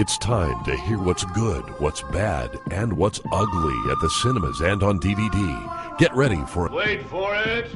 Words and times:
It's 0.00 0.16
time 0.16 0.64
to 0.64 0.74
hear 0.74 0.96
what's 0.96 1.26
good, 1.26 1.62
what's 1.78 2.00
bad, 2.00 2.58
and 2.70 2.90
what's 2.90 3.20
ugly 3.30 3.92
at 3.92 4.00
the 4.00 4.08
cinemas 4.08 4.58
and 4.62 4.82
on 4.82 4.98
DVD. 4.98 5.98
Get 5.98 6.16
ready 6.16 6.42
for 6.46 6.70
Wait 6.70 7.04
for 7.04 7.36
it. 7.36 7.66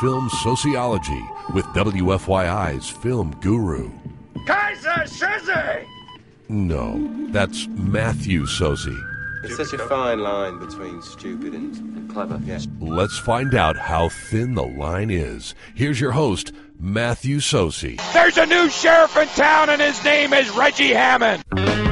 Film 0.00 0.28
Sociology 0.42 1.24
with 1.54 1.64
WFYI's 1.66 2.90
film 2.90 3.36
guru. 3.40 3.88
Keyser 4.48 5.04
Söze! 5.04 5.86
No, 6.48 7.08
that's 7.30 7.68
Matthew 7.68 8.46
Socey. 8.46 9.00
It's 9.42 9.56
such 9.56 9.72
a 9.72 9.78
fine 9.78 10.20
line 10.20 10.58
between 10.58 11.00
stupid 11.02 11.54
and, 11.54 11.74
and 11.74 12.10
clever. 12.10 12.40
Yes. 12.44 12.68
Let's 12.78 13.18
find 13.18 13.54
out 13.54 13.76
how 13.76 14.08
thin 14.10 14.54
the 14.54 14.66
line 14.66 15.10
is. 15.10 15.54
Here's 15.74 16.00
your 16.00 16.12
host, 16.12 16.52
Matthew 16.78 17.38
Socey. 17.38 17.98
There's 18.12 18.36
a 18.36 18.46
new 18.46 18.68
sheriff 18.68 19.16
in 19.16 19.28
town 19.28 19.70
and 19.70 19.80
his 19.80 20.02
name 20.04 20.34
is 20.34 20.50
Reggie 20.50 20.92
Hammond. 20.92 21.89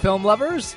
Film 0.00 0.24
lovers. 0.24 0.76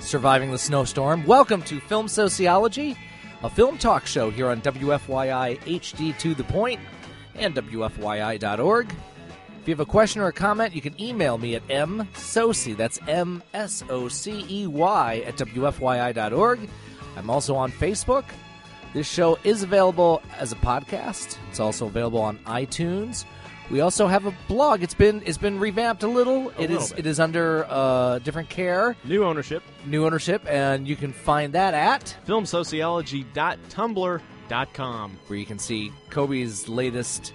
Surviving 0.00 0.50
the 0.50 0.56
snowstorm. 0.56 1.26
Welcome 1.26 1.60
to 1.64 1.78
Film 1.78 2.08
Sociology, 2.08 2.96
a 3.42 3.50
film 3.50 3.76
talk 3.76 4.06
show 4.06 4.30
here 4.30 4.48
on 4.48 4.62
WFYI 4.62 5.58
HD2 5.60 6.34
the 6.34 6.44
point 6.44 6.80
and 7.34 7.54
WFYI.org. 7.54 8.90
If 9.60 9.68
you 9.68 9.72
have 9.72 9.80
a 9.80 9.84
question 9.84 10.22
or 10.22 10.28
a 10.28 10.32
comment, 10.32 10.74
you 10.74 10.80
can 10.80 10.98
email 10.98 11.36
me 11.36 11.54
at 11.54 11.68
msocey, 11.68 12.74
that's 12.74 12.98
M 13.08 13.42
S 13.52 13.84
O 13.90 14.08
C 14.08 14.46
E 14.48 14.66
Y, 14.66 15.22
at 15.26 15.36
WFYI.org. 15.36 16.70
I'm 17.14 17.28
also 17.28 17.56
on 17.56 17.70
Facebook. 17.70 18.24
This 18.94 19.06
show 19.06 19.38
is 19.44 19.62
available 19.62 20.22
as 20.38 20.50
a 20.50 20.56
podcast. 20.56 21.36
It's 21.50 21.60
also 21.60 21.88
available 21.88 22.22
on 22.22 22.38
iTunes. 22.46 23.26
We 23.70 23.80
also 23.80 24.06
have 24.06 24.26
a 24.26 24.34
blog. 24.46 24.84
It's 24.84 24.94
been 24.94 25.22
it's 25.26 25.38
been 25.38 25.58
revamped 25.58 26.04
a 26.04 26.08
little. 26.08 26.50
It 26.50 26.70
is 26.70 26.72
little 26.82 26.88
bit. 26.90 26.98
it 27.00 27.06
is 27.06 27.18
under 27.18 27.66
uh, 27.68 28.20
different 28.20 28.48
care, 28.48 28.94
New 29.04 29.24
ownership. 29.24 29.64
new 29.84 30.06
ownership, 30.06 30.44
and 30.48 30.86
you 30.86 30.94
can 30.94 31.12
find 31.12 31.52
that 31.54 31.74
at 31.74 32.16
Filmsociology.tumblr.com. 32.26 35.18
where 35.26 35.38
you 35.38 35.46
can 35.46 35.58
see 35.58 35.92
Kobe's 36.10 36.68
latest 36.68 37.32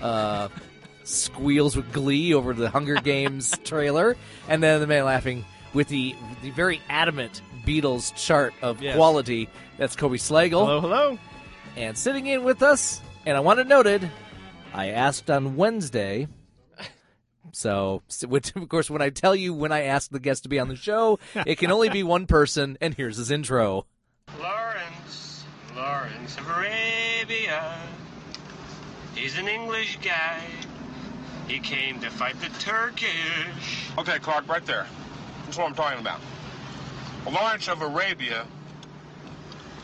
uh, 0.00 0.48
squeals 1.04 1.76
with 1.76 1.92
glee 1.92 2.34
over 2.34 2.52
the 2.52 2.70
Hunger 2.70 2.94
Games 2.96 3.56
trailer, 3.64 4.16
and 4.48 4.62
then 4.62 4.80
the 4.80 4.86
man 4.86 5.04
laughing 5.04 5.44
with 5.74 5.88
the 5.88 6.14
the 6.42 6.50
very 6.50 6.80
adamant 6.88 7.42
Beatles 7.66 8.14
chart 8.16 8.54
of 8.62 8.82
Yes. 8.82 8.96
quality. 8.96 9.48
That's 9.76 9.94
Kobe 9.96 10.16
Slagle. 10.16 10.66
Hello, 10.66 10.80
hello. 10.80 11.18
And 11.76 11.96
sitting 11.96 12.26
in 12.26 12.42
with 12.44 12.62
us, 12.62 13.00
and 13.26 13.36
I 13.36 13.40
want 13.40 13.60
it 13.60 13.66
noted, 13.66 14.08
I 14.74 14.88
asked 14.88 15.30
on 15.30 15.56
Wednesday. 15.56 16.28
So, 17.52 18.02
which, 18.26 18.54
of 18.56 18.68
course, 18.68 18.90
when 18.90 19.00
I 19.00 19.08
tell 19.08 19.34
you 19.34 19.54
when 19.54 19.72
I 19.72 19.84
ask 19.84 20.10
the 20.10 20.20
guest 20.20 20.42
to 20.42 20.48
be 20.50 20.58
on 20.58 20.68
the 20.68 20.76
show, 20.76 21.18
it 21.46 21.56
can 21.56 21.72
only 21.72 21.88
be 21.88 22.02
one 22.02 22.26
person, 22.26 22.76
and 22.80 22.92
here's 22.94 23.16
his 23.16 23.30
intro. 23.30 23.86
Lawrence, 24.38 25.44
Lawrence 25.74 26.36
of 26.36 26.46
Arabia. 26.46 27.78
He's 29.14 29.38
an 29.38 29.48
English 29.48 29.98
guy. 30.02 30.42
He 31.48 31.58
came 31.58 32.00
to 32.00 32.10
fight 32.10 32.38
the 32.40 32.50
Turkish. 32.60 33.88
Okay, 33.96 34.18
Clark, 34.18 34.46
right 34.46 34.64
there. 34.66 34.86
That's 35.46 35.56
what 35.56 35.66
I'm 35.68 35.74
talking 35.74 36.00
about. 36.00 36.20
Lawrence 37.32 37.66
of 37.68 37.80
Arabia 37.80 38.46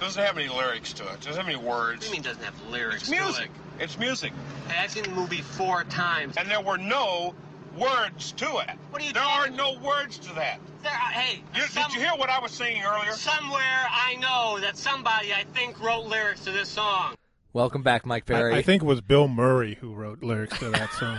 doesn't 0.00 0.22
have 0.22 0.36
any 0.36 0.48
lyrics 0.48 0.92
to 0.94 1.02
it. 1.04 1.20
Doesn't 1.22 1.36
have 1.36 1.46
any 1.48 1.56
What 1.56 1.64
words. 1.64 2.00
do 2.02 2.06
you 2.08 2.12
mean 2.12 2.22
doesn't 2.22 2.42
have 2.44 2.54
lyrics? 2.68 3.02
It's 3.02 3.10
music. 3.10 3.50
It's 3.80 3.98
music. 3.98 4.32
To 4.32 4.36
it? 4.38 4.72
Hey, 4.72 4.84
I've 4.84 4.90
seen 4.90 5.02
the 5.04 5.10
movie 5.10 5.40
four 5.42 5.84
times. 5.84 6.36
And 6.36 6.48
there 6.50 6.60
were 6.60 6.78
no 6.78 7.34
words 7.76 8.32
to 8.32 8.58
it. 8.58 8.70
What 8.90 9.02
are 9.02 9.04
you 9.04 9.12
There 9.12 9.22
are 9.22 9.48
no 9.50 9.78
words 9.78 10.18
to 10.18 10.34
that. 10.34 10.60
There, 10.82 10.92
are- 10.92 11.10
hey, 11.12 11.42
You, 11.54 11.62
some- 11.62 11.84
did 11.90 11.94
you 11.94 12.00
hear 12.00 12.16
what 12.16 12.30
I 12.30 12.38
was 12.38 12.52
singing 12.52 12.82
earlier? 12.84 13.12
Somewhere 13.12 13.86
I 13.90 14.16
know 14.20 14.60
that 14.60 14.76
somebody 14.76 15.32
I 15.32 15.44
think 15.54 15.82
wrote 15.82 16.06
lyrics 16.06 16.44
to 16.44 16.52
this 16.52 16.68
song. 16.68 17.14
Welcome 17.52 17.82
back, 17.82 18.04
Mike 18.06 18.26
Perry. 18.26 18.54
I, 18.54 18.58
I 18.58 18.62
think 18.62 18.82
it 18.82 18.86
was 18.86 19.00
Bill 19.00 19.28
Murray 19.28 19.76
who 19.80 19.92
wrote 19.94 20.22
lyrics 20.22 20.58
to 20.58 20.70
that 20.70 20.90
song. 20.92 21.18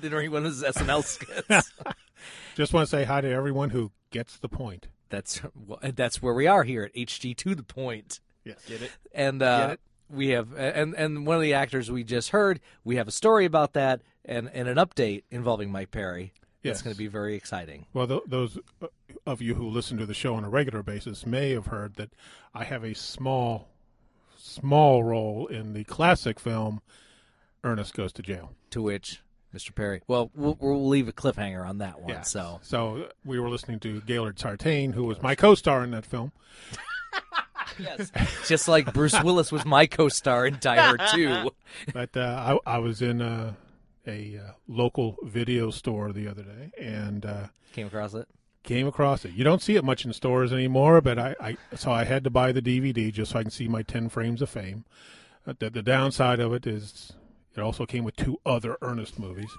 during 0.00 0.30
one 0.30 0.44
of 0.46 0.52
his 0.52 0.62
SNL 0.62 1.04
skits. 1.04 1.72
Just 2.54 2.72
want 2.72 2.86
to 2.86 2.90
say 2.90 3.04
hi 3.04 3.20
to 3.20 3.30
everyone 3.30 3.70
who 3.70 3.92
gets 4.10 4.36
the 4.38 4.48
point. 4.48 4.88
that's 5.10 5.40
that's 5.94 6.20
where 6.20 6.34
we 6.34 6.46
are 6.46 6.64
here 6.64 6.82
at 6.84 6.94
HD2 6.94 7.56
the 7.56 7.62
point. 7.62 8.20
Yes. 8.44 8.58
Get 8.66 8.82
it? 8.82 8.90
And 9.12 9.42
uh, 9.42 9.58
Get 9.60 9.70
it? 9.74 9.80
We 10.10 10.28
have 10.28 10.52
and 10.56 10.94
and 10.94 11.26
one 11.26 11.36
of 11.36 11.42
the 11.42 11.54
actors 11.54 11.90
we 11.90 12.04
just 12.04 12.30
heard, 12.30 12.60
we 12.84 12.96
have 12.96 13.08
a 13.08 13.12
story 13.12 13.44
about 13.44 13.72
that 13.74 14.02
and 14.24 14.50
and 14.52 14.68
an 14.68 14.76
update 14.76 15.22
involving 15.30 15.70
Mike 15.70 15.90
Perry. 15.90 16.32
It's 16.62 16.78
Yes. 16.78 16.82
going 16.82 16.92
to 16.94 16.98
be 16.98 17.06
very 17.06 17.34
exciting. 17.36 17.86
Well, 17.92 18.06
th- 18.08 18.22
those 18.26 18.58
of 19.24 19.40
you 19.40 19.54
who 19.54 19.68
listen 19.68 19.96
to 19.98 20.06
the 20.06 20.12
show 20.14 20.34
on 20.34 20.44
a 20.44 20.48
regular 20.50 20.82
basis 20.82 21.24
may 21.24 21.52
have 21.52 21.66
heard 21.66 21.94
that 21.96 22.10
I 22.52 22.64
have 22.64 22.82
a 22.84 22.94
small, 22.94 23.68
small 24.36 25.04
role 25.04 25.46
in 25.46 25.72
the 25.72 25.84
classic 25.84 26.40
film 26.40 26.80
Ernest 27.62 27.94
Goes 27.94 28.12
to 28.14 28.22
Jail. 28.22 28.54
To 28.70 28.82
which 28.82 29.22
Mr. 29.54 29.72
Perry, 29.74 30.02
well, 30.08 30.30
we'll, 30.34 30.56
we'll 30.60 30.86
leave 30.88 31.06
a 31.08 31.12
cliffhanger 31.12 31.66
on 31.66 31.78
that 31.78 32.00
one. 32.00 32.10
Yeah. 32.10 32.22
So 32.22 32.58
So 32.62 32.96
uh, 33.04 33.08
we 33.24 33.38
were 33.38 33.48
listening 33.48 33.78
to 33.80 34.00
Gaylord 34.00 34.38
Sartain, 34.40 34.92
who 34.94 35.04
was 35.04 35.22
my 35.22 35.36
co-star 35.36 35.84
in 35.84 35.92
that 35.92 36.04
film. 36.04 36.32
yes, 37.78 38.10
just 38.46 38.68
like 38.68 38.92
Bruce 38.92 39.20
Willis 39.22 39.50
was 39.52 39.64
my 39.64 39.86
co-star 39.86 40.46
in 40.46 40.58
Die 40.60 40.76
Hard 40.76 41.00
2. 41.14 41.50
But 41.92 42.16
uh, 42.16 42.58
I, 42.66 42.74
I 42.74 42.78
was 42.78 43.02
in 43.02 43.20
uh, 43.22 43.54
a 44.06 44.38
uh, 44.38 44.52
local 44.68 45.16
video 45.22 45.70
store 45.70 46.12
the 46.12 46.28
other 46.28 46.42
day 46.42 46.70
and 46.78 47.24
uh, 47.26 47.46
Came 47.72 47.86
across 47.86 48.14
it. 48.14 48.26
came 48.64 48.86
across 48.86 49.24
it. 49.24 49.32
You 49.32 49.44
don't 49.44 49.62
see 49.62 49.76
it 49.76 49.84
much 49.84 50.04
in 50.04 50.12
stores 50.12 50.52
anymore, 50.52 51.00
but 51.00 51.18
I, 51.18 51.34
I 51.40 51.56
so 51.76 51.90
I 51.92 52.04
had 52.04 52.24
to 52.24 52.30
buy 52.30 52.52
the 52.52 52.62
DVD 52.62 53.12
just 53.12 53.32
so 53.32 53.38
I 53.38 53.42
can 53.42 53.50
see 53.50 53.68
my 53.68 53.82
ten 53.82 54.08
frames 54.08 54.42
of 54.42 54.48
fame. 54.50 54.84
Uh, 55.46 55.54
the, 55.58 55.70
the 55.70 55.82
downside 55.82 56.40
of 56.40 56.52
it 56.52 56.66
is 56.66 57.12
it 57.56 57.60
also 57.60 57.86
came 57.86 58.04
with 58.04 58.16
two 58.16 58.38
other 58.46 58.76
Ernest 58.82 59.18
movies, 59.18 59.50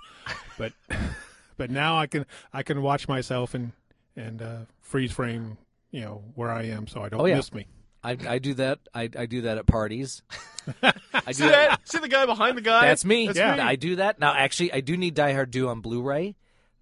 but 0.57 0.73
but 1.57 1.69
now 1.69 1.97
I 1.97 2.07
can 2.07 2.25
I 2.53 2.63
can 2.63 2.81
watch 2.81 3.07
myself 3.07 3.53
and 3.53 3.71
and 4.15 4.41
uh, 4.41 4.57
freeze 4.81 5.11
frame 5.11 5.57
you 5.91 6.01
know 6.01 6.23
where 6.35 6.49
I 6.51 6.63
am 6.63 6.87
so 6.87 7.01
I 7.03 7.09
don't 7.09 7.21
Oh, 7.21 7.25
yeah. 7.25 7.37
miss 7.37 7.53
me. 7.53 7.67
I, 8.03 8.17
I 8.27 8.39
do 8.39 8.53
that. 8.55 8.79
I, 8.93 9.09
I 9.17 9.25
do 9.25 9.41
that 9.41 9.57
at 9.57 9.65
parties. 9.67 10.21
I 10.83 10.91
do 11.27 11.33
See 11.33 11.47
that? 11.47 11.79
See 11.87 11.99
the 11.99 12.07
guy 12.07 12.25
behind 12.25 12.57
the 12.57 12.61
guy? 12.61 12.81
That's 12.87 13.03
me. 13.05 13.27
That's 13.27 13.37
Yeah. 13.39 13.55
me. 13.55 13.61
I 13.61 13.75
do 13.75 13.97
that. 13.97 14.19
Now, 14.19 14.33
actually, 14.33 14.71
I 14.71 14.79
do 14.81 14.95
need 14.95 15.15
Die 15.15 15.33
Hard 15.33 15.51
2 15.51 15.67
on 15.67 15.81
Blu-ray, 15.81 16.35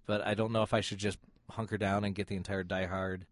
but 0.06 0.26
I 0.26 0.34
don't 0.34 0.52
know 0.52 0.62
if 0.62 0.72
I 0.74 0.80
should 0.80 0.98
just 0.98 1.18
hunker 1.50 1.78
down 1.78 2.04
and 2.04 2.14
get 2.14 2.26
the 2.28 2.36
entire 2.36 2.62
Die 2.62 2.86
Hard 2.86 3.26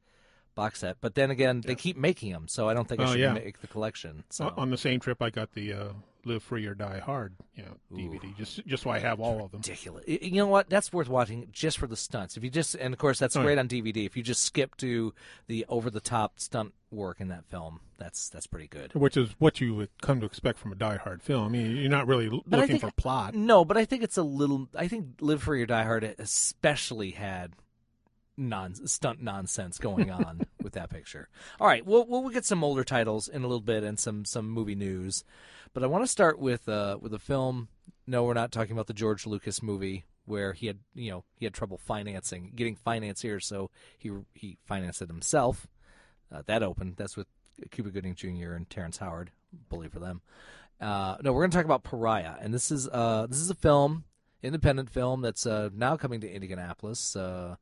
box 0.55 0.81
set. 0.81 0.97
But 1.01 1.15
then 1.15 1.31
again, 1.31 1.61
they 1.65 1.75
keep 1.75 1.97
making 1.97 2.33
them, 2.33 2.49
so 2.49 2.69
I 2.69 2.75
don't 2.75 2.89
think 2.89 3.01
I 3.01 3.05
Oh, 3.05 3.13
should 3.13 3.21
yeah. 3.21 3.33
make 3.35 3.61
the 3.61 3.67
collection. 3.67 4.25
So 4.31 4.53
On- 4.57 4.71
the 4.71 4.79
same 4.79 4.99
trip, 5.01 5.21
I 5.23 5.29
got 5.31 5.53
the 5.53 5.73
uh, 5.75 5.89
Live 6.25 6.43
Free 6.43 6.67
or 6.67 6.75
Die 6.75 6.99
Hard 6.99 7.35
you 7.55 7.63
know 7.63 7.77
DVD 7.93 8.35
just 8.37 8.67
just 8.67 8.83
so 8.83 8.91
I 8.91 8.99
have 8.99 9.21
all 9.21 9.45
of 9.45 9.53
them. 9.53 9.59
ridiculous. 9.61 10.05
You 10.09 10.33
know 10.33 10.49
what? 10.49 10.69
That's 10.71 10.93
worth 10.93 11.09
watching 11.09 11.47
just 11.53 11.79
for 11.79 11.87
the 11.87 11.97
stunts. 11.97 12.37
If 12.39 12.43
you 12.43 12.51
just, 12.51 12.75
and 12.75 12.93
of 12.95 12.99
course, 12.99 13.19
that's 13.21 13.37
Oh, 13.37 13.43
great 13.43 13.55
yeah. 13.55 13.61
on 13.61 13.69
DVD. 13.69 14.07
If 14.07 14.17
you 14.17 14.23
just 14.25 14.43
skip 14.43 14.77
to 14.79 15.13
the 15.47 15.65
over-the-top 15.69 16.41
stunt 16.41 16.73
work 16.97 17.21
in 17.21 17.29
that 17.29 17.45
film, 17.47 17.81
that's 17.99 18.29
that's 18.29 18.47
pretty 18.49 18.67
good. 18.67 18.93
Which 18.95 19.17
is 19.17 19.31
what 19.39 19.61
you 19.61 19.75
would 19.77 19.91
come 20.03 20.19
to 20.21 20.27
expect 20.27 20.59
from 20.59 20.73
a 20.73 20.75
Die 20.75 20.97
Hard 20.97 21.23
film. 21.23 21.45
I 21.45 21.49
mean, 21.49 21.77
you're 21.77 21.89
not 21.91 22.07
really 22.09 22.29
But 22.29 22.61
looking 22.61 22.79
think- 22.79 22.81
for 22.81 23.01
plot. 23.01 23.35
No, 23.35 23.65
but 23.65 23.77
I 23.77 23.85
think 23.85 24.03
it's 24.03 24.17
a 24.17 24.23
little. 24.25 24.69
I 24.75 24.89
think 24.89 25.17
Live 25.21 25.43
Free 25.45 25.63
or 25.63 25.67
Die 25.67 25.85
Hard 25.85 26.03
especially 26.19 27.13
had 27.13 27.53
non 28.37 28.75
stunt 28.87 29.23
nonsense 29.23 29.79
going 29.79 30.11
on 30.11 30.43
with 30.63 30.73
that 30.75 30.91
picture. 30.91 31.29
All 31.61 31.67
right, 31.67 31.85
we'll 31.87 32.07
we'll 32.07 32.29
get 32.31 32.45
some 32.45 32.65
older 32.65 32.85
titles 32.85 33.29
in 33.29 33.43
a 33.43 33.47
little 33.47 33.61
bit 33.61 33.85
and 33.85 33.99
some 33.99 34.25
some 34.25 34.49
movie 34.51 34.75
news, 34.75 35.25
but 35.73 35.83
I 35.83 35.87
want 35.87 36.05
to 36.05 36.09
start 36.09 36.39
with 36.39 36.69
uh, 36.69 36.99
with 37.01 37.15
a 37.15 37.19
film. 37.19 37.69
No, 38.07 38.25
we're 38.25 38.35
not 38.35 38.53
talking 38.53 38.73
about 38.73 38.87
the 38.87 38.95
George 38.95 39.27
Lucas 39.27 39.63
movie 39.63 40.05
where 40.27 40.53
he 40.53 40.67
had 40.67 40.79
you 40.95 41.11
know 41.11 41.25
he 41.37 41.47
had 41.47 41.55
trouble 41.55 41.79
financing 41.79 42.53
getting 42.55 42.77
financiers, 42.77 43.47
so 43.47 43.71
he 43.99 44.11
he 44.35 44.59
financed 44.67 45.01
it 45.03 45.09
himself. 45.09 45.67
Uh, 46.33 46.43
that 46.47 46.63
opened. 46.63 46.95
That's 46.97 47.17
with 47.17 47.27
Cuba 47.71 47.91
Gooding 47.91 48.15
Jr. 48.15 48.53
and 48.53 48.69
Terrence 48.69 48.99
Howard. 48.99 49.31
Bully 49.69 49.89
for 49.89 50.01
them. 50.01 50.21
Uh, 50.81 51.17
no, 51.23 51.33
we're 51.33 51.43
going 51.43 51.51
to 51.51 51.57
talk 51.57 51.65
about 51.65 51.85
Pariah, 51.85 52.35
and 52.41 52.53
this 52.53 52.71
is 52.71 52.89
uh, 52.89 53.27
this 53.29 53.39
is 53.39 53.49
a 53.49 53.55
film, 53.55 54.05
independent 54.43 54.91
film 54.91 55.23
that's 55.23 55.47
uh, 55.47 55.71
now 55.75 55.97
coming 55.97 56.21
to 56.21 56.31
Indianapolis. 56.31 57.17
Uh, 57.17 57.57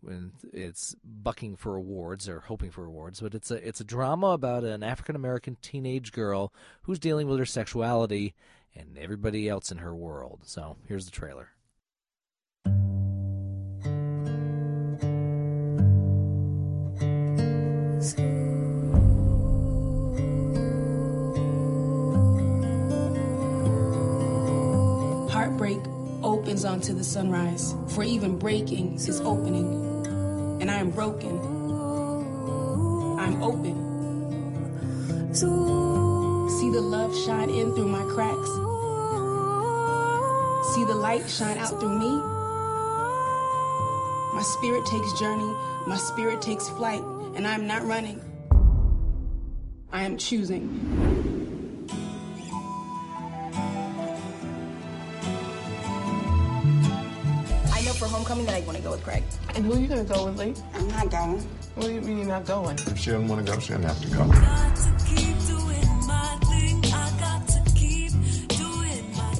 when 0.00 0.32
it's 0.52 0.94
bucking 1.02 1.56
for 1.56 1.76
awards 1.76 2.28
or 2.28 2.40
hoping 2.40 2.70
for 2.70 2.84
awards, 2.84 3.20
but 3.20 3.34
it's 3.34 3.50
a 3.50 3.66
it's 3.66 3.80
a 3.80 3.84
drama 3.84 4.28
about 4.28 4.62
an 4.62 4.82
African 4.82 5.16
American 5.16 5.56
teenage 5.62 6.12
girl 6.12 6.52
who's 6.82 6.98
dealing 6.98 7.26
with 7.26 7.38
her 7.38 7.46
sexuality 7.46 8.34
and 8.76 8.98
everybody 8.98 9.48
else 9.48 9.72
in 9.72 9.78
her 9.78 9.94
world. 9.94 10.40
So 10.44 10.76
here's 10.86 11.06
the 11.06 11.10
trailer. 11.10 11.53
Opens 26.54 26.64
onto 26.64 26.94
the 26.94 27.02
sunrise, 27.02 27.74
for 27.88 28.04
even 28.04 28.38
breaking 28.38 28.94
is 28.94 29.20
opening. 29.22 29.66
And 30.60 30.70
I 30.70 30.76
am 30.76 30.90
broken. 30.90 31.36
I'm 33.18 33.42
open. 33.42 33.74
See 35.34 36.70
the 36.70 36.80
love 36.80 37.12
shine 37.26 37.50
in 37.50 37.74
through 37.74 37.88
my 37.88 38.04
cracks. 38.14 38.50
See 40.74 40.84
the 40.84 40.94
light 40.94 41.28
shine 41.28 41.58
out 41.58 41.80
through 41.80 41.98
me. 41.98 42.12
My 44.32 44.42
spirit 44.44 44.86
takes 44.86 45.18
journey, 45.18 45.52
my 45.88 45.96
spirit 45.96 46.40
takes 46.40 46.68
flight, 46.68 47.02
and 47.34 47.48
I'm 47.48 47.66
not 47.66 47.84
running. 47.84 48.20
I 49.90 50.04
am 50.04 50.16
choosing. 50.16 51.23
And 59.56 59.64
who 59.64 59.74
are 59.74 59.78
you 59.78 59.86
going 59.86 60.04
to 60.04 60.12
go 60.12 60.26
with, 60.26 60.38
Lee? 60.38 60.54
I'm 60.74 60.88
not 60.88 61.10
going. 61.10 61.40
What 61.76 61.86
do 61.86 61.92
you 61.92 62.00
mean 62.00 62.18
you're 62.18 62.26
not 62.26 62.44
going? 62.44 62.76
If 62.76 62.98
she 62.98 63.10
doesn't 63.10 63.28
want 63.28 63.46
to 63.46 63.52
go, 63.52 63.58
she 63.60 63.72
doesn't 63.72 63.84
have 63.84 64.00
to 64.00 64.08
go. 64.08 64.24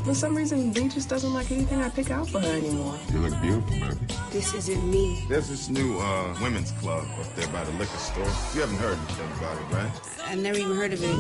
For 0.05 0.15
some 0.15 0.37
reason, 0.37 0.73
Lee 0.75 0.89
just 0.89 1.09
doesn't 1.09 1.33
like 1.33 1.51
anything 1.51 1.81
I 1.81 1.89
pick 1.89 2.11
out 2.11 2.29
for 2.29 2.39
her 2.39 2.57
anymore. 2.57 2.97
You 3.13 3.21
look 3.21 3.41
beautiful, 3.41 3.71
baby. 3.71 3.97
This 4.31 4.53
isn't 4.55 4.91
me. 4.91 5.25
There's 5.29 5.49
this 5.49 5.69
new 5.69 5.99
uh, 5.99 6.37
women's 6.43 6.73
club 6.73 7.07
up 7.19 7.35
there 7.35 7.49
by 7.49 7.65
the 7.65 7.73
liquor 7.73 7.97
store. 7.97 8.29
You 8.55 8.61
haven't 8.61 8.77
heard 8.77 8.99
anything 8.99 9.33
about 9.39 9.57
it, 9.57 9.75
right? 9.75 9.91
I've 10.27 10.39
never 10.39 10.59
even 10.59 10.77
heard 10.77 10.93
of 10.93 11.03
it. 11.03 11.15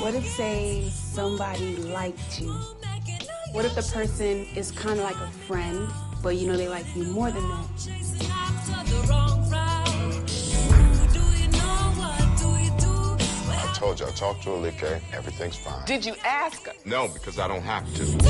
What 0.00 0.14
if, 0.14 0.26
say, 0.26 0.90
somebody 0.90 1.76
liked 1.76 2.40
you? 2.40 2.52
What 3.52 3.64
if 3.64 3.74
the 3.74 3.82
person 3.82 4.46
is 4.56 4.70
kind 4.72 4.98
of 4.98 5.04
like 5.04 5.16
a 5.16 5.30
friend, 5.46 5.88
but 6.24 6.34
you 6.36 6.48
know 6.48 6.56
they 6.56 6.68
like 6.68 6.86
you 6.96 7.04
more 7.04 7.30
than 7.30 7.46
that? 7.50 8.74
I 13.56 13.72
told 13.76 14.00
you, 14.00 14.06
I 14.06 14.10
talked 14.12 14.42
to 14.44 14.52
Alike. 14.54 14.82
Everything's 15.12 15.56
fine. 15.56 15.84
Did 15.86 16.02
you 16.04 16.14
ask 16.24 16.64
her? 16.66 16.72
No, 16.84 17.06
because 17.08 17.38
I 17.38 17.46
don't 17.46 17.62
have 17.62 17.84
to. 17.94 18.02
We 18.02 18.08
don't 18.08 18.24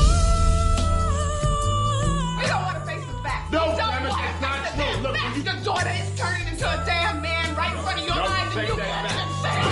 want 2.62 2.76
to 2.78 2.84
face 2.84 3.06
the 3.06 3.12
facts. 3.22 3.50
No, 3.52 3.70
we 3.70 3.76
don't 3.76 3.94
Emma, 3.94 4.08
want 4.10 4.24
it's 4.30 4.40
not 4.42 4.66
true. 4.74 5.02
the 5.02 5.08
Look, 5.08 5.16
you- 5.36 5.42
Your 5.44 5.54
daughter 5.64 5.90
is 5.94 6.10
turning 6.18 6.46
into 6.48 6.66
a 6.66 6.82
damn 6.84 7.22
man 7.22 7.54
right 7.54 7.72
in 7.76 7.82
front 7.82 8.00
of 8.00 8.06
your 8.06 8.16
No, 8.16 8.24
eyes, 8.24 8.56
and 8.56 8.68
you 8.68 8.74
that 8.76 8.84
can't 8.84 9.08
back. 9.08 9.28
say 9.42 9.60
it. 9.62 9.66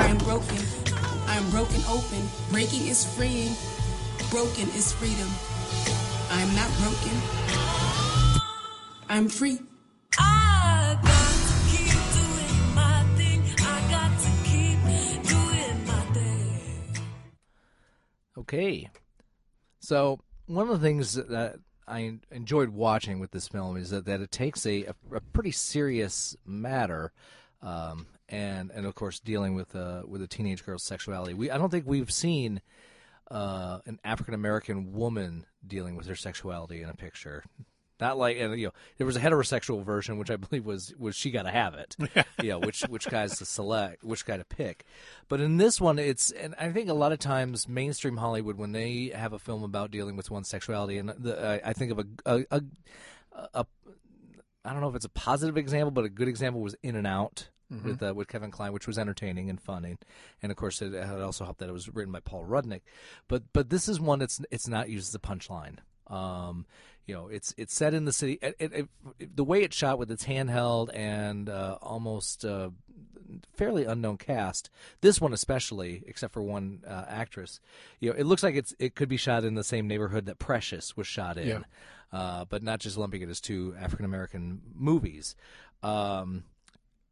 I 0.00 0.06
am 0.10 0.18
broken. 0.18 0.58
I 1.26 1.36
am 1.36 1.50
broken 1.50 1.82
open. 1.90 2.28
Breaking 2.50 2.86
is 2.86 3.04
freeing. 3.16 3.54
Broken 4.30 4.68
is 4.76 4.92
freedom. 4.92 5.28
I 6.30 6.42
am 6.42 6.54
not 6.54 6.70
broken. 6.78 7.12
I'm 9.08 9.28
free. 9.28 9.58
Okay. 18.48 18.88
So 19.80 20.20
one 20.46 20.68
of 20.68 20.80
the 20.80 20.86
things 20.86 21.14
that 21.14 21.56
I 21.86 22.18
enjoyed 22.30 22.70
watching 22.70 23.20
with 23.20 23.30
this 23.30 23.46
film 23.46 23.76
is 23.76 23.90
that, 23.90 24.06
that 24.06 24.22
it 24.22 24.30
takes 24.30 24.64
a, 24.64 24.84
a, 24.84 24.94
a 25.16 25.20
pretty 25.20 25.50
serious 25.50 26.34
matter, 26.46 27.12
um, 27.60 28.06
and 28.28 28.70
and 28.70 28.86
of 28.86 28.94
course 28.94 29.20
dealing 29.20 29.54
with 29.54 29.76
uh, 29.76 30.02
with 30.06 30.22
a 30.22 30.26
teenage 30.26 30.64
girl's 30.64 30.82
sexuality. 30.82 31.34
We 31.34 31.50
I 31.50 31.58
don't 31.58 31.70
think 31.70 31.86
we've 31.86 32.10
seen 32.10 32.62
uh, 33.30 33.80
an 33.86 33.98
African 34.04 34.34
American 34.34 34.92
woman 34.92 35.46
dealing 35.66 35.96
with 35.96 36.06
her 36.06 36.16
sexuality 36.16 36.82
in 36.82 36.88
a 36.88 36.94
picture. 36.94 37.44
Not 38.00 38.16
like 38.16 38.38
and 38.38 38.58
you 38.58 38.66
know 38.66 38.72
there 38.96 39.06
was 39.06 39.16
a 39.16 39.20
heterosexual 39.20 39.84
version 39.84 40.18
which 40.18 40.30
I 40.30 40.36
believe 40.36 40.64
was 40.64 40.94
was 40.96 41.16
she 41.16 41.32
got 41.32 41.42
to 41.42 41.50
have 41.50 41.74
it, 41.74 41.96
you 42.42 42.50
know 42.50 42.60
which 42.60 42.82
which 42.82 43.08
guys 43.08 43.38
to 43.38 43.44
select, 43.44 44.04
which 44.04 44.24
guy 44.24 44.36
to 44.36 44.44
pick, 44.44 44.84
but 45.28 45.40
in 45.40 45.56
this 45.56 45.80
one 45.80 45.98
it's 45.98 46.30
and 46.30 46.54
I 46.60 46.70
think 46.70 46.88
a 46.88 46.94
lot 46.94 47.10
of 47.10 47.18
times 47.18 47.68
mainstream 47.68 48.16
Hollywood 48.16 48.56
when 48.56 48.70
they 48.70 49.10
have 49.12 49.32
a 49.32 49.38
film 49.38 49.64
about 49.64 49.90
dealing 49.90 50.16
with 50.16 50.30
one's 50.30 50.48
sexuality 50.48 50.98
and 50.98 51.08
the, 51.08 51.60
I, 51.64 51.70
I 51.70 51.72
think 51.72 51.90
of 51.90 51.98
a 51.98 52.04
a, 52.24 52.44
a 52.52 52.62
a 53.54 53.66
I 54.64 54.72
don't 54.72 54.80
know 54.80 54.90
if 54.90 54.94
it's 54.94 55.04
a 55.04 55.10
positive 55.10 55.56
example 55.56 55.90
but 55.90 56.04
a 56.04 56.08
good 56.08 56.28
example 56.28 56.60
was 56.60 56.76
In 56.84 56.94
and 56.94 57.06
Out 57.06 57.48
Mhm. 57.72 57.82
with 57.84 58.02
uh, 58.02 58.14
with 58.14 58.28
Kevin 58.28 58.50
Kline, 58.50 58.72
which 58.72 58.86
was 58.86 58.98
entertaining 58.98 59.50
and 59.50 59.60
fun, 59.60 59.84
and, 59.84 59.98
and 60.42 60.50
of 60.50 60.56
course 60.56 60.80
it, 60.80 60.94
it 60.94 61.06
also 61.20 61.44
helped 61.44 61.60
that 61.60 61.68
it 61.68 61.72
was 61.72 61.88
written 61.94 62.12
by 62.12 62.20
Paul 62.20 62.44
Rudnick. 62.44 62.80
But 63.28 63.42
but 63.52 63.68
this 63.70 63.88
is 63.88 64.00
one 64.00 64.18
that's 64.20 64.40
it's 64.50 64.66
not 64.68 64.88
used 64.88 65.08
as 65.10 65.14
a 65.14 65.18
punchline. 65.18 65.78
Um, 66.06 66.64
you 67.04 67.14
know, 67.14 67.28
it's 67.28 67.54
it's 67.58 67.74
set 67.74 67.92
in 67.92 68.06
the 68.06 68.12
city. 68.12 68.38
It, 68.40 68.56
it, 68.58 68.88
it, 69.18 69.36
the 69.36 69.44
way 69.44 69.62
it's 69.62 69.76
shot 69.76 69.98
with 69.98 70.10
its 70.10 70.24
handheld 70.24 70.88
and 70.94 71.50
uh, 71.50 71.76
almost 71.82 72.44
uh, 72.46 72.70
fairly 73.54 73.84
unknown 73.84 74.16
cast. 74.16 74.70
This 75.02 75.20
one 75.20 75.34
especially, 75.34 76.02
except 76.06 76.32
for 76.32 76.42
one 76.42 76.80
uh, 76.86 77.04
actress, 77.08 77.60
you 78.00 78.10
know, 78.10 78.16
it 78.16 78.24
looks 78.24 78.42
like 78.42 78.54
it's 78.54 78.74
it 78.78 78.94
could 78.94 79.10
be 79.10 79.18
shot 79.18 79.44
in 79.44 79.54
the 79.54 79.64
same 79.64 79.86
neighborhood 79.86 80.24
that 80.26 80.38
Precious 80.38 80.96
was 80.96 81.06
shot 81.06 81.36
in, 81.36 81.48
Yeah. 81.48 81.60
uh, 82.12 82.44
but 82.46 82.62
not 82.62 82.80
just 82.80 82.96
lumping 82.96 83.20
it 83.20 83.28
as 83.28 83.40
two 83.42 83.74
African 83.78 84.06
American 84.06 84.62
movies. 84.74 85.36
Um, 85.82 86.44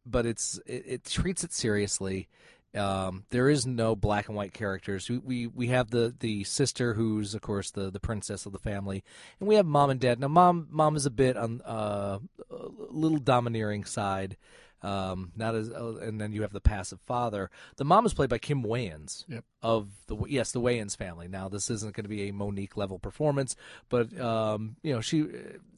but 0.06 0.26
it's 0.26 0.58
it, 0.66 0.84
it 0.86 1.04
treats 1.04 1.44
it 1.44 1.52
seriously. 1.52 2.28
Um, 2.74 3.24
there 3.30 3.48
is 3.48 3.66
no 3.66 3.96
black 3.96 4.28
and 4.28 4.36
white 4.36 4.52
characters. 4.52 5.08
We, 5.08 5.18
we 5.18 5.46
we 5.46 5.66
have 5.68 5.90
the 5.90 6.14
the 6.18 6.44
sister 6.44 6.94
who's 6.94 7.34
of 7.34 7.40
course 7.40 7.70
the 7.70 7.90
the 7.90 8.00
princess 8.00 8.46
of 8.46 8.52
the 8.52 8.58
family, 8.58 9.02
and 9.40 9.48
we 9.48 9.54
have 9.54 9.66
mom 9.66 9.90
and 9.90 10.00
dad. 10.00 10.20
Now 10.20 10.28
mom 10.28 10.68
mom 10.70 10.96
is 10.96 11.06
a 11.06 11.10
bit 11.10 11.36
on 11.36 11.62
uh, 11.62 12.18
a 12.50 12.68
little 12.90 13.18
domineering 13.18 13.84
side. 13.84 14.36
Um, 14.82 15.32
not 15.34 15.54
as, 15.54 15.70
uh, 15.70 15.96
and 16.02 16.20
then 16.20 16.32
you 16.32 16.42
have 16.42 16.52
the 16.52 16.60
passive 16.60 17.00
father. 17.06 17.50
The 17.76 17.84
mom 17.84 18.04
is 18.06 18.12
played 18.14 18.28
by 18.28 18.38
Kim 18.38 18.62
Wayans 18.62 19.24
Yep. 19.26 19.44
of 19.62 19.88
the 20.06 20.16
yes 20.28 20.52
the 20.52 20.60
Wayans 20.60 20.96
family. 20.96 21.28
Now 21.28 21.48
this 21.48 21.70
isn't 21.70 21.94
going 21.94 22.04
to 22.04 22.08
be 22.10 22.28
a 22.28 22.32
Mo'Nique 22.32 22.76
level 22.76 22.98
performance, 22.98 23.56
but 23.88 24.16
um, 24.20 24.76
you 24.82 24.92
know 24.92 25.00
she 25.00 25.26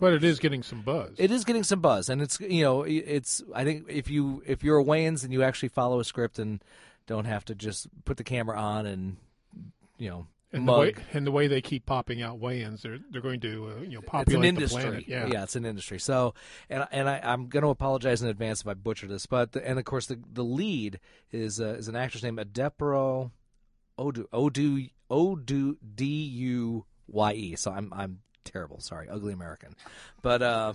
But 0.01 0.15
it 0.15 0.25
is 0.25 0.39
getting 0.41 0.63
some 0.65 0.83
buzz. 0.83 1.15
it 1.17 1.31
is 1.31 1.45
getting 1.45 1.63
some 1.63 1.81
buzz, 1.81 2.09
and 2.09 2.21
it's 2.21 2.41
you 2.41 2.63
know 2.65 2.83
it's 2.83 3.43
I 3.55 3.65
think 3.65 3.87
if 3.89 4.11
you 4.11 4.43
if 4.47 4.65
you're 4.65 4.81
a 4.81 4.85
Wayans 4.85 5.23
and 5.25 5.33
you 5.33 5.43
actually 5.45 5.69
follow 5.71 6.01
a 6.01 6.05
script 6.05 6.39
and 6.41 6.63
don't 7.07 7.25
have 7.27 7.45
to 7.47 7.55
just 7.55 7.87
put 8.05 8.17
the 8.17 8.25
camera 8.25 8.59
on 8.61 8.85
and 8.85 9.17
you 9.97 10.11
know 10.11 10.27
and 10.53 10.67
the 10.67 10.73
way 10.73 10.95
and 11.13 11.27
the 11.27 11.31
way 11.31 11.47
they 11.47 11.61
keep 11.61 11.85
popping 11.85 12.23
out 12.23 12.39
weigh-ins, 12.39 12.83
they're 12.83 12.99
they're 13.11 13.21
going 13.21 13.41
to 13.41 13.75
uh, 13.77 13.83
you 13.83 13.95
know 13.95 13.99
it's 14.01 14.09
populate 14.09 14.37
an 14.37 14.41
the 14.41 14.49
industry. 14.49 14.83
planet. 14.83 15.05
Yeah. 15.07 15.27
yeah, 15.27 15.43
it's 15.43 15.57
an 15.57 15.67
industry. 15.67 15.99
So, 15.99 16.35
and 16.71 16.87
and 16.91 17.09
I, 17.09 17.21
I'm 17.23 17.49
going 17.49 17.65
to 17.65 17.69
apologize 17.69 18.23
in 18.23 18.29
advance 18.29 18.63
if 18.63 18.67
I 18.67 18.75
butcher 18.75 19.07
this, 19.07 19.27
but 19.27 19.53
the, 19.53 19.67
and 19.67 19.79
of 19.79 19.85
course 19.85 20.07
the 20.07 20.19
the 20.33 20.45
lead 20.45 21.01
is 21.33 21.61
uh, 21.61 21.77
is 21.79 21.89
an 21.89 21.97
actress 21.97 22.23
named 22.23 22.39
Adepero 22.39 23.31
Odu 23.99 24.27
Odu 24.33 24.87
Odu 25.11 25.77
D 25.95 26.05
U 26.07 26.85
Y 27.09 27.33
E. 27.33 27.57
So 27.57 27.71
I'm 27.71 27.93
I'm 27.95 28.21
terrible. 28.45 28.81
Sorry, 28.81 29.09
ugly 29.09 29.35
American, 29.35 29.75
but 30.23 30.41
uh, 30.41 30.73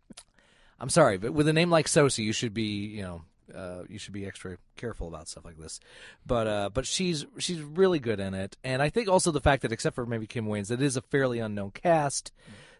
I'm 0.80 0.90
sorry. 0.90 1.16
But 1.16 1.32
with 1.32 1.46
a 1.46 1.52
name 1.52 1.70
like 1.70 1.86
Socey, 1.86 2.24
you 2.24 2.32
should 2.32 2.54
be 2.54 2.86
you 2.86 3.02
know. 3.02 3.22
Uh, 3.54 3.82
you 3.88 3.98
should 3.98 4.12
be 4.14 4.26
extra 4.26 4.56
careful 4.76 5.08
about 5.08 5.28
stuff 5.28 5.44
like 5.44 5.58
this, 5.58 5.80
but 6.26 6.46
uh, 6.46 6.70
but 6.72 6.86
she's 6.86 7.26
she's 7.38 7.60
really 7.60 7.98
good 7.98 8.20
in 8.20 8.34
it, 8.34 8.56
and 8.64 8.82
I 8.82 8.88
think 8.90 9.08
also 9.08 9.30
the 9.30 9.40
fact 9.40 9.62
that 9.62 9.72
except 9.72 9.94
for 9.94 10.06
maybe 10.06 10.26
Kim 10.26 10.46
Wayans, 10.46 10.70
it 10.70 10.80
is 10.82 10.96
a 10.96 11.02
fairly 11.02 11.38
unknown 11.38 11.70
cast 11.72 12.32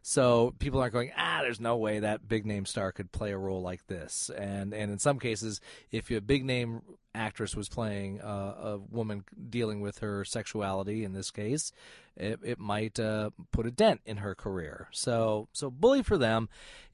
So 0.03 0.55
people 0.59 0.81
aren't 0.81 0.95
going, 0.95 1.13
ah, 1.17 1.41
there's 1.43 1.61
no 1.61 1.77
way 1.77 2.01
that 2.01 2.27
big 2.27 2.47
name 2.47 2.65
star 2.65 2.91
could 2.91 3.13
play 3.13 3.33
a 3.33 3.39
role 3.39 3.61
like 3.61 3.87
this. 3.87 4.31
And 4.31 4.73
and 4.73 4.91
in 4.91 4.99
some 4.99 5.19
cases, 5.19 5.61
if 5.91 6.11
a 6.11 6.21
big 6.21 6.45
name 6.45 6.81
actress 7.15 7.55
was 7.55 7.69
playing 7.69 8.21
uh, 8.23 8.55
a 8.63 8.79
woman 8.91 9.25
dealing 9.51 9.81
with 9.83 9.99
her 9.99 10.25
sexuality, 10.25 11.05
in 11.05 11.13
this 11.13 11.31
case, 11.31 11.71
it, 12.17 12.39
it 12.43 12.59
might 12.59 12.99
uh, 12.99 13.29
put 13.53 13.67
a 13.67 13.71
dent 13.71 14.01
in 14.07 14.19
her 14.19 14.35
career. 14.35 14.89
So 14.91 15.49
so 15.53 15.71
bully 15.71 16.03
for 16.03 16.17
them. 16.17 16.49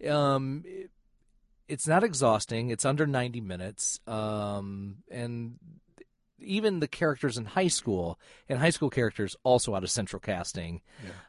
Um, 0.08 0.64
it- 0.66 0.90
it's 1.68 1.86
not 1.86 2.04
exhausting. 2.04 2.70
It's 2.70 2.84
under 2.84 3.06
90 3.06 3.40
minutes. 3.40 4.00
Um, 4.06 4.98
and 5.10 5.58
even 6.38 6.80
the 6.80 6.88
characters 6.88 7.38
in 7.38 7.44
high 7.44 7.68
school 7.68 8.18
and 8.48 8.58
high 8.58 8.70
school 8.70 8.90
characters 8.90 9.36
also 9.42 9.74
out 9.74 9.84
of 9.84 9.90
central 9.90 10.20
casting. 10.20 10.82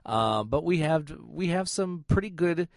Uh, 0.06 0.44
but 0.44 0.64
we 0.64 0.80
have 0.80 1.12
we 1.26 1.48
have 1.48 1.70
some 1.70 2.06
pretty 2.08 2.30
good 2.30 2.68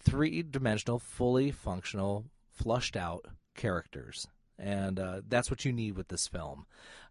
three 0.00 0.42
dimensional, 0.42 0.98
fully 0.98 1.50
functional, 1.50 2.26
flushed 2.52 2.96
out 2.96 3.26
characters. 3.56 4.26
And 4.56 5.00
uh, 5.00 5.22
that's 5.28 5.50
what 5.50 5.64
you 5.64 5.72
need 5.72 5.96
with 5.96 6.08
this 6.08 6.28
film. 6.28 6.66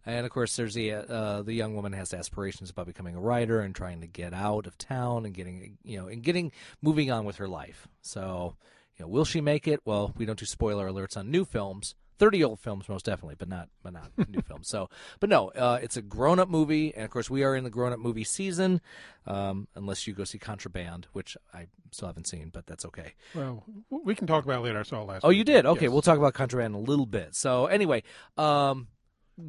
And 0.06 0.24
of 0.24 0.32
course, 0.32 0.56
there's 0.56 0.74
the 0.74 0.92
uh, 0.92 1.42
the 1.42 1.52
young 1.52 1.74
woman 1.74 1.92
has 1.92 2.14
aspirations 2.14 2.70
about 2.70 2.86
becoming 2.86 3.16
a 3.16 3.20
writer 3.20 3.60
and 3.60 3.74
trying 3.74 4.00
to 4.00 4.06
get 4.06 4.32
out 4.32 4.66
of 4.66 4.78
town 4.78 5.26
and 5.26 5.34
getting 5.34 5.76
you 5.82 5.98
know 5.98 6.08
and 6.08 6.22
getting 6.22 6.52
moving 6.80 7.10
on 7.10 7.26
with 7.26 7.36
her 7.36 7.48
life. 7.48 7.86
So, 8.00 8.56
you 8.98 9.04
know, 9.04 9.08
will 9.08 9.24
she 9.24 9.40
make 9.40 9.66
it? 9.68 9.80
Well, 9.84 10.12
we 10.16 10.24
don't 10.26 10.38
do 10.38 10.44
spoiler 10.46 10.88
alerts 10.88 11.16
on 11.16 11.30
new 11.30 11.44
films. 11.44 11.94
Thirty 12.16 12.44
old 12.44 12.60
films, 12.60 12.88
most 12.88 13.04
definitely, 13.04 13.34
but 13.36 13.48
not 13.48 13.68
but 13.82 13.92
not 13.92 14.12
new 14.28 14.40
films. 14.46 14.68
So, 14.68 14.88
but 15.18 15.28
no, 15.28 15.48
uh, 15.48 15.80
it's 15.82 15.96
a 15.96 16.02
grown 16.02 16.38
up 16.38 16.48
movie, 16.48 16.94
and 16.94 17.04
of 17.04 17.10
course, 17.10 17.28
we 17.28 17.42
are 17.42 17.56
in 17.56 17.64
the 17.64 17.70
grown 17.70 17.92
up 17.92 17.98
movie 17.98 18.22
season. 18.22 18.80
Um, 19.26 19.66
unless 19.74 20.06
you 20.06 20.14
go 20.14 20.22
see 20.22 20.38
Contraband, 20.38 21.08
which 21.12 21.36
I 21.52 21.66
still 21.90 22.06
haven't 22.06 22.28
seen, 22.28 22.50
but 22.52 22.66
that's 22.66 22.84
okay. 22.86 23.14
Well, 23.34 23.64
we 23.90 24.14
can 24.14 24.28
talk 24.28 24.44
about 24.44 24.58
it 24.60 24.62
later. 24.62 24.78
I 24.78 24.82
saw 24.84 25.02
it 25.02 25.08
last. 25.08 25.24
Oh, 25.24 25.30
week. 25.30 25.38
you 25.38 25.44
did? 25.44 25.66
Okay, 25.66 25.86
Yes. 25.86 25.92
we'll 25.92 26.02
talk 26.02 26.18
about 26.18 26.34
Contraband 26.34 26.76
in 26.76 26.80
a 26.80 26.84
little 26.84 27.06
bit. 27.06 27.34
So 27.34 27.66
anyway, 27.66 28.04
um, 28.38 28.86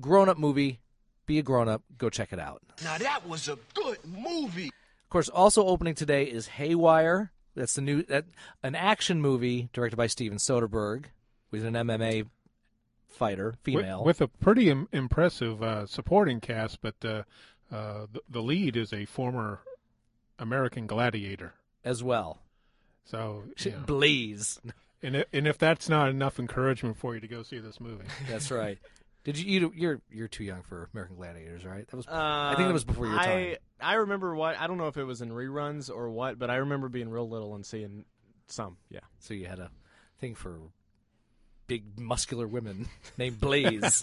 grown 0.02 0.28
up 0.28 0.40
movie. 0.40 0.82
Be 1.28 1.38
a 1.38 1.44
grown 1.44 1.68
up. 1.70 1.84
Go 2.00 2.10
check 2.10 2.34
it 2.34 2.40
out. 2.40 2.64
Now 2.84 2.98
that 2.98 3.28
was 3.28 3.48
a 3.48 3.58
good 3.76 3.98
movie. 4.06 4.68
Of 5.04 5.10
course, 5.10 5.30
also 5.30 5.66
opening 5.68 5.94
today 5.94 6.24
is 6.24 6.48
Haywire. 6.48 7.32
That's 7.56 7.74
the 7.74 7.82
new 7.82 8.04
that 8.04 8.26
an 8.64 8.76
action 8.76 9.22
movie 9.22 9.70
directed 9.74 9.96
by 9.96 10.08
Steven 10.08 10.38
Soderbergh, 10.38 11.06
who's 11.52 11.64
an 11.64 11.74
MMA 11.74 12.28
fighter, 13.08 13.56
female. 13.64 14.04
with, 14.04 14.20
a 14.22 14.28
pretty 14.28 14.70
Im- 14.70 14.90
impressive 14.92 15.64
uh, 15.64 15.86
supporting 15.86 16.42
cast, 16.42 16.82
but 16.82 16.96
uh, 17.04 17.24
uh, 17.72 18.08
the, 18.12 18.22
the 18.30 18.42
lead 18.42 18.76
is 18.76 18.92
a 18.92 19.06
former 19.06 19.62
American 20.38 20.86
gladiator 20.86 21.54
as 21.84 22.04
well. 22.04 22.40
So 23.06 23.44
you 23.60 23.72
know. 23.72 23.78
Blaze. 23.86 24.60
and 25.02 25.26
if 25.32 25.58
that's 25.58 25.88
not 25.88 26.10
enough 26.10 26.40
encouragement 26.40 26.98
for 26.98 27.14
you 27.16 27.22
to 27.22 27.28
go 27.28 27.44
see 27.44 27.60
this 27.60 27.80
movie, 27.80 28.06
That's 28.30 28.52
right. 28.52 28.80
Did 29.26 29.38
you, 29.38 29.60
you? 29.60 29.74
You're 29.76 30.02
you're 30.10 30.28
too 30.30 30.44
young 30.46 30.62
for 30.62 30.90
American 30.94 31.18
Gladiators, 31.18 31.66
right? 31.66 31.86
That 31.88 31.96
was. 31.98 32.06
I 32.08 32.54
think 32.56 32.68
that 32.68 32.74
was 32.74 32.86
before 32.86 33.08
your 33.08 33.16
Um, 33.16 33.20
I. 33.22 33.58
I 33.82 33.94
remember 33.96 34.34
what 34.36 34.58
I 34.58 34.68
don't 34.68 34.78
know 34.78 34.88
if 34.88 34.96
it 34.96 35.04
was 35.04 35.22
in 35.22 35.32
reruns 35.32 35.90
or 35.94 36.10
what, 36.10 36.40
but 36.40 36.50
I 36.50 36.56
remember 36.58 36.88
being 36.88 37.10
real 37.10 37.28
little 37.28 37.54
and 37.56 37.66
seeing 37.66 38.06
some. 38.48 38.78
Yeah. 38.90 39.02
So 39.20 39.34
you 39.34 39.48
had 39.48 39.60
a 39.60 39.70
thing 40.20 40.34
for 40.36 40.60
big 41.68 42.00
muscular 42.00 42.48
women 42.48 42.88
named 43.18 43.42
Blaze, 43.42 44.02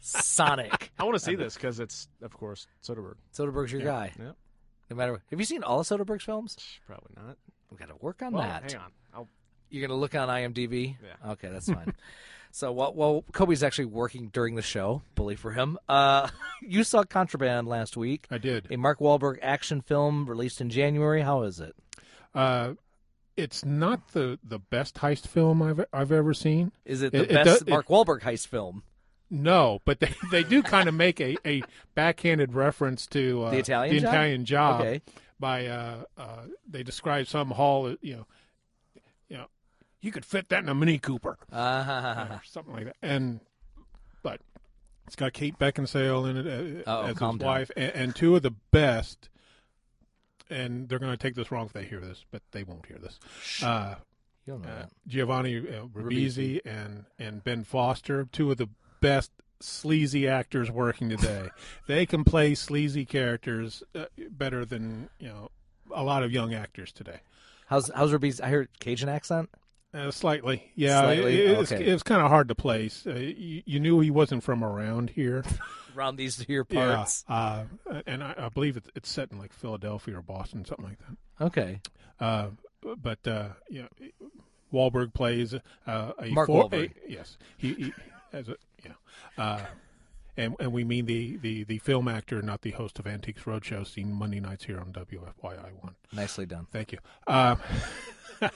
Sonic. 0.00 0.90
I 0.98 1.04
want 1.04 1.14
to 1.14 1.20
see 1.24 1.34
this 1.36 1.54
because 1.54 1.78
it's, 1.80 2.08
of 2.22 2.32
course, 2.36 2.66
Soderbergh. 2.82 3.14
Soderbergh's 3.34 3.72
your 3.72 3.82
Yeah, 3.82 3.86
guy. 3.86 4.12
Yep. 4.18 4.36
No 4.90 4.96
matter. 4.96 5.12
what. 5.12 5.20
Have 5.30 5.38
you 5.38 5.46
seen 5.46 5.62
all 5.62 5.80
of 5.80 5.86
Soderbergh's 5.86 6.24
films? 6.24 6.56
Probably 6.86 7.12
not. 7.16 7.36
We 7.70 7.76
got 7.76 7.88
to 7.88 7.96
work 8.00 8.22
on 8.22 8.32
Well, 8.32 8.42
that. 8.42 8.70
hang 8.72 8.80
on. 8.80 8.90
I'll- 9.14 9.28
You're 9.68 9.86
gonna 9.86 10.00
look 10.00 10.14
on 10.16 10.28
IMDb. 10.28 10.96
Yeah. 11.00 11.30
Okay, 11.32 11.48
that's 11.48 11.70
fine. 11.70 11.94
so 12.52 12.72
while, 12.72 12.92
while 12.92 13.24
Kobe's 13.32 13.62
actually 13.62 13.86
working 13.86 14.28
during 14.32 14.54
the 14.56 14.62
show, 14.62 15.02
bully 15.14 15.36
for 15.36 15.52
him. 15.52 15.78
Uh, 15.88 16.28
you 16.62 16.84
saw 16.84 17.02
Contraband 17.04 17.68
last 17.68 17.96
week. 17.96 18.26
I 18.30 18.38
did. 18.38 18.66
A 18.70 18.76
Mark 18.76 18.98
Wahlberg 19.00 19.38
action 19.42 19.80
film 19.80 20.26
released 20.26 20.60
in 20.60 20.70
January. 20.70 21.22
How 21.22 21.42
is 21.42 21.60
it? 21.60 21.74
uh, 22.34 22.74
it's 23.36 23.64
not 23.64 24.08
the, 24.12 24.38
the 24.46 24.58
best 24.58 24.96
heist 24.96 25.26
film 25.26 25.62
I've 25.62 25.82
I've 25.92 26.12
ever 26.12 26.34
seen. 26.34 26.72
Is 26.84 27.00
it 27.02 27.12
the 27.12 27.22
It- 27.22 27.30
it 27.30 27.44
best 27.44 27.62
it- 27.62 27.68
Mark 27.68 27.88
Wahlberg 27.88 28.20
heist 28.20 28.48
film? 28.48 28.82
No, 29.30 29.80
but 29.84 30.00
they, 30.00 30.12
they 30.30 30.42
do 30.42 30.62
kind 30.62 30.88
of 30.88 30.94
make 30.94 31.20
a, 31.20 31.36
a 31.46 31.62
backhanded 31.94 32.52
reference 32.52 33.06
to 33.08 33.44
uh, 33.44 33.50
The 33.52 33.58
Italian 33.58 33.94
the 33.94 34.00
Job? 34.02 34.08
Italian 34.12 34.44
job 34.44 34.80
Okay. 34.80 35.02
by 35.38 35.66
uh, 35.68 36.04
uh, 36.18 36.42
they 36.68 36.82
describe 36.82 37.28
some 37.28 37.50
hall 37.52 37.94
you 38.02 38.16
know 38.16 38.26
you 40.00 40.10
could 40.12 40.24
fit 40.24 40.48
that 40.48 40.62
in 40.62 40.68
a 40.68 40.74
Mini 40.74 40.98
Cooper 40.98 41.38
Uh, 41.52 42.26
or 42.30 42.42
something 42.44 42.74
like 42.74 42.84
that 42.86 42.96
and 43.02 43.40
but 44.22 44.40
it's 45.06 45.16
got 45.16 45.32
Kate 45.32 45.58
Beckinsale 45.58 46.28
in 46.30 46.36
it 46.36 46.86
uh, 46.86 47.02
as 47.02 47.18
his 47.18 47.38
wife 47.38 47.70
and, 47.76 47.92
and 47.92 48.16
two 48.16 48.36
of 48.36 48.42
the 48.42 48.52
best 48.70 49.28
and 50.48 50.88
they're 50.88 50.98
going 50.98 51.12
to 51.12 51.16
take 51.16 51.34
this 51.34 51.50
wrong 51.50 51.66
if 51.66 51.72
they 51.72 51.84
hear 51.84 52.00
this 52.00 52.24
but 52.30 52.42
they 52.52 52.62
won't 52.64 52.86
hear 52.86 52.98
this 52.98 53.18
uh, 53.62 53.94
You 54.46 54.54
don't 54.54 54.62
know 54.62 54.68
uh, 54.70 54.78
that. 54.80 54.90
Giovanni 55.06 55.58
uh, 55.58 55.86
Ribisi. 55.86 55.92
Ribisi 55.94 56.60
and 56.64 57.04
and 57.18 57.44
Ben 57.44 57.64
Foster, 57.64 58.26
two 58.30 58.50
of 58.50 58.56
the 58.56 58.68
best 59.00 59.30
sleazy 59.60 60.26
actors 60.26 60.70
working 60.70 61.10
today. 61.10 61.48
they 61.86 62.06
can 62.06 62.24
play 62.24 62.54
sleazy 62.54 63.04
characters 63.04 63.82
uh, 63.94 64.06
better 64.30 64.64
than 64.64 65.08
you 65.18 65.28
know 65.28 65.50
a 65.94 66.02
lot 66.02 66.22
of 66.22 66.32
young 66.32 66.54
actors 66.54 66.92
today. 66.92 67.20
How's 67.66 67.90
how's 67.94 68.12
Ruby's? 68.12 68.40
I 68.40 68.48
heard 68.48 68.68
Cajun 68.80 69.08
accent. 69.08 69.50
Uh, 69.92 70.10
slightly, 70.10 70.70
yeah. 70.76 71.00
Slightly? 71.00 71.40
It, 71.42 71.58
it's, 71.58 71.72
Okay. 71.72 71.84
it's 71.84 72.02
kind 72.04 72.22
of 72.22 72.28
hard 72.28 72.48
to 72.48 72.54
place. 72.54 73.04
Uh, 73.06 73.14
you, 73.14 73.62
you 73.66 73.80
knew 73.80 73.98
he 74.00 74.10
wasn't 74.10 74.42
from 74.44 74.62
around 74.62 75.10
here. 75.10 75.42
Around 75.96 76.16
these 76.16 76.38
here 76.38 76.64
yeah, 76.70 76.94
parts. 76.94 77.24
uh, 77.28 77.64
and 78.06 78.22
I, 78.22 78.32
I 78.38 78.48
believe 78.48 78.76
it's, 78.76 78.88
it's 78.94 79.10
set 79.10 79.32
in 79.32 79.38
like 79.40 79.52
Philadelphia 79.52 80.18
or 80.18 80.22
Boston, 80.22 80.64
something 80.64 80.84
like 80.86 80.98
that. 81.00 81.44
Okay. 81.46 81.80
Uh, 82.20 82.50
but 83.02 83.26
uh, 83.26 83.48
yeah, 83.68 83.88
Wahlberg 84.72 85.12
plays 85.12 85.52
uh, 85.52 86.12
a 86.16 86.28
Mark 86.30 86.46
for- 86.46 86.70
Wahlberg. 86.70 86.92
a- 87.08 87.10
yes, 87.10 87.36
he, 87.56 87.74
he 87.74 87.92
as 88.32 88.48
a 88.48 88.54
yeah, 88.84 88.92
uh, 89.36 89.60
and 90.36 90.54
and 90.60 90.72
we 90.72 90.84
mean 90.84 91.06
the, 91.06 91.36
the 91.38 91.64
the 91.64 91.78
film 91.78 92.06
actor, 92.06 92.40
not 92.40 92.62
the 92.62 92.70
host 92.70 93.00
of 93.00 93.06
Antiques 93.08 93.42
Roadshow, 93.42 93.84
seen 93.84 94.12
Monday 94.12 94.38
nights 94.38 94.64
here 94.66 94.78
on 94.78 94.92
WFYI 94.92 95.72
one. 95.80 95.96
Nicely 96.12 96.46
done. 96.46 96.68
Thank 96.70 96.92
you. 96.92 96.98
Um, 97.26 97.58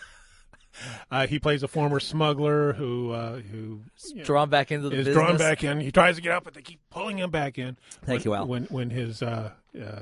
uh, 1.11 1.27
he 1.27 1.39
plays 1.39 1.63
a 1.63 1.69
former 1.69 2.01
smuggler 2.01 2.73
who 2.73 3.11
uh, 3.13 3.37
who 3.39 3.83
know, 4.15 4.25
Drawn 4.25 4.51
back 4.51 4.73
into 4.73 4.89
the 4.89 4.97
is 4.97 5.07
business. 5.07 5.15
drawn 5.15 5.37
back 5.37 5.65
in. 5.65 5.81
He 5.81 5.93
tries 5.93 6.17
to 6.17 6.23
get 6.23 6.33
out, 6.33 6.45
but 6.45 6.55
they 6.55 6.63
keep 6.63 6.81
pulling 6.91 7.19
him 7.19 7.31
back 7.31 7.59
in. 7.59 7.77
Thank 8.05 8.21
when, 8.21 8.23
you, 8.25 8.35
Al. 8.35 8.47
When 8.47 8.65
when 8.65 8.91
his 8.91 9.23
uh, 9.23 9.51
uh, 9.81 10.01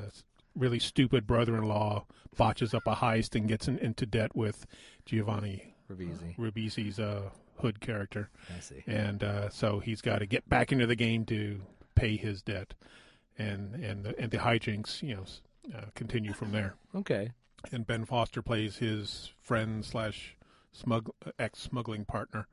really 0.55 0.79
stupid 0.79 1.27
brother-in-law 1.27 2.05
botches 2.37 2.75
up 2.75 2.87
a 2.87 2.95
heist 2.95 3.35
and 3.35 3.49
gets 3.49 3.69
in, 3.69 3.79
into 3.79 4.07
debt 4.07 4.35
with 4.35 4.67
Giovanni 5.05 5.75
Ribisi. 5.91 6.37
Ribisi's 6.39 6.99
uh, 6.99 7.31
hood 7.59 7.81
character. 7.81 8.31
I 8.55 8.61
see. 8.61 8.83
And 8.87 9.23
uh, 9.23 9.49
so 9.51 9.79
he's 9.79 10.01
got 10.01 10.19
to 10.19 10.27
get 10.27 10.49
back 10.49 10.73
into 10.73 10.87
the 10.87 10.97
game 10.97 11.25
to 11.27 11.61
pay 11.95 12.17
his 12.17 12.43
debt, 12.43 12.75
and 13.39 13.75
and 13.75 14.05
the, 14.05 14.19
and 14.19 14.31
the 14.31 14.39
hijinks, 14.39 15.03
you 15.03 15.17
know, 15.17 15.25
uh, 15.77 15.85
continue 15.95 16.33
from 16.33 16.53
there. 16.53 16.75
Okay. 16.95 17.33
And 17.71 17.87
Ben 17.87 18.05
Foster 18.05 18.43
plays 18.43 18.79
his 18.79 19.33
friend 19.41 19.85
slash 19.85 20.37
smug 20.73 21.11
ex 21.39 21.59
smuggling 21.61 22.05
partner. 22.05 22.47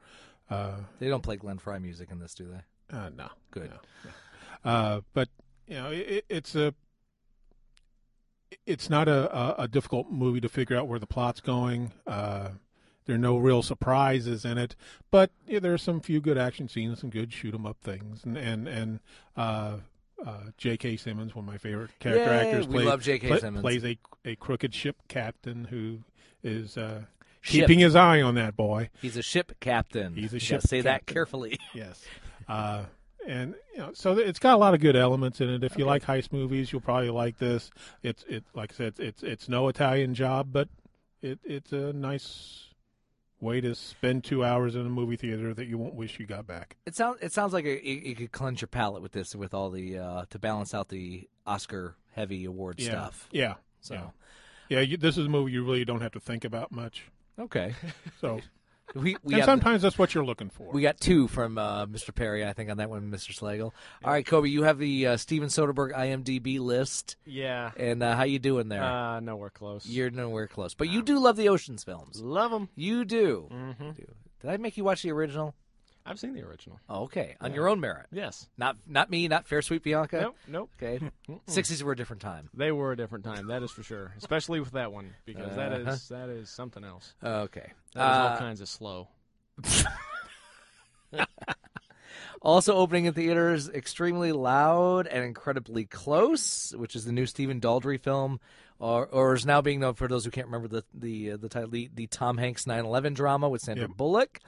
Uh, 0.50 0.78
They 1.00 1.08
don't 1.10 1.22
play 1.24 1.38
Glenn 1.38 1.58
Frey 1.60 1.80
music 1.80 2.10
in 2.12 2.20
this, 2.20 2.34
do 2.34 2.48
they? 2.52 2.96
uh, 2.98 3.10
no, 3.10 3.28
Good. 3.52 3.72
no. 3.72 4.12
Uh, 4.70 5.02
but 5.14 5.30
you 5.68 5.76
know, 5.76 5.92
it, 5.92 6.26
it's 6.30 6.56
a 6.56 6.74
it's 8.66 8.90
not 8.90 9.08
a, 9.08 9.36
a, 9.36 9.64
a 9.64 9.68
difficult 9.68 10.10
movie 10.12 10.42
to 10.42 10.50
figure 10.50 10.76
out 10.78 10.88
where 10.88 11.00
the 11.00 11.06
plot's 11.08 11.40
going. 11.42 11.92
Uh, 12.08 12.50
there 13.06 13.16
are 13.16 13.20
no 13.20 13.38
real 13.38 13.62
surprises 13.64 14.46
in 14.46 14.58
it, 14.58 14.76
but 15.12 15.32
yeah, 15.48 15.60
there 15.60 15.74
are 15.74 15.78
some 15.80 16.00
few 16.00 16.20
good 16.20 16.38
action 16.38 16.68
scenes, 16.68 17.00
some 17.00 17.10
good 17.10 17.32
shoot 17.34 17.54
'em 17.54 17.66
up 17.66 17.78
things, 17.82 18.24
and 18.24 18.38
and 18.38 18.68
and 18.68 19.00
uh, 19.38 19.78
uh, 20.26 20.44
J.K. 20.58 20.98
Simmons, 20.98 21.34
one 21.34 21.46
of 21.46 21.52
my 21.52 21.58
favorite 21.58 21.92
character 22.00 22.26
Yay, 22.32 22.48
actors, 22.50 22.68
we 22.68 22.74
plays, 22.76 22.86
love 22.88 23.02
J.K. 23.02 23.40
Simmons. 23.40 23.62
plays 23.62 23.84
a 23.86 23.98
a 24.26 24.36
crooked 24.36 24.74
ship 24.76 24.98
captain 25.08 25.66
who 25.66 26.00
is 26.44 26.78
uh, 26.78 27.04
Ship. 27.50 27.62
keeping 27.68 27.80
his 27.80 27.96
eye 27.96 28.22
on 28.22 28.36
that 28.36 28.56
boy. 28.56 28.90
He's 29.02 29.18
a 29.18 29.22
ship 29.22 29.54
captain. 29.60 30.16
He's 30.16 30.34
a 30.34 30.40
ship 30.40 30.62
Say 30.62 30.82
that 30.82 31.06
carefully. 31.06 31.58
Yes. 31.74 32.04
Uh, 32.48 32.84
and 33.28 33.54
you 33.74 33.80
know, 33.80 33.92
so 33.94 34.18
it's 34.18 34.40
got 34.40 34.56
a 34.56 34.58
lot 34.58 34.74
of 34.74 34.80
good 34.80 34.96
elements 34.96 35.40
in 35.42 35.50
it. 35.50 35.64
If 35.64 35.78
you 35.78 35.86
like 35.86 36.04
heist 36.04 36.32
movies, 36.32 36.72
you'll 36.72 36.82
probably 36.82 37.10
like 37.10 37.38
this. 37.38 37.70
It's 38.02 38.24
it 38.28 38.44
like 38.54 38.72
I 38.74 38.76
said, 38.76 38.94
it's 38.98 39.22
it's 39.24 39.48
no 39.50 39.68
Italian 39.68 40.14
job, 40.16 40.50
but 40.52 40.70
it 41.22 41.40
it's 41.44 41.72
a 41.74 41.94
nice 41.94 42.66
way 43.42 43.62
to 43.62 43.74
spend 43.76 44.24
two 44.24 44.44
hours 44.44 44.76
in 44.76 44.82
a 44.86 44.90
movie 44.90 45.16
theater 45.16 45.54
that 45.54 45.68
you 45.68 45.78
won't 45.78 45.94
wish 45.96 46.20
you 46.20 46.26
got 46.26 46.48
back. 46.48 46.76
It 46.86 46.96
sounds. 46.96 47.20
It 47.22 47.32
sounds 47.34 47.54
like 47.54 47.66
you 47.66 48.16
could 48.16 48.32
cleanse 48.32 48.62
your 48.62 48.68
palate 48.68 49.02
with 49.02 49.12
this, 49.12 49.36
with 49.36 49.54
all 49.54 49.70
the 49.70 49.98
uh, 50.00 50.26
to 50.30 50.40
balance 50.40 50.74
out 50.74 50.90
the 50.90 51.28
Oscar 51.46 51.96
heavy 52.14 52.46
award 52.46 52.80
Yeah. 52.80 52.90
stuff. 52.92 53.28
Yeah. 53.32 53.56
So, 53.82 53.94
Yeah. 53.94 54.10
Yeah, 54.70 54.80
you, 54.82 54.98
this 54.98 55.18
is 55.18 55.26
a 55.26 55.30
movie 55.30 55.52
you 55.52 55.64
really 55.64 55.84
don't 55.86 56.02
have 56.02 56.12
to 56.14 56.20
think 56.20 56.46
about 56.46 56.72
much. 56.72 57.06
Okay. 57.40 57.74
So, 58.22 58.40
We, 58.96 59.18
we 59.24 59.36
and 59.36 59.44
sometimes 59.46 59.82
that's 59.84 60.00
what 60.00 60.16
you're 60.16 60.26
looking 60.26 60.50
for. 60.50 60.72
We 60.72 60.82
got 60.82 61.00
two 61.00 61.28
from 61.28 61.58
uh, 61.58 61.86
Mr. 61.86 62.14
Perry, 62.14 62.46
I 62.46 62.54
think, 62.54 62.70
on 62.72 62.78
that 62.78 62.90
one, 62.90 63.12
Mr. 63.12 63.38
Slagle. 63.38 63.72
All 64.04 64.12
right, 64.12 64.26
Kobe, 64.26 64.50
you 64.50 64.64
have 64.64 64.80
the 64.80 65.08
uh, 65.08 65.18
Steven 65.18 65.50
Soderbergh 65.50 65.94
IMDb 65.94 66.60
list. 66.60 67.16
Yeah. 67.26 67.72
And 67.78 68.02
uh, 68.02 68.16
how 68.16 68.24
you 68.24 68.40
doing 68.40 68.68
there? 68.70 68.84
Uh, 68.84 69.20
nowhere 69.20 69.52
close. 69.52 69.86
You're 69.86 70.10
nowhere 70.10 70.48
close, 70.48 70.74
but 70.74 70.90
you 70.90 71.04
do 71.04 71.20
love 71.20 71.38
the 71.38 71.50
Ocean's 71.50 71.84
films. 71.84 72.20
Love 72.22 72.52
them. 72.52 72.70
You 72.76 73.06
do. 73.06 73.48
Mhm. 73.52 73.96
do. 73.96 74.06
Did 74.42 74.50
I 74.50 74.58
make 74.58 74.78
you 74.78 74.84
watch 74.84 75.04
the 75.04 75.12
original? 75.12 75.54
I've 76.10 76.20
seen 76.20 76.34
the 76.34 76.42
original. 76.42 76.80
Oh, 76.90 77.04
okay, 77.04 77.36
on 77.40 77.52
Yeah. 77.52 77.56
your 77.58 77.70
own 77.70 77.80
merit. 77.80 78.08
Yes. 78.12 78.50
Not 78.58 78.78
not 78.88 79.10
me, 79.12 79.28
not 79.28 79.48
Fair 79.48 79.62
Sweet 79.62 79.84
Bianca. 79.84 80.22
Nope. 80.22 80.36
Nope. 80.48 80.70
Okay. 80.82 81.12
Sixties 81.48 81.84
were 81.84 81.92
a 81.92 81.96
different 81.96 82.22
time. 82.22 82.50
They 82.54 82.72
were 82.72 82.92
a 82.92 82.98
different 82.98 83.24
time. 83.26 83.48
That 83.48 83.62
is 83.64 83.70
for 83.72 83.84
sure. 83.84 84.14
Especially 84.18 84.60
with 84.60 84.72
that 84.72 84.92
one 84.92 85.14
because 85.26 85.56
that 85.56 85.72
Uh-huh. 85.72 85.92
is 85.92 86.10
that 86.10 86.30
is 86.30 86.50
something 86.50 86.84
else. 86.84 87.14
Okay. 87.24 87.72
That 87.94 88.12
is 88.12 88.18
all 88.18 88.28
Uh, 88.28 88.38
kinds 88.40 88.60
of 88.62 88.68
slow. 88.68 89.08
Also 92.42 92.74
opening 92.74 93.04
in 93.04 93.14
theaters, 93.14 93.68
extremely 93.68 94.32
loud 94.32 95.08
and 95.08 95.26
incredibly 95.26 95.84
close, 95.84 96.74
which 96.74 96.96
is 96.96 97.04
the 97.04 97.12
new 97.12 97.26
Stephen 97.26 97.60
Daldry 97.60 98.00
film, 98.00 98.40
or, 98.80 99.08
or 99.08 99.34
is 99.34 99.46
now 99.46 99.60
being 99.60 99.82
known 99.82 99.96
for 99.96 100.08
those 100.08 100.24
who 100.24 100.32
can't 100.32 100.48
remember 100.48 100.70
the 100.70 100.86
the 100.94 101.32
uh, 101.34 101.38
the 101.38 101.50
title, 101.50 101.70
the, 101.70 101.90
the 101.94 102.08
Tom 102.08 102.38
Hanks 102.38 102.64
9/11 102.64 103.14
drama 103.14 103.50
with 103.50 103.62
Sandra 103.62 103.90
Yep. 103.90 103.98
Bullock. 103.98 104.40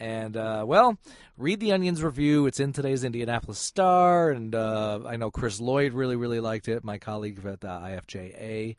And 0.00 0.36
uh, 0.36 0.64
well, 0.66 0.98
read 1.38 1.60
the 1.60 1.72
Onion's 1.72 2.02
review. 2.02 2.46
It's 2.46 2.58
in 2.60 2.72
today's 2.72 3.04
Indianapolis 3.04 3.58
Star, 3.58 4.30
and 4.30 4.54
uh, 4.54 5.00
I 5.06 5.16
know 5.16 5.30
Chris 5.30 5.60
Lloyd 5.60 5.92
really 5.92 6.16
really 6.16 6.40
liked 6.40 6.68
it. 6.68 6.82
My 6.84 6.98
colleague 6.98 7.38
at 7.46 7.60
the 7.60 7.68
IFJA, 7.68 8.76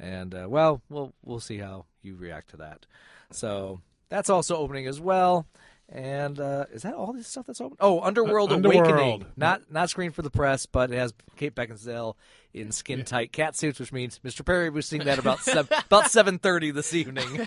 and 0.00 0.34
uh, 0.34 0.46
well, 0.48 0.82
we'll 0.88 1.12
we'll 1.24 1.40
see 1.40 1.58
how 1.58 1.86
you 2.02 2.16
react 2.16 2.50
to 2.50 2.56
that. 2.58 2.84
So 3.30 3.80
that's 4.08 4.28
also 4.28 4.56
opening 4.56 4.86
as 4.86 5.00
well. 5.00 5.46
And 5.88 6.40
uh, 6.40 6.66
is 6.72 6.82
that 6.82 6.94
all 6.94 7.12
this 7.12 7.28
stuff 7.28 7.46
that's 7.46 7.60
open? 7.60 7.76
Oh, 7.78 8.00
Underworld 8.00 8.50
Uh, 8.50 8.56
Awakening, 8.56 9.24
not 9.36 9.70
not 9.70 9.88
screened 9.88 10.16
for 10.16 10.22
the 10.22 10.30
press, 10.30 10.66
but 10.66 10.90
it 10.90 10.98
has 10.98 11.14
Kate 11.36 11.54
Beckinsale 11.54 12.14
in 12.52 12.72
skin 12.72 13.04
tight 13.04 13.30
cat 13.30 13.54
suits, 13.54 13.78
which 13.78 13.92
means 13.92 14.18
Mr. 14.24 14.44
Perry 14.44 14.68
was 14.68 14.86
seeing 14.86 15.04
that 15.04 15.20
about 15.20 15.38
seven, 15.40 15.78
about 15.86 16.10
seven 16.10 16.40
thirty 16.40 16.72
this 16.72 16.92
evening. 16.92 17.46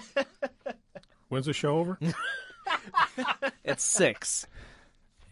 When's 1.28 1.48
the 1.48 1.54
show 1.54 1.80
over? 1.80 2.00
It's 3.64 3.84
six. 3.84 4.48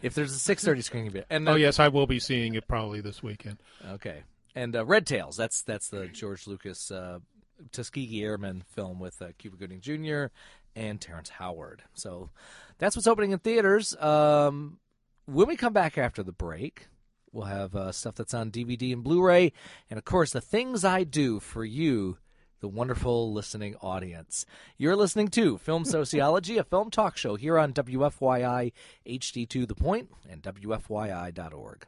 If 0.02 0.14
there's 0.14 0.32
a 0.32 0.40
six 0.40 0.64
thirty 0.64 0.82
screening, 0.82 1.12
bit, 1.12 1.26
and 1.30 1.48
oh 1.50 1.56
yes, 1.56 1.80
I 1.80 1.88
will 1.88 2.06
be 2.08 2.20
seeing 2.20 2.54
it 2.56 2.68
probably 2.68 3.02
this 3.02 3.24
weekend. 3.24 3.58
Okay. 3.94 4.24
And 4.56 4.76
uh, 4.76 4.86
Red 4.86 5.06
Tails, 5.06 5.38
that's 5.38 5.62
that's 5.64 5.90
the 5.90 6.08
George 6.08 6.48
Lucas 6.48 6.92
uh, 6.92 7.20
Tuskegee 7.72 8.24
Airmen 8.24 8.64
film 8.76 9.00
with 9.00 9.22
uh, 9.22 9.28
Cuba 9.38 9.58
Gooding 9.58 9.82
Jr. 9.82 10.26
and 10.76 11.00
Terrence 11.02 11.30
Howard. 11.30 11.84
So 11.94 12.30
that's 12.78 12.96
what's 12.96 13.08
opening 13.08 13.32
in 13.32 13.40
theaters. 13.40 13.96
Um, 13.98 14.80
when 15.26 15.48
we 15.48 15.56
come 15.56 15.74
back 15.74 15.98
after 15.98 16.24
the 16.24 16.32
break, 16.32 16.88
we'll 17.32 17.46
have 17.46 17.76
uh, 17.76 17.92
stuff 17.92 18.16
that's 18.16 18.34
on 18.34 18.52
DVD 18.52 18.94
and 18.94 19.04
Blu-ray, 19.04 19.52
and 19.90 19.98
of 19.98 20.06
course 20.06 20.32
the 20.32 20.42
things 20.42 20.86
I 20.86 21.04
do 21.04 21.40
for 21.40 21.66
you. 21.66 22.18
The 22.60 22.68
wonderful 22.68 23.32
listening 23.32 23.76
audience. 23.82 24.46
You're 24.78 24.96
listening 24.96 25.28
to 25.30 25.58
Film 25.58 25.86
Sociology, 25.86 26.58
a 26.58 26.64
film 26.64 26.90
talk 26.90 27.16
show 27.16 27.36
here 27.36 27.58
on 27.60 27.72
WFYI 27.74 28.72
HD2 29.06 29.68
The 29.68 29.76
Point 29.76 30.10
and 30.28 30.42
WFYI.org. 30.42 31.86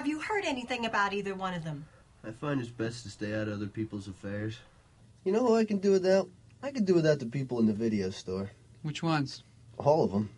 have 0.00 0.06
you 0.06 0.18
heard 0.18 0.46
anything 0.46 0.86
about 0.86 1.12
either 1.12 1.34
one 1.34 1.52
of 1.52 1.62
them? 1.62 1.84
I 2.26 2.30
find 2.30 2.58
it's 2.58 2.70
best 2.70 3.02
to 3.02 3.10
stay 3.10 3.34
out 3.34 3.48
of 3.48 3.52
other 3.52 3.66
people's 3.66 4.08
affairs. 4.08 4.56
You 5.24 5.32
know 5.32 5.46
who 5.46 5.54
I 5.54 5.66
can 5.66 5.76
do 5.76 5.90
without? 5.90 6.26
I 6.62 6.70
can 6.70 6.86
do 6.86 6.94
without 6.94 7.18
the 7.18 7.26
people 7.26 7.58
in 7.58 7.66
the 7.66 7.74
video 7.74 8.08
store. 8.08 8.50
Which 8.80 9.02
ones? 9.02 9.42
All 9.76 10.02
of 10.02 10.10
them. 10.10 10.30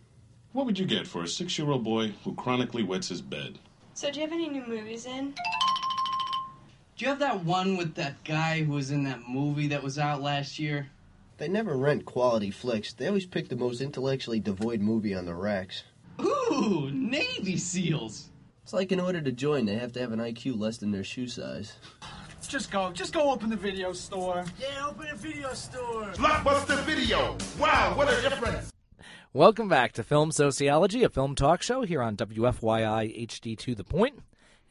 What 0.51 0.65
would 0.65 0.77
you 0.77 0.85
get 0.85 1.07
for 1.07 1.23
a 1.23 1.29
six 1.29 1.57
year 1.57 1.69
old 1.69 1.85
boy 1.85 2.11
who 2.25 2.35
chronically 2.35 2.83
wets 2.83 3.07
his 3.07 3.21
bed? 3.21 3.57
So, 3.93 4.11
do 4.11 4.19
you 4.19 4.25
have 4.25 4.33
any 4.33 4.49
new 4.49 4.65
movies 4.67 5.05
in? 5.05 5.33
Do 6.97 7.05
you 7.05 7.07
have 7.07 7.19
that 7.19 7.45
one 7.45 7.77
with 7.77 7.95
that 7.95 8.21
guy 8.25 8.63
who 8.63 8.73
was 8.73 8.91
in 8.91 9.05
that 9.05 9.29
movie 9.29 9.67
that 9.67 9.81
was 9.81 9.97
out 9.97 10.21
last 10.21 10.59
year? 10.59 10.89
They 11.37 11.47
never 11.47 11.77
rent 11.77 12.03
quality 12.03 12.51
flicks. 12.51 12.91
They 12.91 13.07
always 13.07 13.25
pick 13.25 13.47
the 13.47 13.55
most 13.55 13.79
intellectually 13.79 14.41
devoid 14.41 14.81
movie 14.81 15.15
on 15.15 15.25
the 15.25 15.35
racks. 15.35 15.83
Ooh, 16.19 16.89
Navy 16.91 17.55
SEALs. 17.55 18.29
It's 18.63 18.71
like 18.71 18.93
in 18.93 18.99
order 19.01 19.19
to 19.19 19.31
join, 19.33 19.65
they 19.65 19.75
have 19.75 19.91
to 19.91 19.99
have 19.99 20.13
an 20.13 20.19
IQ 20.19 20.57
less 20.57 20.77
than 20.77 20.91
their 20.91 21.03
shoe 21.03 21.27
size. 21.27 21.73
Just 22.47 22.71
go, 22.71 22.93
just 22.93 23.13
go 23.13 23.29
open 23.29 23.49
the 23.49 23.57
video 23.57 23.91
store. 23.91 24.45
Yeah, 24.57 24.87
open 24.87 25.07
a 25.11 25.15
video 25.15 25.53
store. 25.53 26.05
Blockbuster 26.13 26.81
Video. 26.85 27.35
Wow, 27.59 27.93
what 27.97 28.07
a 28.07 28.21
difference. 28.21 28.71
Welcome 29.33 29.67
back 29.67 29.91
to 29.93 30.03
Film 30.03 30.31
Sociology, 30.31 31.03
a 31.03 31.09
film 31.09 31.35
talk 31.35 31.61
show 31.61 31.81
here 31.81 32.01
on 32.01 32.15
WFYI 32.15 33.27
HD2 33.27 33.75
The 33.75 33.83
Point 33.83 34.19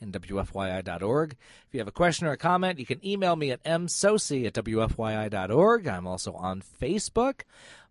and 0.02 0.12
WFYI.org. 0.12 1.32
If 1.32 1.72
you 1.72 1.80
have 1.80 1.88
a 1.88 1.92
question 1.92 2.26
or 2.26 2.32
a 2.32 2.36
comment, 2.36 2.78
you 2.78 2.86
can 2.86 3.04
email 3.06 3.36
me 3.36 3.50
at 3.50 3.64
msocey 3.64 4.46
at 4.46 4.54
WFYI.org. 4.54 5.86
I'm 5.86 6.06
also 6.06 6.32
on 6.34 6.62
Facebook. 6.62 7.42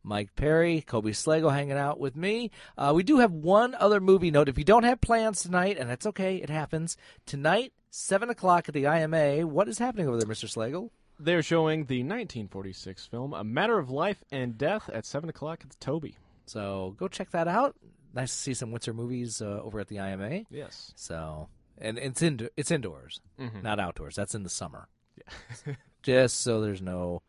Mike 0.03 0.35
Perry, 0.35 0.81
Kobe 0.81 1.11
Slagle 1.11 1.53
hanging 1.53 1.77
out 1.77 1.99
with 1.99 2.15
me. 2.15 2.51
Uh, 2.77 2.91
we 2.95 3.03
do 3.03 3.17
have 3.19 3.31
one 3.31 3.75
other 3.75 3.99
movie 3.99 4.31
note. 4.31 4.49
If 4.49 4.57
you 4.57 4.63
don't 4.63 4.83
have 4.83 4.99
plans 4.99 5.43
tonight, 5.43 5.77
and 5.77 5.89
that's 5.89 6.07
okay, 6.07 6.37
it 6.37 6.49
happens. 6.49 6.97
Tonight, 7.25 7.73
7 7.91 8.29
o'clock 8.29 8.67
at 8.67 8.73
the 8.73 8.85
IMA. 8.85 9.45
What 9.45 9.67
is 9.67 9.77
happening 9.77 10.07
over 10.07 10.17
there, 10.17 10.27
Mr. 10.27 10.45
Slagle? 10.45 10.89
They're 11.19 11.43
showing 11.43 11.85
the 11.85 11.99
1946 11.99 13.05
film 13.05 13.33
A 13.33 13.43
Matter 13.43 13.77
of 13.77 13.91
Life 13.91 14.23
and 14.31 14.57
Death 14.57 14.89
at 14.91 15.05
7 15.05 15.29
o'clock 15.29 15.59
at 15.63 15.69
the 15.69 15.77
Toby. 15.79 16.17
So 16.47 16.95
go 16.97 17.07
check 17.07 17.29
that 17.31 17.47
out. 17.47 17.75
Nice 18.13 18.31
to 18.31 18.37
see 18.37 18.53
some 18.53 18.71
Winter 18.71 18.93
movies 18.93 19.41
uh, 19.41 19.61
over 19.63 19.79
at 19.79 19.87
the 19.87 19.99
IMA. 19.99 20.41
Yes. 20.49 20.93
So, 20.95 21.47
and 21.81 21.97
it's 21.97 22.21
in, 22.21 22.49
it's 22.57 22.71
indoors, 22.71 23.19
Mhm. 23.39 23.63
not 23.63 23.79
outdoors. 23.79 24.15
That's 24.15 24.35
in 24.35 24.43
the 24.43 24.49
summer. 24.49 24.87
Yeah. 25.17 25.73
Just 26.03 26.41
so 26.41 26.61
there's 26.61 26.81
no 26.81 27.21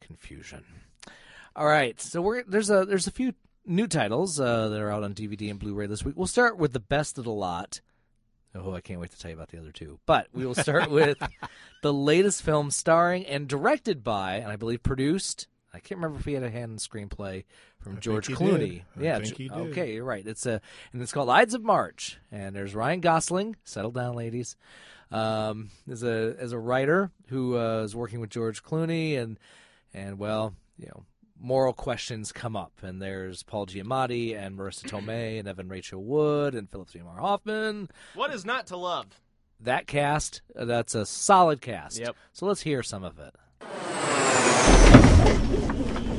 confusion. 0.00 0.64
All 1.56 1.66
right. 1.66 2.00
So 2.00 2.20
we're 2.22 2.42
there's 2.44 2.70
a 2.70 2.84
there's 2.84 3.06
a 3.06 3.10
few 3.12 3.34
new 3.66 3.86
titles 3.86 4.38
uh, 4.40 4.68
that 4.68 4.80
are 4.80 4.90
out 4.90 5.04
on 5.04 5.14
DVD 5.14 5.50
and 5.50 5.58
Blu-ray 5.58 5.86
this 5.86 6.04
week. 6.04 6.14
We'll 6.16 6.26
start 6.26 6.58
with 6.58 6.72
the 6.72 6.80
best 6.80 7.18
of 7.18 7.24
the 7.24 7.30
lot. 7.32 7.80
Oh, 8.54 8.72
I 8.74 8.80
can't 8.80 9.00
wait 9.00 9.10
to 9.10 9.18
tell 9.18 9.30
you 9.30 9.36
about 9.36 9.48
the 9.48 9.58
other 9.58 9.72
two. 9.72 9.98
But 10.06 10.28
we 10.32 10.46
will 10.46 10.54
start 10.54 10.88
with 10.90 11.18
the 11.82 11.92
latest 11.92 12.42
film 12.42 12.70
starring 12.70 13.26
and 13.26 13.48
directed 13.48 14.04
by, 14.04 14.36
and 14.36 14.50
I 14.50 14.56
believe 14.56 14.82
produced. 14.82 15.48
I 15.74 15.80
can't 15.80 15.98
remember 16.00 16.18
if 16.20 16.24
he 16.24 16.34
had 16.34 16.42
a 16.44 16.50
hand 16.50 16.70
in 16.70 16.76
the 16.76 16.80
screenplay 16.80 17.44
from 17.80 17.96
I 17.96 18.00
George 18.00 18.26
think 18.26 18.38
he 18.38 18.44
Clooney. 18.44 18.58
did. 18.58 18.82
I 18.96 19.02
yeah, 19.02 19.18
think 19.18 19.36
he 19.36 19.48
did. 19.48 19.58
okay, 19.58 19.94
you're 19.94 20.04
right. 20.04 20.26
It's 20.26 20.46
a 20.46 20.60
and 20.92 21.02
it's 21.02 21.12
called 21.12 21.28
Ides 21.28 21.54
of 21.54 21.62
March, 21.64 22.18
and 22.30 22.54
there's 22.54 22.74
Ryan 22.74 23.00
Gosling. 23.00 23.56
Settle 23.64 23.90
down, 23.90 24.14
ladies. 24.14 24.56
Um, 25.10 25.70
as 25.90 26.02
a 26.02 26.34
as 26.38 26.52
a 26.52 26.58
writer 26.58 27.10
who 27.28 27.56
uh, 27.58 27.82
is 27.82 27.94
working 27.94 28.20
with 28.20 28.30
George 28.30 28.62
Clooney, 28.62 29.18
and 29.18 29.38
and 29.92 30.18
well, 30.18 30.54
you 30.78 30.86
know, 30.86 31.04
moral 31.38 31.72
questions 31.72 32.32
come 32.32 32.56
up, 32.56 32.72
and 32.82 33.02
there's 33.02 33.42
Paul 33.42 33.66
Giamatti 33.66 34.36
and 34.36 34.56
Marisa 34.58 34.84
Tomei 34.88 35.38
and 35.38 35.46
Evan 35.48 35.68
Rachel 35.68 36.02
Wood 36.02 36.54
and 36.54 36.70
Philip 36.70 36.88
Seymour 36.90 37.18
Hoffman. 37.18 37.90
What 38.14 38.32
is 38.32 38.44
not 38.44 38.66
to 38.68 38.76
love? 38.76 39.06
That 39.60 39.86
cast, 39.86 40.42
uh, 40.58 40.64
that's 40.64 40.94
a 40.94 41.06
solid 41.06 41.60
cast. 41.60 41.98
Yep. 41.98 42.16
So 42.32 42.46
let's 42.46 42.62
hear 42.62 42.82
some 42.82 43.04
of 43.04 43.18
it. 43.18 43.34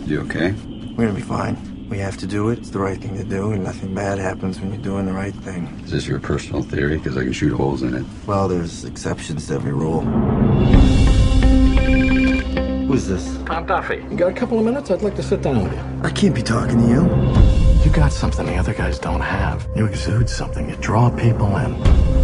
You 0.05 0.21
okay? 0.21 0.51
We're 0.95 1.07
gonna 1.07 1.13
be 1.13 1.21
fine. 1.21 1.87
We 1.89 1.97
have 1.97 2.15
to 2.17 2.27
do 2.27 2.49
it. 2.49 2.59
It's 2.59 2.69
the 2.69 2.77
right 2.77 3.01
thing 3.01 3.17
to 3.17 3.23
do, 3.23 3.53
and 3.53 3.63
nothing 3.63 3.95
bad 3.95 4.19
happens 4.19 4.59
when 4.59 4.71
you're 4.71 4.81
doing 4.81 5.07
the 5.07 5.13
right 5.13 5.33
thing. 5.33 5.65
Is 5.83 5.89
this 5.89 6.05
your 6.05 6.19
personal 6.19 6.61
theory? 6.61 6.97
Because 6.97 7.17
I 7.17 7.23
can 7.23 7.33
shoot 7.33 7.55
holes 7.55 7.81
in 7.81 7.95
it. 7.95 8.05
Well, 8.27 8.47
there's 8.47 8.85
exceptions 8.85 9.47
to 9.47 9.55
every 9.55 9.73
rule. 9.73 10.01
Who's 12.85 13.07
this? 13.07 13.35
I'm 13.49 13.65
Duffy. 13.65 13.95
You 13.95 14.15
got 14.15 14.31
a 14.31 14.33
couple 14.35 14.59
of 14.59 14.65
minutes? 14.65 14.91
I'd 14.91 15.01
like 15.01 15.15
to 15.15 15.23
sit 15.23 15.41
down 15.41 15.63
with 15.63 15.73
you. 15.73 15.81
I 16.03 16.11
can't 16.11 16.35
be 16.35 16.43
talking 16.43 16.81
to 16.83 16.87
you. 16.87 17.64
You 17.85 17.91
got 17.91 18.11
something 18.11 18.45
the 18.47 18.55
other 18.55 18.73
guys 18.73 18.97
don't 18.99 19.21
have. 19.21 19.67
You 19.75 19.85
exude 19.85 20.27
something. 20.29 20.67
You 20.69 20.75
draw 20.77 21.09
people 21.11 21.55
in. 21.57 21.75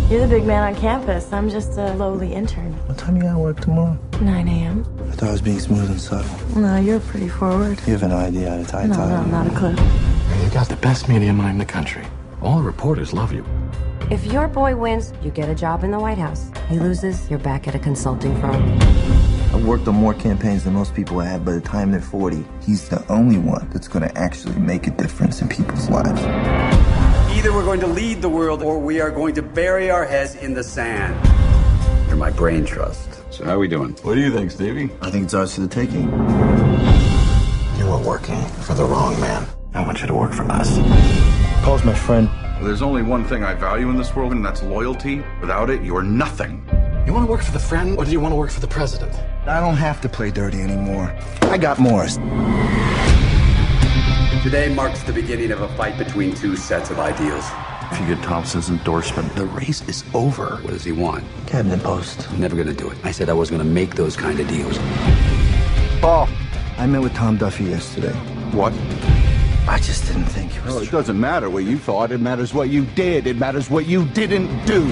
You're 0.10 0.22
the 0.22 0.28
big 0.28 0.46
man 0.46 0.64
on 0.74 0.80
campus. 0.82 1.32
I'm 1.32 1.50
just 1.50 1.78
a 1.78 1.94
lowly 1.94 2.34
intern. 2.34 2.74
What 2.88 2.98
time 2.98 3.16
you 3.16 3.22
gotta 3.22 3.38
work 3.38 3.60
tomorrow? 3.62 3.98
9 4.20 4.48
a.m. 4.48 4.86
I 5.08 5.12
thought 5.12 5.30
I 5.30 5.32
was 5.32 5.42
being 5.42 5.60
smooth 5.60 5.90
and 5.90 6.02
subtle. 6.02 6.60
No, 6.60 6.78
you're 6.78 7.00
pretty 7.00 7.30
forward. 7.30 7.80
You 7.86 7.94
have 7.94 8.04
an 8.04 8.12
idea 8.12 8.50
how 8.50 8.58
to 8.58 8.66
tie 8.66 8.86
No, 8.88 8.96
tie. 8.96 9.10
no, 9.10 9.24
not 9.26 9.48
a 9.48 9.52
clue. 9.52 9.76
You 10.44 10.50
got 10.50 10.68
the 10.68 10.78
best 10.78 11.08
media 11.08 11.32
mind 11.32 11.52
in 11.52 11.58
the 11.60 11.66
country. 11.66 12.06
All 12.42 12.58
the 12.58 12.64
reporters 12.64 13.14
love 13.14 13.32
you. 13.32 13.46
If 14.10 14.26
your 14.26 14.48
boy 14.48 14.76
wins, 14.76 15.14
you 15.24 15.30
get 15.30 15.48
a 15.48 15.56
job 15.56 15.84
in 15.84 15.92
the 15.92 16.00
White 16.00 16.18
House. 16.18 16.50
He 16.70 16.80
loses, 16.80 17.30
you're 17.30 17.40
back 17.40 17.68
at 17.68 17.76
a 17.76 17.80
consulting 17.80 18.34
firm. 18.42 18.62
I've 19.54 19.66
worked 19.66 19.86
on 19.90 19.96
more 19.96 20.14
campaigns 20.14 20.64
than 20.64 20.74
most 20.74 20.96
people 20.96 21.20
have 21.20 21.44
by 21.44 21.52
the 21.52 21.62
time 21.62 21.92
they're 21.92 22.00
40. 22.00 22.46
He's 22.62 22.88
the 22.88 23.06
only 23.12 23.38
one 23.38 23.70
that's 23.72 23.88
gonna 23.90 24.12
actually 24.16 24.58
make 24.58 24.88
a 24.88 24.92
difference 24.92 25.42
in 25.42 25.50
people's 25.50 25.90
lives. 25.90 26.22
Either 27.36 27.52
we're 27.54 27.66
going 27.66 27.82
to 27.82 27.88
lead 27.88 28.22
the 28.22 28.30
world 28.30 28.62
or 28.62 28.80
we 28.80 29.02
are 29.02 29.12
going 29.12 29.36
to 29.36 29.42
bury 29.42 29.92
our 29.92 30.06
heads 30.06 30.36
in 30.36 30.54
the 30.54 30.64
sand. 30.64 31.14
You're 32.08 32.16
my 32.16 32.32
brain 32.32 32.64
trust. 32.66 33.10
So 33.34 33.44
how 33.44 33.56
are 33.56 33.60
we 33.60 33.68
doing? 33.68 33.92
What 34.04 34.16
do 34.16 34.22
you 34.22 34.32
think, 34.32 34.52
Stevie? 34.52 34.90
I 35.02 35.12
think 35.12 35.26
it's 35.26 35.34
ours 35.34 35.56
for 35.56 35.62
the 35.62 35.68
taking. 35.68 36.04
You 37.78 37.90
were 37.90 38.02
working 38.06 38.42
for 38.64 38.74
the 38.74 38.86
wrong 38.86 39.20
man. 39.20 39.46
I 39.74 39.86
want 39.86 40.00
you 40.00 40.08
to 40.08 40.14
work 40.14 40.32
for 40.32 40.44
us. 40.44 40.78
Paul's 41.64 41.84
my 41.84 41.94
friend. 41.94 42.30
There's 42.62 42.82
only 42.82 43.04
one 43.04 43.26
thing 43.26 43.44
I 43.44 43.54
value 43.54 43.90
in 43.90 43.98
this 43.98 44.16
world, 44.16 44.32
and 44.32 44.46
that's 44.46 44.64
loyalty. 44.64 45.24
Without 45.42 45.70
it, 45.70 45.82
you're 45.82 46.04
nothing. 46.04 46.66
You 47.06 47.14
want 47.14 47.26
to 47.26 47.32
work 47.32 47.42
for 47.42 47.52
the 47.52 47.60
friend, 47.60 47.98
or 47.98 48.06
do 48.06 48.12
you 48.12 48.20
want 48.20 48.32
to 48.32 48.36
work 48.38 48.52
for 48.52 48.62
the 48.62 48.68
president? 48.68 49.14
I 49.48 49.60
don't 49.60 49.78
have 49.78 50.00
to 50.02 50.10
play 50.10 50.30
dirty 50.30 50.62
anymore. 50.62 51.16
I 51.42 51.58
got 51.58 51.80
Morris. 51.80 52.18
Today 54.44 54.72
marks 54.74 55.02
the 55.02 55.14
beginning 55.14 55.52
of 55.52 55.62
a 55.62 55.68
fight 55.70 55.98
between 55.98 56.36
two 56.36 56.56
sets 56.56 56.92
of 56.92 57.00
ideals. 57.00 57.44
If 57.92 58.00
you 58.00 58.16
get 58.16 58.24
Thompson's 58.24 58.70
endorsement, 58.70 59.36
the 59.36 59.48
race 59.48 59.82
is 59.88 60.04
over. 60.14 60.58
What 60.58 60.68
does 60.68 60.84
he 60.84 60.92
want? 60.92 61.24
Cabinet 61.48 61.82
post. 61.82 62.30
I'm 62.30 62.40
never 62.40 62.56
gonna 62.56 62.74
do 62.74 62.92
it. 62.92 62.98
I 63.04 63.10
said 63.10 63.30
I 63.30 63.34
was 63.34 63.50
gonna 63.50 63.64
make 63.64 63.96
those 63.96 64.16
kind 64.16 64.40
of 64.40 64.48
deals. 64.48 64.78
Paul, 66.02 66.30
I 66.78 66.86
met 66.86 67.02
with 67.02 67.16
Tom 67.16 67.38
Duffy 67.38 67.64
yesterday. 67.64 68.14
What? 68.52 68.74
I 69.68 69.80
just 69.80 70.06
didn't 70.06 70.26
think 70.26 70.56
it 70.56 70.64
was. 70.64 70.76
Well, 70.76 70.84
it 70.84 70.92
doesn't 70.92 71.20
matter 71.20 71.50
what 71.50 71.64
you 71.64 71.80
thought. 71.80 72.12
It 72.12 72.22
matters 72.22 72.54
what 72.54 72.70
you 72.70 72.86
did. 72.86 73.26
It 73.26 73.38
matters 73.38 73.72
what 73.72 73.88
you 73.88 74.06
didn't 74.06 74.66
do. 74.66 74.84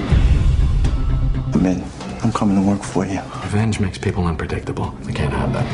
I'm 1.54 1.66
in. 1.68 1.99
I'm 2.22 2.34
coming 2.34 2.62
to 2.62 2.68
work 2.70 2.84
for 2.84 3.06
you. 3.06 3.22
Revenge 3.44 3.80
makes 3.80 3.98
people 3.98 4.26
unpredictable. 4.26 4.94
We 5.06 5.14
can't 5.14 5.32
have 5.32 5.54
that. 5.54 5.66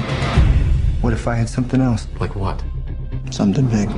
What 1.01 1.11
if 1.11 1.27
I 1.27 1.35
had 1.35 1.49
something 1.49 1.81
else? 1.81 2.07
Like 2.19 2.35
what? 2.35 2.63
Something 3.31 3.65
big. 3.65 3.89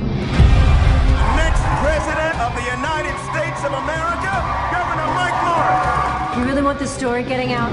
Next 1.36 1.62
president 1.84 2.40
of 2.40 2.54
the 2.56 2.64
United 2.72 3.16
States 3.28 3.60
of 3.64 3.72
America, 3.72 4.32
Governor 4.72 5.08
Mike 5.12 5.36
North. 5.44 6.38
You 6.38 6.44
really 6.48 6.62
want 6.62 6.78
this 6.78 6.90
story 6.90 7.22
getting 7.22 7.52
out? 7.52 7.70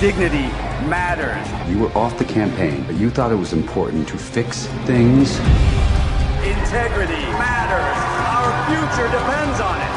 Dignity 0.00 0.48
matters. 0.90 1.46
You 1.70 1.78
were 1.78 1.92
off 1.96 2.18
the 2.18 2.24
campaign, 2.24 2.82
but 2.86 2.96
you 2.96 3.10
thought 3.10 3.30
it 3.30 3.36
was 3.36 3.52
important 3.52 4.08
to 4.08 4.18
fix 4.18 4.66
things. 4.86 5.38
Integrity 6.42 7.22
matters. 7.38 7.98
Our 8.26 8.50
future 8.66 9.06
depends 9.06 9.60
on 9.60 9.78
it. 9.78 9.92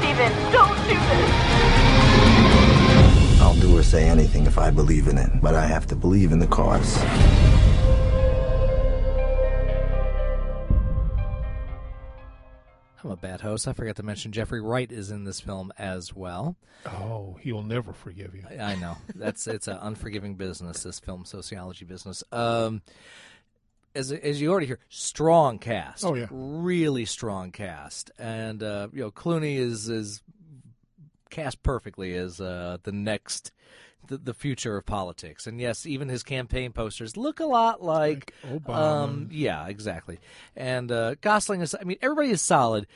Steven, 0.00 0.32
don't 0.52 0.76
do 0.88 0.96
this. 0.96 1.99
I'll 3.70 3.76
do 3.76 3.80
or 3.80 3.84
say 3.84 4.08
anything 4.08 4.46
if 4.46 4.58
I 4.58 4.72
believe 4.72 5.06
in 5.06 5.16
it, 5.16 5.30
but 5.40 5.54
I 5.54 5.64
have 5.64 5.86
to 5.88 5.96
believe 5.96 6.32
in 6.32 6.40
the 6.40 6.46
cause. 6.48 6.98
I'm 13.02 13.12
a 13.12 13.16
bad 13.16 13.40
host. 13.40 13.68
I 13.68 13.72
forgot 13.72 13.94
to 13.96 14.02
mention 14.02 14.32
Jeffrey 14.32 14.60
Wright 14.60 14.90
is 14.90 15.12
in 15.12 15.22
this 15.22 15.40
film 15.40 15.72
as 15.78 16.12
well. 16.12 16.56
Oh, 16.84 17.38
he'll 17.40 17.62
never 17.62 17.92
forgive 17.92 18.34
you. 18.34 18.44
I 18.60 18.74
know 18.74 18.96
that's 19.14 19.46
it's 19.46 19.68
an 19.68 19.78
unforgiving 19.80 20.34
business. 20.34 20.82
This 20.82 20.98
film 20.98 21.24
sociology 21.24 21.84
business. 21.84 22.24
Um, 22.32 22.82
as 23.94 24.10
as 24.10 24.40
you 24.40 24.50
already 24.50 24.66
hear, 24.66 24.80
strong 24.88 25.60
cast. 25.60 26.04
Oh, 26.04 26.14
yeah. 26.14 26.26
really 26.30 27.04
strong 27.04 27.52
cast, 27.52 28.10
and 28.18 28.62
uh, 28.64 28.88
you 28.92 29.02
know 29.02 29.10
Clooney 29.12 29.56
is 29.56 29.88
is 29.88 30.22
cast 31.30 31.62
perfectly 31.62 32.14
as 32.14 32.40
uh, 32.40 32.78
the 32.82 32.92
next. 32.92 33.52
The, 34.06 34.16
the 34.16 34.32
future 34.32 34.78
of 34.78 34.86
politics, 34.86 35.46
and 35.46 35.60
yes, 35.60 35.84
even 35.84 36.08
his 36.08 36.22
campaign 36.22 36.72
posters 36.72 37.18
look 37.18 37.38
a 37.38 37.44
lot 37.44 37.82
like, 37.82 38.32
Obama. 38.48 38.74
Um, 38.74 39.28
yeah, 39.30 39.68
exactly. 39.68 40.18
And 40.56 40.90
uh, 40.90 41.16
Gosling 41.20 41.60
is. 41.60 41.76
I 41.78 41.84
mean, 41.84 41.98
everybody 42.00 42.30
is 42.30 42.40
solid 42.40 42.86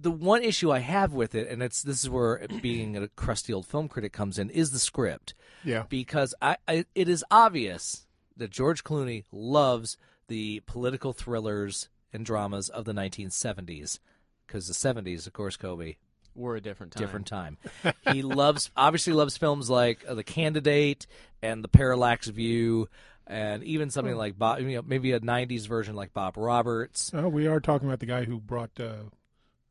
the 0.00 0.10
one 0.10 0.42
issue 0.42 0.70
I 0.70 0.78
have 0.78 1.12
with 1.12 1.34
it, 1.34 1.48
and 1.48 1.62
it's 1.62 1.82
this 1.82 2.02
is 2.02 2.08
where 2.08 2.46
being 2.62 2.96
a 2.96 3.08
crusty 3.08 3.52
old 3.52 3.66
film 3.66 3.88
critic 3.88 4.12
comes 4.12 4.38
in, 4.38 4.50
is 4.50 4.70
the 4.70 4.78
script. 4.78 5.34
Yeah. 5.64 5.84
Because 5.88 6.34
I, 6.40 6.56
I 6.66 6.84
it 6.94 7.08
is 7.08 7.24
obvious 7.30 8.06
that 8.36 8.50
George 8.50 8.82
Clooney 8.82 9.24
loves 9.30 9.96
the 10.28 10.60
political 10.66 11.12
thrillers 11.12 11.88
and 12.12 12.24
dramas 12.24 12.68
of 12.68 12.84
the 12.84 12.92
1970s. 12.92 13.98
Because 14.46 14.66
the 14.66 14.74
70s, 14.74 15.26
of 15.26 15.32
course, 15.32 15.56
Kobe, 15.56 15.96
We're 16.34 16.56
a 16.56 16.60
different 16.60 16.92
time. 16.92 17.00
different 17.00 17.26
time. 17.26 17.58
he 18.12 18.22
loves 18.22 18.70
obviously 18.76 19.12
loves 19.12 19.36
films 19.36 19.68
like 19.68 20.04
uh, 20.08 20.14
The 20.14 20.24
Candidate 20.24 21.06
and 21.42 21.62
The 21.64 21.68
Parallax 21.68 22.28
View. 22.28 22.88
And 23.26 23.62
even 23.62 23.90
something 23.90 24.16
like 24.16 24.36
Bob, 24.36 24.58
you 24.60 24.76
know, 24.76 24.82
maybe 24.84 25.12
a 25.12 25.20
'90s 25.20 25.68
version 25.68 25.94
like 25.94 26.12
Bob 26.12 26.36
Roberts. 26.36 27.12
Oh, 27.14 27.28
we 27.28 27.46
are 27.46 27.60
talking 27.60 27.86
about 27.86 28.00
the 28.00 28.06
guy 28.06 28.24
who 28.24 28.40
brought. 28.40 28.70
Uh, 28.78 29.04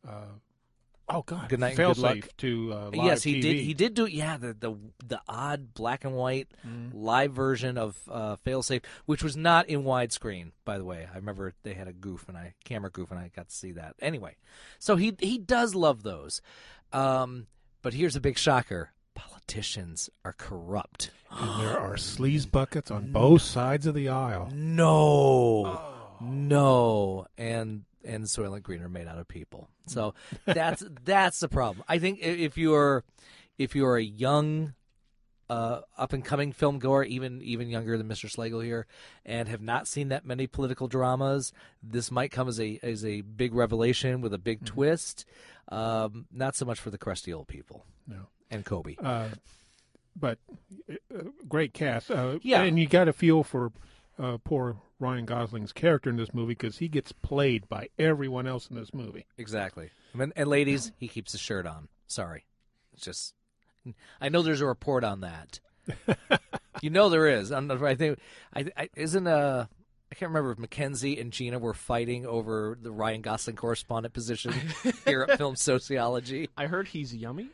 uh, 0.07 0.25
oh 1.09 1.23
God, 1.25 1.49
Good 1.49 1.59
night 1.59 1.77
and 1.79 1.95
good 1.95 1.97
luck. 1.97 2.17
to 2.37 2.73
uh, 2.73 2.89
yes, 2.93 3.23
he 3.23 3.35
TV. 3.35 3.41
did. 3.41 3.57
He 3.57 3.73
did 3.73 3.93
do 3.95 4.05
yeah 4.05 4.37
the 4.37 4.53
the 4.53 4.75
the 5.05 5.21
odd 5.27 5.73
black 5.73 6.05
and 6.05 6.15
white 6.15 6.47
Mm-hmm. 6.67 6.97
live 6.97 7.33
version 7.33 7.77
of 7.77 7.97
uh, 8.11 8.35
Failsafe, 8.45 8.83
which 9.05 9.23
was 9.23 9.35
not 9.37 9.67
in 9.69 9.83
widescreen. 9.83 10.51
By 10.65 10.77
the 10.77 10.83
way, 10.85 11.07
I 11.11 11.15
remember 11.17 11.53
they 11.63 11.73
had 11.73 11.87
a 11.87 11.93
goof 11.93 12.27
and 12.27 12.37
I 12.37 12.53
camera 12.65 12.89
goof 12.91 13.09
and 13.11 13.19
I 13.19 13.31
got 13.35 13.49
to 13.49 13.55
see 13.55 13.71
that. 13.73 13.95
Anyway, 14.01 14.35
so 14.77 14.95
he 14.97 15.15
he 15.19 15.37
does 15.37 15.73
love 15.75 16.03
those, 16.03 16.41
um, 16.93 17.47
but 17.81 17.93
here's 17.93 18.15
a 18.15 18.21
big 18.21 18.37
shocker: 18.37 18.91
politicians 19.15 20.09
are 20.23 20.33
corrupt. 20.33 21.11
And 21.31 21.61
there 21.61 21.79
are 21.79 21.93
sleaze 22.11 22.49
buckets 22.49 22.89
on 22.91 23.11
both 23.11 23.41
sides 23.43 23.85
of 23.85 23.93
the 23.95 24.09
aisle. 24.09 24.49
No, 24.51 25.79
no, 26.21 27.27
and 27.37 27.83
and 28.03 28.23
Soylent 28.25 28.63
Green 28.63 28.81
are 28.81 28.89
made 28.89 29.07
out 29.07 29.17
of 29.19 29.27
people. 29.27 29.69
So 29.87 30.13
that's 30.45 30.83
that's 31.03 31.39
the 31.39 31.47
problem. 31.49 31.83
I 31.87 31.99
think 31.99 32.19
if 32.21 32.57
you're 32.57 33.03
if 33.57 33.75
you're 33.75 33.97
a 33.97 34.03
young 34.03 34.73
uh, 35.49 35.81
up 35.97 36.13
and 36.13 36.23
coming 36.23 36.51
film 36.51 36.77
goer, 36.79 37.03
even 37.03 37.41
even 37.41 37.69
younger 37.69 37.97
than 37.97 38.07
Mr. 38.07 38.29
Slagle 38.29 38.63
here, 38.63 38.85
and 39.25 39.47
have 39.49 39.61
not 39.61 39.87
seen 39.87 40.09
that 40.09 40.25
many 40.25 40.45
political 40.47 40.87
dramas, 40.87 41.51
this 41.81 42.11
might 42.11 42.31
come 42.31 42.47
as 42.47 42.59
a 42.59 42.79
as 42.83 43.03
a 43.03 43.21
big 43.21 43.53
revelation 43.53 44.21
with 44.21 44.33
a 44.33 44.37
big 44.37 44.63
twist. 44.65 45.25
Um, 45.69 46.25
not 46.31 46.55
so 46.55 46.65
much 46.65 46.79
for 46.79 46.89
the 46.91 46.97
crusty 46.97 47.33
old 47.33 47.47
people. 47.47 47.85
No. 48.07 48.27
and 48.49 48.65
Kobe. 48.65 48.95
Uh, 49.03 49.29
but 50.15 50.39
uh, 50.91 51.21
great 51.47 51.73
cast. 51.73 52.09
Uh, 52.09 52.39
Yeah. 52.41 52.61
and 52.63 52.79
you 52.79 52.87
got 52.87 53.07
a 53.07 53.13
feel 53.13 53.43
for 53.43 53.71
uh, 54.19 54.37
poor 54.43 54.77
Ryan 54.99 55.25
Gosling's 55.25 55.71
character 55.71 56.09
in 56.09 56.17
this 56.17 56.33
movie 56.33 56.53
because 56.53 56.77
he 56.77 56.87
gets 56.87 57.11
played 57.11 57.67
by 57.69 57.89
everyone 57.97 58.47
else 58.47 58.67
in 58.69 58.75
this 58.75 58.93
movie. 58.93 59.25
Exactly. 59.37 59.89
I 60.13 60.17
mean, 60.17 60.33
and 60.35 60.49
ladies, 60.49 60.91
he 60.97 61.07
keeps 61.07 61.31
his 61.31 61.41
shirt 61.41 61.65
on. 61.65 61.87
Sorry, 62.07 62.45
it's 62.93 63.03
just. 63.03 63.33
I 64.21 64.29
know 64.29 64.41
there's 64.41 64.61
a 64.61 64.65
report 64.65 65.03
on 65.03 65.21
that. 65.21 65.59
you 66.81 66.89
know 66.89 67.09
there 67.09 67.27
is. 67.27 67.51
I'm, 67.51 67.71
I 67.71 67.95
think 67.95 68.19
I, 68.53 68.65
I 68.77 68.89
isn't 68.95 69.25
uh 69.25 69.65
I 70.11 70.15
can't 70.15 70.29
remember 70.29 70.51
if 70.51 70.59
Mackenzie 70.59 71.19
and 71.19 71.31
Gina 71.31 71.59
were 71.59 71.73
fighting 71.73 72.25
over 72.25 72.77
the 72.81 72.91
Ryan 72.91 73.21
Gosling 73.21 73.55
correspondent 73.55 74.13
position 74.13 74.53
here 75.05 75.21
at 75.29 75.37
Film 75.37 75.55
Sociology. 75.55 76.49
I 76.57 76.65
heard 76.65 76.87
he's 76.87 77.15
yummy. 77.15 77.49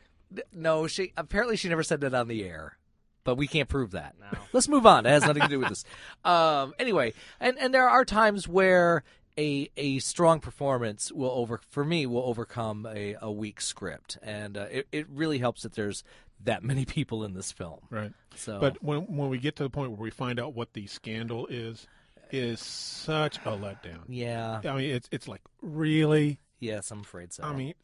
No, 0.52 0.86
she 0.86 1.12
apparently 1.16 1.56
she 1.56 1.68
never 1.68 1.82
said 1.82 2.00
that 2.00 2.14
on 2.14 2.28
the 2.28 2.44
air. 2.44 2.78
But 3.26 3.36
we 3.36 3.46
can't 3.46 3.68
prove 3.68 3.90
that. 3.90 4.14
Let's 4.54 4.68
move 4.68 4.86
on. 4.86 5.04
It 5.04 5.10
has 5.10 5.26
nothing 5.26 5.42
to 5.42 5.48
do 5.48 5.58
with 5.58 5.68
this. 5.68 5.84
Um, 6.24 6.72
anyway, 6.78 7.12
and 7.40 7.58
and 7.58 7.74
there 7.74 7.88
are 7.88 8.04
times 8.06 8.48
where 8.48 9.02
a 9.36 9.68
a 9.76 9.98
strong 9.98 10.40
performance 10.40 11.12
will 11.12 11.30
over 11.32 11.60
for 11.68 11.84
me 11.84 12.06
will 12.06 12.22
overcome 12.22 12.86
a, 12.90 13.16
a 13.20 13.30
weak 13.30 13.60
script, 13.60 14.16
and 14.22 14.56
uh, 14.56 14.66
it 14.70 14.88
it 14.92 15.06
really 15.10 15.38
helps 15.38 15.62
that 15.62 15.74
there's 15.74 16.02
that 16.44 16.62
many 16.62 16.84
people 16.96 17.24
in 17.24 17.34
this 17.34 17.52
film. 17.52 17.80
Right. 17.90 18.12
So, 18.36 18.60
But 18.60 18.82
when 18.82 19.16
when 19.16 19.28
we 19.28 19.38
get 19.38 19.56
to 19.56 19.64
the 19.64 19.70
point 19.70 19.90
where 19.90 20.00
we 20.00 20.10
find 20.10 20.40
out 20.40 20.54
what 20.54 20.72
the 20.72 20.86
scandal 20.86 21.46
is, 21.48 21.86
is 22.30 22.60
such 22.60 23.38
a 23.38 23.50
letdown. 23.50 24.04
Yeah. 24.08 24.60
I 24.64 24.76
mean, 24.76 24.90
it's 24.90 25.08
it's 25.10 25.28
like 25.28 25.42
really. 25.60 26.38
yes, 26.60 26.90
I'm 26.90 27.00
afraid 27.00 27.32
so. 27.32 27.42
I 27.44 27.52
mean, 27.52 27.74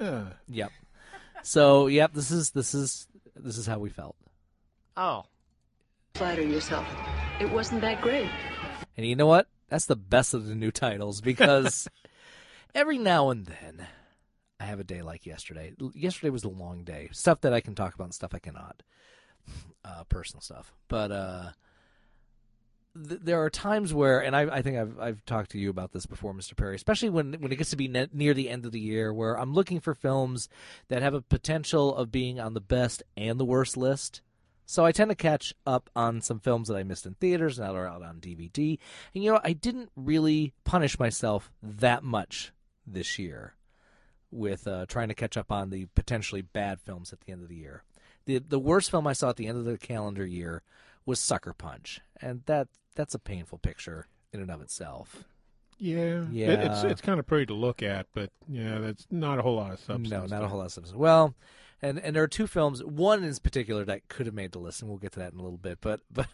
uh, 0.00 0.24
Yep. 0.48 0.72
So, 1.42 1.86
yep, 1.86 2.12
this 2.12 2.30
is 2.30 2.50
this 2.50 2.74
is 2.74 3.06
this 3.38 3.58
is 3.58 3.66
how 3.66 3.78
we 3.78 3.90
felt. 3.90 4.16
Oh. 4.96 5.24
Flatter 6.14 6.42
yourself. 6.42 6.86
It 7.40 7.50
wasn't 7.50 7.82
that 7.82 8.00
great. 8.00 8.30
And 8.96 9.06
you 9.06 9.16
know 9.16 9.26
what? 9.26 9.48
That's 9.68 9.86
the 9.86 9.96
best 9.96 10.32
of 10.32 10.46
the 10.46 10.54
new 10.54 10.70
titles 10.70 11.20
because 11.20 11.88
every 12.74 12.98
now 12.98 13.30
and 13.30 13.46
then 13.46 13.86
I 14.58 14.64
have 14.64 14.80
a 14.80 14.84
day 14.84 15.02
like 15.02 15.26
yesterday. 15.26 15.74
Yesterday 15.94 16.30
was 16.30 16.44
a 16.44 16.48
long 16.48 16.84
day. 16.84 17.08
Stuff 17.12 17.42
that 17.42 17.52
I 17.52 17.60
can 17.60 17.74
talk 17.74 17.94
about 17.94 18.04
and 18.04 18.14
stuff 18.14 18.34
I 18.34 18.38
cannot. 18.38 18.82
Uh, 19.84 20.04
personal 20.08 20.40
stuff. 20.40 20.72
But 20.88 21.12
uh 21.12 21.50
th- 23.08 23.20
there 23.22 23.42
are 23.42 23.50
times 23.50 23.92
where, 23.92 24.20
and 24.20 24.34
I, 24.34 24.42
I 24.42 24.62
think 24.62 24.78
I've 24.78 24.98
I've 24.98 25.24
talked 25.24 25.50
to 25.52 25.58
you 25.58 25.70
about 25.70 25.92
this 25.92 26.06
before, 26.06 26.34
Mr. 26.34 26.56
Perry. 26.56 26.74
Especially 26.74 27.08
when 27.08 27.34
when 27.34 27.52
it 27.52 27.56
gets 27.56 27.70
to 27.70 27.76
be 27.76 27.88
ne- 27.88 28.08
near 28.12 28.34
the 28.34 28.48
end 28.48 28.64
of 28.64 28.72
the 28.72 28.80
year, 28.80 29.12
where 29.12 29.38
I'm 29.38 29.54
looking 29.54 29.80
for 29.80 29.94
films 29.94 30.48
that 30.88 31.02
have 31.02 31.14
a 31.14 31.22
potential 31.22 31.94
of 31.94 32.10
being 32.10 32.40
on 32.40 32.54
the 32.54 32.60
best 32.60 33.02
and 33.16 33.38
the 33.38 33.44
worst 33.44 33.76
list. 33.76 34.20
So 34.68 34.84
I 34.84 34.90
tend 34.90 35.10
to 35.10 35.14
catch 35.14 35.54
up 35.64 35.90
on 35.94 36.20
some 36.20 36.40
films 36.40 36.66
that 36.68 36.76
I 36.76 36.82
missed 36.82 37.06
in 37.06 37.14
theaters 37.14 37.56
now 37.58 37.72
they're 37.72 37.86
out 37.86 38.02
on 38.02 38.18
DVD. 38.20 38.78
And 39.14 39.22
you 39.22 39.32
know, 39.32 39.40
I 39.44 39.52
didn't 39.52 39.90
really 39.94 40.52
punish 40.64 40.98
myself 40.98 41.52
that 41.62 42.02
much 42.02 42.52
this 42.84 43.16
year 43.18 43.54
with 44.32 44.66
uh, 44.66 44.86
trying 44.86 45.08
to 45.08 45.14
catch 45.14 45.36
up 45.36 45.52
on 45.52 45.70
the 45.70 45.86
potentially 45.94 46.42
bad 46.42 46.80
films 46.80 47.12
at 47.12 47.20
the 47.20 47.32
end 47.32 47.42
of 47.42 47.48
the 47.48 47.56
year. 47.56 47.84
The 48.26 48.38
the 48.38 48.58
worst 48.58 48.90
film 48.90 49.06
I 49.06 49.12
saw 49.12 49.30
at 49.30 49.36
the 49.36 49.46
end 49.46 49.58
of 49.58 49.64
the 49.64 49.78
calendar 49.78 50.26
year 50.26 50.62
was 51.04 51.20
Sucker 51.20 51.52
Punch, 51.52 52.00
and 52.20 52.42
that 52.46 52.68
that's 52.96 53.14
a 53.14 53.18
painful 53.18 53.58
picture 53.58 54.06
in 54.32 54.40
and 54.40 54.50
of 54.50 54.60
itself. 54.60 55.24
yeah, 55.78 56.24
Yeah. 56.30 56.48
It, 56.48 56.60
it's 56.70 56.82
it's 56.82 57.00
kind 57.00 57.20
of 57.20 57.26
pretty 57.26 57.46
to 57.46 57.54
look 57.54 57.82
at, 57.82 58.06
but 58.12 58.30
yeah, 58.48 58.78
that's 58.78 59.06
not 59.10 59.38
a 59.38 59.42
whole 59.42 59.56
lot 59.56 59.72
of 59.72 59.78
substance. 59.78 60.10
No, 60.10 60.20
not 60.20 60.28
there. 60.30 60.42
a 60.42 60.48
whole 60.48 60.58
lot 60.58 60.66
of 60.66 60.72
substance. 60.72 60.98
Well, 60.98 61.34
and 61.80 61.98
and 61.98 62.16
there 62.16 62.22
are 62.22 62.28
two 62.28 62.46
films. 62.46 62.82
One 62.82 63.22
in 63.22 63.34
particular 63.36 63.84
that 63.84 64.08
could 64.08 64.26
have 64.26 64.34
made 64.34 64.52
the 64.52 64.58
list, 64.58 64.80
and 64.80 64.90
we'll 64.90 64.98
get 64.98 65.12
to 65.12 65.20
that 65.20 65.32
in 65.32 65.38
a 65.38 65.42
little 65.42 65.58
bit. 65.58 65.78
But 65.80 66.00
but 66.10 66.26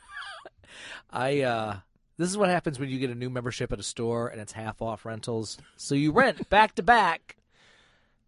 I 1.11 1.43
uh, 1.43 1.77
this 2.19 2.31
is 2.31 2.37
what 2.37 2.49
happens 2.49 2.79
when 2.79 2.89
you 2.89 2.99
get 2.99 3.11
a 3.11 3.15
new 3.15 3.31
membership 3.31 3.73
at 3.73 3.81
a 3.81 3.83
store 3.83 4.29
and 4.29 4.41
it's 4.41 4.53
half 4.53 4.81
off 4.81 5.05
rentals. 5.05 5.59
So 5.77 5.95
you 5.95 6.13
rent 6.13 6.49
back 6.49 6.75
to 6.77 6.83
back 6.83 7.37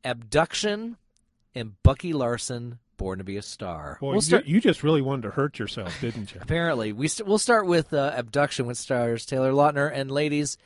Abduction 0.05 0.97
and 1.55 1.81
Bucky 1.83 2.13
Larson, 2.13 2.79
Born 2.97 3.19
to 3.19 3.25
Be 3.25 3.37
a 3.37 3.43
Star. 3.43 3.99
Boy, 4.01 4.07
We'll 4.09 4.15
you, 4.17 4.21
start- 4.23 4.47
you 4.47 4.61
just 4.61 4.83
really 4.83 5.03
wanted 5.03 5.23
to 5.23 5.31
hurt 5.31 5.59
yourself, 5.59 6.01
didn't 6.01 6.35
you? 6.35 6.41
Apparently, 6.43 6.93
we 6.93 7.09
st- 7.09 7.27
we'll 7.29 7.39
start 7.39 7.67
with 7.67 7.93
uh, 7.93 8.13
Abduction, 8.17 8.67
which 8.67 8.77
stars 8.79 9.27
Taylor 9.27 9.53
Lautner 9.53 9.91
and 9.93 10.11
ladies. 10.11 10.57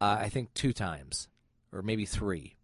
Uh, 0.00 0.18
I 0.20 0.28
think 0.28 0.54
two 0.54 0.72
times, 0.72 1.28
or 1.72 1.82
maybe 1.82 2.06
three, 2.06 2.56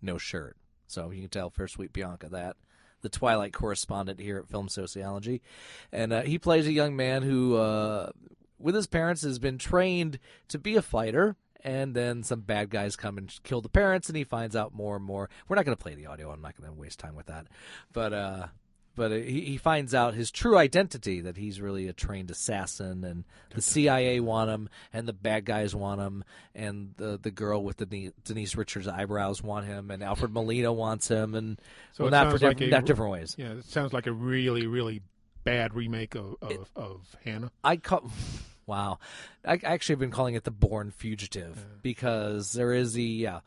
no 0.00 0.18
shirt. 0.18 0.56
So 0.86 1.10
you 1.10 1.20
can 1.22 1.30
tell 1.30 1.50
Fair 1.50 1.68
Sweet 1.68 1.92
Bianca 1.92 2.28
that 2.30 2.56
the 3.00 3.08
Twilight 3.08 3.52
correspondent 3.52 4.20
here 4.20 4.38
at 4.38 4.48
Film 4.48 4.68
Sociology, 4.68 5.42
and 5.90 6.12
uh, 6.12 6.22
he 6.22 6.38
plays 6.38 6.66
a 6.66 6.72
young 6.72 6.94
man 6.94 7.22
who, 7.22 7.56
uh, 7.56 8.10
with 8.58 8.74
his 8.74 8.86
parents, 8.86 9.22
has 9.22 9.38
been 9.38 9.58
trained 9.58 10.18
to 10.48 10.58
be 10.58 10.76
a 10.76 10.82
fighter. 10.82 11.36
And 11.64 11.94
then 11.94 12.24
some 12.24 12.40
bad 12.40 12.70
guys 12.70 12.96
come 12.96 13.16
and 13.18 13.32
kill 13.44 13.60
the 13.60 13.68
parents, 13.68 14.08
and 14.08 14.16
he 14.16 14.24
finds 14.24 14.56
out 14.56 14.74
more 14.74 14.96
and 14.96 15.04
more. 15.04 15.30
We're 15.46 15.54
not 15.54 15.64
going 15.64 15.76
to 15.76 15.80
play 15.80 15.94
the 15.94 16.06
audio. 16.06 16.32
I'm 16.32 16.42
not 16.42 16.60
going 16.60 16.68
to 16.68 16.76
waste 16.76 16.98
time 16.98 17.14
with 17.14 17.26
that. 17.26 17.46
But 17.92 18.12
uh, 18.12 18.46
but 18.94 19.12
uh, 19.12 19.16
he, 19.16 19.40
he 19.42 19.56
finds 19.56 19.94
out 19.94 20.14
his 20.14 20.30
true 20.30 20.56
identity 20.56 21.20
that 21.20 21.36
he's 21.36 21.60
really 21.60 21.88
a 21.88 21.92
trained 21.92 22.30
assassin 22.30 23.04
and 23.04 23.24
the 23.54 23.62
CIA 23.62 24.20
want 24.20 24.50
him 24.50 24.68
and 24.92 25.08
the 25.08 25.12
bad 25.12 25.44
guys 25.44 25.74
want 25.74 26.00
him 26.00 26.24
and 26.54 26.94
the 26.96 27.18
the 27.20 27.30
girl 27.30 27.62
with 27.62 27.78
the 27.78 28.12
Denise, 28.24 28.56
Richards 28.56 28.88
eyebrows 28.88 29.42
want 29.42 29.66
him 29.66 29.90
and 29.90 30.02
Alfred 30.02 30.32
Molina 30.32 30.72
wants 30.72 31.08
him 31.08 31.34
and 31.34 31.60
So 31.92 32.04
well, 32.04 32.08
it 32.08 32.10
not 32.10 32.38
for 32.38 32.46
like 32.46 32.60
a, 32.60 32.66
not 32.68 32.84
different 32.84 33.12
ways. 33.12 33.34
Yeah, 33.38 33.52
it 33.52 33.64
sounds 33.64 33.92
like 33.92 34.06
a 34.06 34.12
really, 34.12 34.66
really 34.66 35.02
bad 35.44 35.74
remake 35.74 36.14
of 36.14 36.36
of, 36.42 36.70
of 36.76 37.16
Hanna. 37.24 37.50
I 37.64 37.76
call 37.76 38.10
wow. 38.66 38.98
I 39.44 39.60
actually 39.62 39.94
have 39.94 40.00
been 40.00 40.10
calling 40.10 40.34
it 40.34 40.44
the 40.44 40.50
Born 40.50 40.90
Fugitive 40.90 41.64
because 41.82 42.52
there 42.52 42.72
is 42.72 42.92
the 42.92 43.02
yeah, 43.02 43.40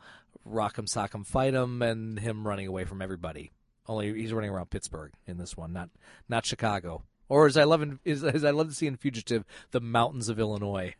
rock'em 0.48 0.86
sock'em 0.86 1.26
fight 1.26 1.54
him 1.54 1.82
and 1.82 2.18
him 2.18 2.46
running 2.46 2.66
away 2.66 2.84
from 2.84 3.00
everybody. 3.00 3.52
Only 3.88 4.12
he's 4.20 4.32
running 4.32 4.50
around 4.50 4.70
Pittsburgh 4.70 5.12
in 5.26 5.38
this 5.38 5.56
one, 5.56 5.72
not 5.72 5.90
not 6.28 6.46
Chicago. 6.46 7.02
Or 7.28 7.46
as 7.46 7.56
I 7.56 7.64
love 7.64 7.82
in, 7.82 7.98
as, 8.06 8.22
as 8.22 8.44
I 8.44 8.50
love 8.50 8.68
to 8.68 8.74
see 8.74 8.86
in 8.86 8.96
Fugitive, 8.96 9.44
the 9.72 9.80
mountains 9.80 10.28
of 10.28 10.38
Illinois. 10.38 10.94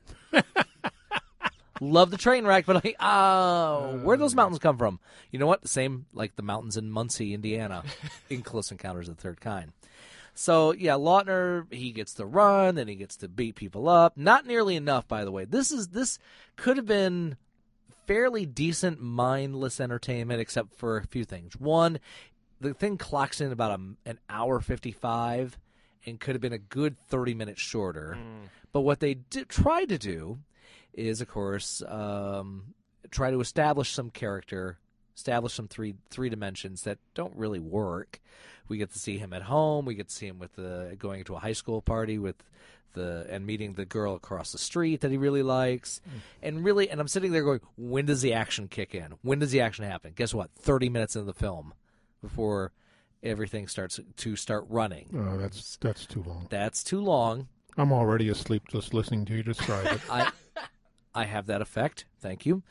love 1.80 2.10
the 2.10 2.16
train 2.16 2.44
wreck, 2.44 2.66
but 2.66 2.84
like, 2.84 2.96
oh, 2.98 4.00
where 4.02 4.16
those 4.16 4.34
mountains 4.34 4.58
come 4.58 4.76
from? 4.76 4.98
You 5.30 5.38
know 5.38 5.46
what? 5.46 5.62
The 5.62 5.68
same 5.68 6.06
like 6.12 6.36
the 6.36 6.42
mountains 6.42 6.76
in 6.76 6.90
Muncie, 6.90 7.34
Indiana, 7.34 7.84
in 8.28 8.42
Close 8.42 8.70
Encounters 8.70 9.08
of 9.08 9.16
the 9.16 9.22
Third 9.22 9.40
Kind. 9.40 9.72
So 10.34 10.72
yeah, 10.72 10.94
Lautner 10.94 11.72
he 11.72 11.92
gets 11.92 12.14
to 12.14 12.26
run 12.26 12.76
and 12.76 12.90
he 12.90 12.96
gets 12.96 13.16
to 13.18 13.28
beat 13.28 13.54
people 13.54 13.88
up. 13.88 14.16
Not 14.16 14.46
nearly 14.46 14.76
enough, 14.76 15.08
by 15.08 15.24
the 15.24 15.32
way. 15.32 15.44
This 15.44 15.70
is 15.70 15.88
this 15.88 16.18
could 16.56 16.76
have 16.76 16.86
been 16.86 17.36
fairly 18.06 18.46
decent 18.46 19.00
mindless 19.00 19.80
entertainment, 19.80 20.40
except 20.40 20.74
for 20.74 20.98
a 20.98 21.06
few 21.06 21.24
things. 21.24 21.56
One, 21.56 21.98
the 22.60 22.74
thing 22.74 22.98
clocks 22.98 23.40
in 23.40 23.52
about 23.52 23.78
a, 23.78 24.08
an 24.08 24.18
hour 24.28 24.60
fifty 24.60 24.92
five, 24.92 25.58
and 26.04 26.20
could 26.20 26.34
have 26.34 26.42
been 26.42 26.52
a 26.52 26.58
good 26.58 26.96
thirty 27.08 27.34
minutes 27.34 27.60
shorter. 27.60 28.16
But 28.72 28.80
what 28.82 29.00
they 29.00 29.14
did, 29.14 29.48
tried 29.48 29.88
to 29.88 29.98
do 29.98 30.38
is, 30.92 31.20
of 31.20 31.28
course, 31.28 31.82
um, 31.86 32.74
try 33.10 33.30
to 33.30 33.40
establish 33.40 33.92
some 33.92 34.10
character, 34.10 34.78
establish 35.14 35.54
some 35.54 35.68
three 35.68 35.94
three 36.10 36.28
dimensions 36.28 36.82
that 36.82 36.98
don't 37.14 37.34
really 37.36 37.60
work. 37.60 38.20
We 38.68 38.78
get 38.78 38.92
to 38.92 38.98
see 38.98 39.18
him 39.18 39.32
at 39.32 39.42
home. 39.42 39.84
We 39.84 39.94
get 39.94 40.08
to 40.08 40.14
see 40.14 40.26
him 40.26 40.38
with 40.38 40.56
the 40.56 40.96
going 40.98 41.24
to 41.24 41.36
a 41.36 41.38
high 41.38 41.52
school 41.52 41.80
party 41.82 42.18
with 42.18 42.36
the 42.94 43.26
and 43.30 43.46
meeting 43.46 43.74
the 43.74 43.84
girl 43.84 44.14
across 44.14 44.52
the 44.52 44.58
street 44.58 45.02
that 45.02 45.10
he 45.10 45.16
really 45.18 45.42
likes, 45.42 46.00
and 46.42 46.64
really. 46.64 46.90
And 46.90 47.00
I'm 47.00 47.08
sitting 47.08 47.32
there 47.32 47.44
going, 47.44 47.60
when 47.76 48.06
does 48.06 48.22
the 48.22 48.32
action 48.32 48.68
kick 48.68 48.94
in? 48.94 49.14
When 49.22 49.38
does 49.38 49.50
the 49.52 49.60
action 49.60 49.84
happen? 49.84 50.12
Guess 50.16 50.34
what? 50.34 50.50
Thirty 50.58 50.88
minutes 50.88 51.14
into 51.14 51.26
the 51.26 51.34
film 51.34 51.74
before 52.20 52.72
everything 53.22 53.68
starts 53.68 54.00
to 54.16 54.36
start 54.36 54.64
running. 54.68 55.08
Oh, 55.16 55.38
that's 55.38 55.76
that's 55.78 56.06
too 56.06 56.22
long. 56.22 56.46
That's 56.50 56.84
too 56.84 57.00
long. 57.00 57.48
I'm 57.76 57.92
already 57.92 58.28
asleep 58.28 58.64
just 58.70 58.94
listening 58.94 59.24
to 59.26 59.34
you 59.34 59.42
describe 59.42 59.86
it. 59.86 60.00
I 60.10 60.30
I 61.14 61.24
have 61.24 61.46
that 61.46 61.62
effect. 61.62 62.06
Thank 62.20 62.46
you. 62.46 62.62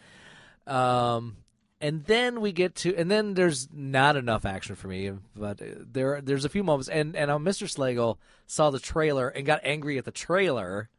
Um, 0.68 1.38
and 1.82 2.04
then 2.06 2.42
we 2.42 2.52
get 2.52 2.76
to, 2.78 2.96
and 2.96 3.12
then 3.12 3.34
there's 3.34 3.68
not 3.72 4.16
enough 4.16 4.46
action 4.46 4.76
for 4.76 4.88
me, 4.88 5.12
but 5.36 5.62
there 5.62 6.22
there's 6.22 6.46
a 6.46 6.50
few 6.50 6.64
moments, 6.64 6.90
and 6.90 7.16
and 7.16 7.30
uh, 7.30 7.38
Mr. 7.38 7.68
Slagle 7.68 8.18
saw 8.48 8.70
the 8.70 8.80
trailer 8.80 9.28
and 9.28 9.46
got 9.46 9.60
angry 9.64 9.98
at 9.98 10.06
the 10.06 10.12
trailer, 10.12 10.90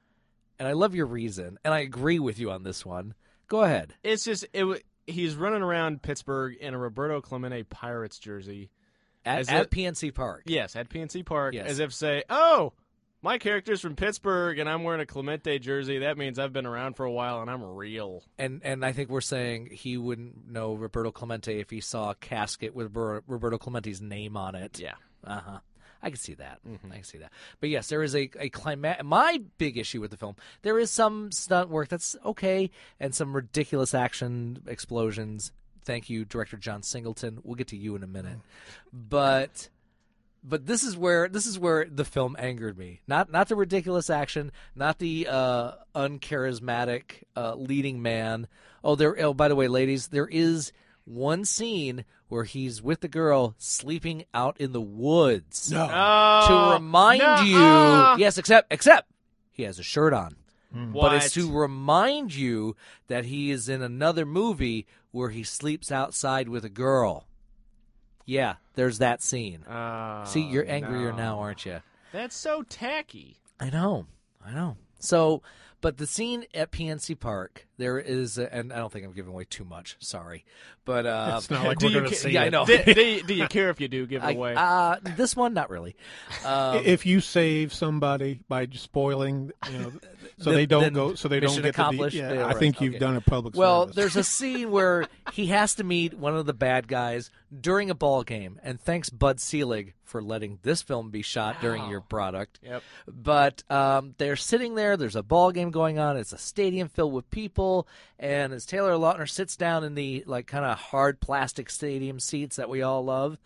and 0.59 0.69
I 0.69 0.73
love 0.73 0.95
your 0.95 1.07
reason, 1.07 1.59
and 1.65 1.73
I 1.73 1.81
agree 1.81 2.19
with 2.19 2.39
you 2.39 2.51
on 2.51 2.63
this 2.63 2.85
one. 2.85 3.15
Go 3.49 3.63
ahead. 3.63 3.95
It's 4.03 4.25
just 4.25 4.47
it. 4.53 4.85
He's 5.07 5.35
running 5.37 5.63
around 5.63 6.03
Pittsburgh 6.03 6.57
in 6.61 6.75
a 6.75 6.79
Roberto 6.79 7.21
Clemente 7.21 7.63
Pirates 7.65 8.19
jersey. 8.19 8.71
At, 9.25 9.39
As 9.41 9.49
at 9.49 9.63
if- 9.65 9.71
PNC 9.71 10.15
Park. 10.15 10.43
Yes, 10.47 10.77
at 10.77 10.89
PNC 10.89 11.25
Park, 11.25 11.55
Yes. 11.55 11.67
as 11.69 11.79
if 11.81 11.93
say, 11.93 12.23
"Oh, 12.31 12.73
my 13.23 13.39
character's 13.39 13.81
from 13.81 13.97
Pittsburgh, 13.97 14.59
and 14.61 14.69
I'm 14.69 14.85
wearing 14.85 15.01
a 15.01 15.07
Clemente 15.07 15.59
jersey. 15.59 15.99
That 15.99 16.17
means 16.17 16.39
I've 16.39 16.53
been 16.53 16.67
around 16.67 16.95
for 16.95 17.05
a 17.05 17.11
while, 17.11 17.41
and 17.41 17.51
I'm 17.51 17.63
real." 17.63 18.23
And 18.39 18.61
and 18.63 18.85
I 18.85 18.93
think 18.93 19.11
we're 19.11 19.21
saying 19.21 19.71
he 19.73 19.97
wouldn't 19.97 20.49
know 20.49 20.75
Roberto 20.75 21.11
Clemente 21.11 21.59
if 21.59 21.71
he 21.71 21.81
saw 21.81 22.11
a 22.11 22.15
casket 22.15 22.75
with 22.75 22.93
Ber- 22.93 23.23
Roberto 23.27 23.59
Clemente's 23.59 24.01
name 24.01 24.37
on 24.37 24.55
it. 24.55 24.79
Yeah. 24.79 24.95
Uh 25.25 25.41
huh. 25.41 25.59
I 26.03 26.11
can 26.11 26.19
see 26.19 26.35
that. 26.35 26.61
I 26.91 26.95
can 26.95 27.05
see 27.05 27.19
that. 27.19 27.33
But 27.61 27.71
yes, 27.71 27.89
there 27.89 28.03
is 28.03 28.15
a 28.15 28.31
a 28.39 28.49
climax. 28.49 29.03
My 29.05 29.41
big 29.59 29.77
issue 29.79 30.01
with 30.01 30.11
the 30.11 30.17
film, 30.17 30.37
there 30.63 30.79
is 30.79 30.91
some 30.91 31.33
stunt 31.33 31.71
work 31.71 31.89
that's 31.89 32.17
okay, 32.25 32.71
and 33.01 33.15
some 33.15 33.35
ridiculous 33.35 33.95
action 33.95 34.63
explosions. 34.67 35.53
Thank 35.85 36.11
you, 36.11 36.25
director 36.25 36.57
John 36.57 36.83
Singleton. 36.83 37.39
We'll 37.43 37.55
get 37.55 37.69
to 37.69 37.77
you 37.77 37.95
in 37.97 38.03
a 38.03 38.09
minute, 38.09 38.39
but 38.93 39.69
but 40.43 40.67
this 40.67 40.85
is 40.85 40.97
where 40.97 41.29
this 41.29 41.47
is 41.47 41.59
where 41.59 41.87
the 41.91 42.05
film 42.05 42.37
angered 42.39 42.79
me. 42.79 43.01
Not 43.09 43.31
not 43.31 43.49
the 43.49 43.57
ridiculous 43.57 44.11
action, 44.11 44.53
not 44.75 44.99
the 44.99 45.27
uh, 45.29 45.73
uncharismatic 45.95 47.25
uh, 47.37 47.55
leading 47.55 48.01
man. 48.01 48.47
Oh, 48.85 48.95
there. 48.95 49.21
Oh, 49.21 49.35
by 49.35 49.49
the 49.49 49.57
way, 49.57 49.67
ladies, 49.67 50.09
there 50.09 50.29
is 50.29 50.73
one 51.07 51.45
scene 51.45 52.05
where 52.29 52.45
he's 52.45 52.83
with 52.83 53.01
the 53.01 53.09
girl 53.09 53.55
sleeping 53.57 54.25
out 54.35 54.61
in 54.61 54.73
the 54.73 54.81
woods 54.81 55.71
No. 55.71 55.87
To 56.49 56.73
remind 56.75 57.21
nuh-uh. 57.21 57.43
you. 58.17 58.21
Yes, 58.21 58.37
except 58.37 58.73
except 58.73 59.11
he 59.53 59.63
has 59.63 59.79
a 59.79 59.83
shirt 59.83 60.13
on. 60.13 60.37
Hmm. 60.73 60.93
But 60.93 61.15
it's 61.15 61.33
to 61.35 61.51
remind 61.51 62.35
you 62.35 62.77
that 63.07 63.25
he 63.25 63.51
is 63.51 63.69
in 63.69 63.81
another 63.83 64.27
movie 64.27 64.87
where 65.13 65.31
he 65.31 65.45
sleeps 65.45 65.91
outside 65.93 66.49
with 66.49 66.65
a 66.65 66.69
girl. 66.69 67.27
Yeah, 68.25 68.57
there's 68.75 68.99
that 68.99 69.23
scene. 69.23 69.65
Oh, 69.71 70.25
See, 70.27 70.43
you're 70.43 70.69
angrier 70.69 71.13
no. 71.13 71.17
now, 71.17 71.39
aren't 71.39 71.65
you? 71.65 71.81
That's 72.13 72.35
so 72.37 72.63
tacky. 72.65 73.39
I 73.61 73.71
know, 73.71 74.07
I 74.45 74.53
know. 74.53 74.77
So, 74.99 75.43
but 75.87 75.99
the 75.99 76.07
scene 76.09 76.45
at 76.53 76.73
PNC 76.73 77.21
Park, 77.21 77.65
there 77.77 77.97
is, 77.97 78.39
a, 78.39 78.53
and 78.53 78.73
I 78.73 78.79
don't 78.79 78.93
think 78.93 79.05
I'm 79.07 79.13
giving 79.13 79.33
away 79.33 79.45
too 79.49 79.65
much. 79.65 79.95
Sorry, 80.01 80.45
but 80.85 81.07
uh, 81.07 81.35
It's 81.39 81.49
not 81.49 81.65
like 81.65 81.79
do 81.79 81.87
we're 81.87 81.91
you 81.93 81.99
going 82.01 82.11
to 82.11 82.17
ca- 82.17 82.23
see 82.23 82.31
yeah, 82.33 82.43
I 82.43 82.49
know. 82.49 82.67
do, 82.67 82.83
do 82.83 83.01
you, 83.01 83.23
do 83.23 83.35
you 83.35 83.47
care 83.47 83.71
if 83.71 83.81
you 83.81 83.87
do 83.87 84.05
give 84.05 84.25
I- 84.25 84.33
away? 84.33 84.55
uh, 84.57 84.97
this 85.01 85.37
one, 85.37 85.55
not 85.55 85.71
really. 85.71 85.95
Um, 86.45 86.83
if 86.85 87.07
you 87.07 87.21
save 87.21 87.73
somebody 87.73 88.41
by 88.49 88.67
spoiling, 88.73 89.53
you 89.71 89.79
know, 89.79 89.93
so 90.39 90.51
Then- 90.51 90.55
they 90.55 90.67
don't 90.67 90.93
go, 90.93 91.15
so 91.15 91.29
they 91.29 91.39
don't 91.39 91.55
get 91.55 91.67
accomplished? 91.67 92.17
the. 92.17 92.23
Yeah, 92.23 92.33
Yeah, 92.33 92.45
I 92.47 92.49
right, 92.49 92.57
think 92.57 92.81
you've 92.81 92.95
okay. 92.95 92.99
done 92.99 93.15
a 93.15 93.21
public 93.21 93.55
Well, 93.55 93.83
service. 93.83 93.95
there's 93.95 94.17
a 94.17 94.25
scene 94.25 94.73
where 94.73 95.07
he 95.35 95.47
has 95.47 95.77
to 95.77 95.85
meet 95.85 96.15
one 96.15 96.37
of 96.37 96.47
the 96.47 96.53
bad 96.53 96.89
guys 96.89 97.31
during 97.61 97.91
a 97.91 97.95
ball 97.95 98.25
game, 98.25 98.59
and 98.65 98.81
thanks 98.81 99.09
Bud 99.09 99.39
Selig 99.39 99.95
for 100.03 100.23
letting 100.23 100.59
this 100.63 100.83
film 100.83 101.11
be 101.11 101.23
shot 101.23 101.61
during 101.61 101.89
your 101.91 102.01
product. 102.01 102.61
Yep. 102.63 102.83
But 103.09 103.63
um, 103.71 104.15
they're 104.19 104.37
sitting 104.37 104.75
there. 104.77 104.97
There's 104.97 105.17
a 105.17 105.23
ball 105.23 105.51
game 105.53 105.71
going 105.77 105.99
on. 105.99 106.17
It's 106.17 106.33
a 106.33 106.39
stadium 106.39 106.89
filled 106.89 107.13
with 107.13 107.31
people, 107.31 107.87
and 108.19 108.53
as 108.55 108.65
Taylor 108.65 108.93
Lautner 108.95 109.29
sits 109.29 109.57
down 109.57 109.85
in 109.85 109.95
the 109.95 110.25
like 110.27 110.47
kind 110.47 110.65
of 110.65 110.79
hard 110.79 111.21
plastic 111.21 111.69
stadium 111.69 112.19
seats 112.19 112.57
that 112.57 112.71
we 112.71 112.81
all 112.83 113.05
love, 113.05 113.39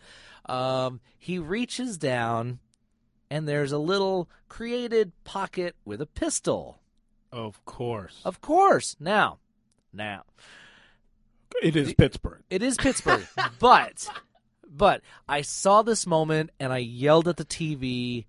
um, 0.45 1.01
he 1.19 1.37
reaches 1.37 1.97
down, 1.97 2.59
and 3.29 3.47
there's 3.47 3.73
a 3.73 3.77
little 3.77 4.29
created 4.47 5.11
pocket 5.25 5.75
with 5.83 6.01
a 6.01 6.05
pistol. 6.05 6.79
of 7.33 7.63
course, 7.65 8.21
Of 8.23 8.39
course. 8.39 8.95
Now, 8.99 9.39
now 9.91 10.23
it 11.61 11.75
is 11.75 11.93
Pittsburgh. 11.93 12.43
it 12.49 12.63
is 12.63 12.77
Pittsburgh, 12.77 13.27
but 13.59 14.07
but 14.73 15.01
I 15.27 15.41
saw 15.41 15.81
this 15.81 16.07
moment 16.07 16.51
and 16.59 16.71
I 16.71 16.77
yelled 16.77 17.27
at 17.27 17.35
the 17.35 17.45
TV 17.45 18.25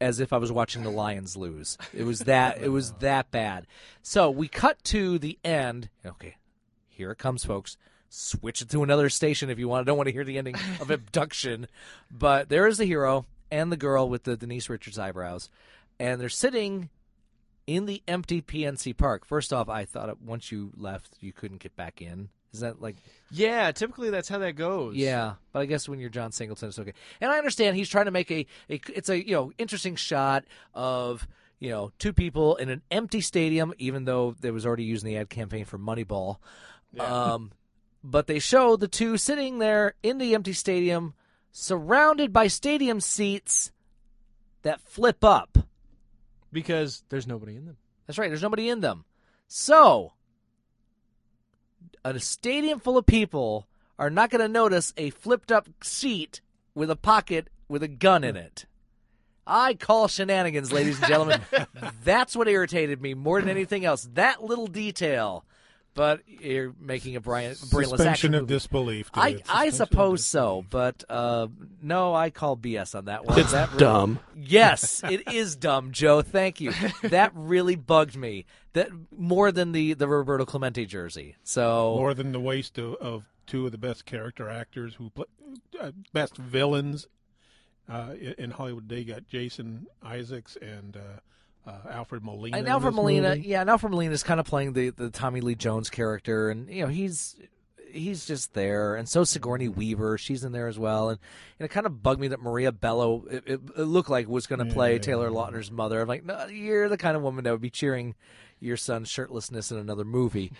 as 0.00 0.20
if 0.20 0.32
I 0.32 0.38
was 0.38 0.50
watching 0.50 0.82
the 0.82 0.90
Lions 0.90 1.36
lose. 1.36 1.76
It 1.92 2.04
was 2.04 2.20
that 2.20 2.60
it 2.60 2.70
was 2.70 2.92
that 2.94 3.30
bad. 3.30 3.66
So 4.02 4.30
we 4.30 4.48
cut 4.48 4.82
to 4.84 5.18
the 5.18 5.38
end. 5.44 5.90
Okay, 6.04 6.36
here 6.88 7.10
it 7.10 7.18
comes, 7.18 7.44
folks. 7.44 7.76
Switch 8.08 8.60
it 8.60 8.70
to 8.70 8.82
another 8.82 9.08
station 9.08 9.50
if 9.50 9.58
you 9.58 9.68
want. 9.68 9.82
I 9.82 9.84
don't 9.84 9.96
want 9.96 10.08
to 10.08 10.12
hear 10.12 10.24
the 10.24 10.38
ending 10.38 10.56
of 10.80 10.90
abduction, 10.90 11.68
but 12.10 12.48
there 12.48 12.66
is 12.66 12.78
the 12.78 12.84
hero 12.86 13.26
and 13.50 13.70
the 13.70 13.76
girl 13.76 14.08
with 14.08 14.24
the 14.24 14.36
Denise 14.36 14.68
Richards 14.68 14.98
eyebrows, 14.98 15.48
and 15.98 16.20
they're 16.20 16.28
sitting 16.28 16.88
in 17.66 17.86
the 17.86 18.02
empty 18.08 18.42
PNC 18.42 18.96
Park. 18.96 19.24
First 19.24 19.52
off, 19.52 19.68
I 19.68 19.84
thought 19.84 20.20
once 20.20 20.50
you 20.50 20.72
left, 20.76 21.18
you 21.20 21.32
couldn't 21.32 21.60
get 21.60 21.76
back 21.76 22.02
in. 22.02 22.30
Is 22.52 22.60
that 22.60 22.80
like 22.82 22.96
yeah, 23.30 23.70
typically 23.72 24.10
that's 24.10 24.28
how 24.28 24.38
that 24.38 24.52
goes. 24.56 24.96
yeah, 24.96 25.34
but 25.52 25.60
I 25.60 25.66
guess 25.66 25.88
when 25.88 26.00
you're 26.00 26.10
John 26.10 26.32
Singleton, 26.32 26.68
it's 26.70 26.78
okay. 26.78 26.94
And 27.20 27.30
I 27.30 27.38
understand 27.38 27.76
he's 27.76 27.88
trying 27.88 28.06
to 28.06 28.10
make 28.10 28.30
a, 28.30 28.46
a 28.68 28.80
it's 28.94 29.08
a 29.08 29.24
you 29.24 29.34
know 29.34 29.52
interesting 29.56 29.94
shot 29.94 30.44
of 30.74 31.28
you 31.60 31.70
know 31.70 31.92
two 31.98 32.12
people 32.12 32.56
in 32.56 32.68
an 32.68 32.82
empty 32.90 33.20
stadium, 33.20 33.72
even 33.78 34.04
though 34.04 34.34
they 34.40 34.50
was 34.50 34.66
already 34.66 34.82
using 34.84 35.08
the 35.08 35.16
ad 35.16 35.30
campaign 35.30 35.64
for 35.64 35.78
Moneyball. 35.78 36.38
Um, 36.98 37.52
but 38.02 38.26
they 38.26 38.40
show 38.40 38.74
the 38.76 38.88
two 38.88 39.16
sitting 39.16 39.58
there 39.60 39.94
in 40.02 40.18
the 40.18 40.34
empty 40.34 40.52
stadium, 40.52 41.14
surrounded 41.52 42.32
by 42.32 42.48
stadium 42.48 42.98
seats 43.00 43.70
that 44.62 44.80
flip 44.80 45.22
up. 45.22 45.56
because 46.52 47.04
there's 47.10 47.28
nobody 47.28 47.54
in 47.54 47.64
them. 47.66 47.76
That's 48.06 48.18
right. 48.18 48.28
There's 48.28 48.42
nobody 48.42 48.68
in 48.68 48.80
them. 48.80 49.04
So, 49.46 50.14
a 52.04 52.18
stadium 52.20 52.80
full 52.80 52.98
of 52.98 53.06
people 53.06 53.66
are 53.98 54.10
not 54.10 54.30
going 54.30 54.40
to 54.40 54.48
notice 54.48 54.92
a 54.96 55.10
flipped 55.10 55.52
up 55.52 55.68
seat 55.82 56.40
with 56.74 56.90
a 56.90 56.96
pocket 56.96 57.48
with 57.68 57.82
a 57.82 57.88
gun 57.88 58.24
in 58.24 58.36
it. 58.36 58.66
I 59.46 59.74
call 59.74 60.08
shenanigans, 60.08 60.72
ladies 60.72 60.98
and 60.98 61.08
gentlemen. 61.08 61.40
That's 62.04 62.36
what 62.36 62.48
irritated 62.48 63.02
me 63.02 63.14
more 63.14 63.40
than 63.40 63.50
anything 63.50 63.84
else. 63.84 64.08
That 64.14 64.44
little 64.44 64.66
detail. 64.66 65.44
But 65.94 66.20
you're 66.26 66.72
making 66.80 67.16
a 67.16 67.20
Brian 67.20 67.54
brainless 67.70 67.90
Suspension 67.98 68.08
action 68.08 68.34
of 68.34 68.42
movie. 68.42 68.54
disbelief. 68.54 69.10
I, 69.12 69.32
dude. 69.32 69.42
I 69.42 69.42
Suspension 69.42 69.68
of 69.68 69.74
suppose 69.88 70.26
so, 70.26 70.64
but 70.70 71.04
uh, 71.08 71.48
no, 71.82 72.14
I 72.14 72.30
call 72.30 72.56
BS 72.56 72.94
on 72.94 73.06
that 73.06 73.24
one. 73.24 73.38
It's 73.40 73.52
that 73.52 73.68
really- 73.70 73.80
dumb. 73.80 74.18
Yes, 74.36 75.02
it 75.04 75.32
is 75.32 75.56
dumb, 75.56 75.90
Joe. 75.92 76.22
Thank 76.22 76.60
you. 76.60 76.72
That 77.02 77.32
really 77.34 77.74
bugged 77.76 78.16
me. 78.16 78.46
That 78.72 78.88
more 79.16 79.50
than 79.50 79.72
the 79.72 79.94
the 79.94 80.06
Roberto 80.06 80.44
Clemente 80.44 80.86
jersey. 80.86 81.34
So 81.42 81.96
more 81.98 82.14
than 82.14 82.30
the 82.32 82.40
waste 82.40 82.78
of, 82.78 82.94
of 82.94 83.24
two 83.46 83.66
of 83.66 83.72
the 83.72 83.78
best 83.78 84.06
character 84.06 84.48
actors 84.48 84.94
who 84.94 85.10
play 85.10 85.26
uh, 85.80 85.90
best 86.12 86.36
villains 86.36 87.08
uh, 87.88 88.14
in- 88.18 88.34
in 88.38 88.50
Hollywood. 88.52 88.88
They 88.88 89.02
got 89.02 89.26
Jason 89.26 89.88
Isaacs 90.04 90.56
and 90.62 90.96
uh, 90.96 91.00
uh, 91.86 91.88
Alfred 91.90 92.22
Molina. 92.24 92.56
and 92.58 92.68
Alfred 92.68 92.94
Molina, 92.94 93.30
movie. 93.36 93.48
yeah, 93.48 93.60
and 93.60 93.70
Alfred 93.70 93.90
Molina 93.92 94.12
is 94.12 94.22
kind 94.22 94.40
of 94.40 94.46
playing 94.46 94.72
the 94.72 94.90
the 94.90 95.10
Tommy 95.10 95.40
Lee 95.40 95.54
Jones 95.54 95.90
character, 95.90 96.50
and 96.50 96.68
you 96.70 96.82
know 96.82 96.88
he's 96.88 97.36
he's 97.92 98.24
just 98.26 98.54
there, 98.54 98.94
and 98.94 99.08
so 99.08 99.24
Sigourney 99.24 99.68
Weaver, 99.68 100.16
she's 100.16 100.44
in 100.44 100.52
there 100.52 100.68
as 100.68 100.78
well, 100.78 101.10
and, 101.10 101.18
and 101.58 101.64
it 101.66 101.70
kind 101.70 101.86
of 101.86 102.02
bugged 102.02 102.20
me 102.20 102.28
that 102.28 102.40
Maria 102.40 102.70
Bello, 102.70 103.24
it, 103.28 103.42
it, 103.46 103.60
it 103.76 103.82
looked 103.82 104.08
like 104.08 104.28
was 104.28 104.46
going 104.46 104.64
to 104.64 104.72
play 104.72 104.92
Yeah. 104.92 104.98
Taylor 105.00 105.28
Lautner's 105.30 105.72
mother. 105.72 106.00
I'm 106.00 106.06
like, 106.06 106.24
no, 106.24 106.46
you're 106.46 106.88
the 106.88 106.96
kind 106.96 107.16
of 107.16 107.22
woman 107.24 107.42
that 107.44 107.50
would 107.50 107.60
be 107.60 107.68
cheering 107.70 108.14
your 108.60 108.76
son's 108.76 109.08
shirtlessness 109.10 109.72
in 109.72 109.78
another 109.78 110.04
movie. 110.04 110.52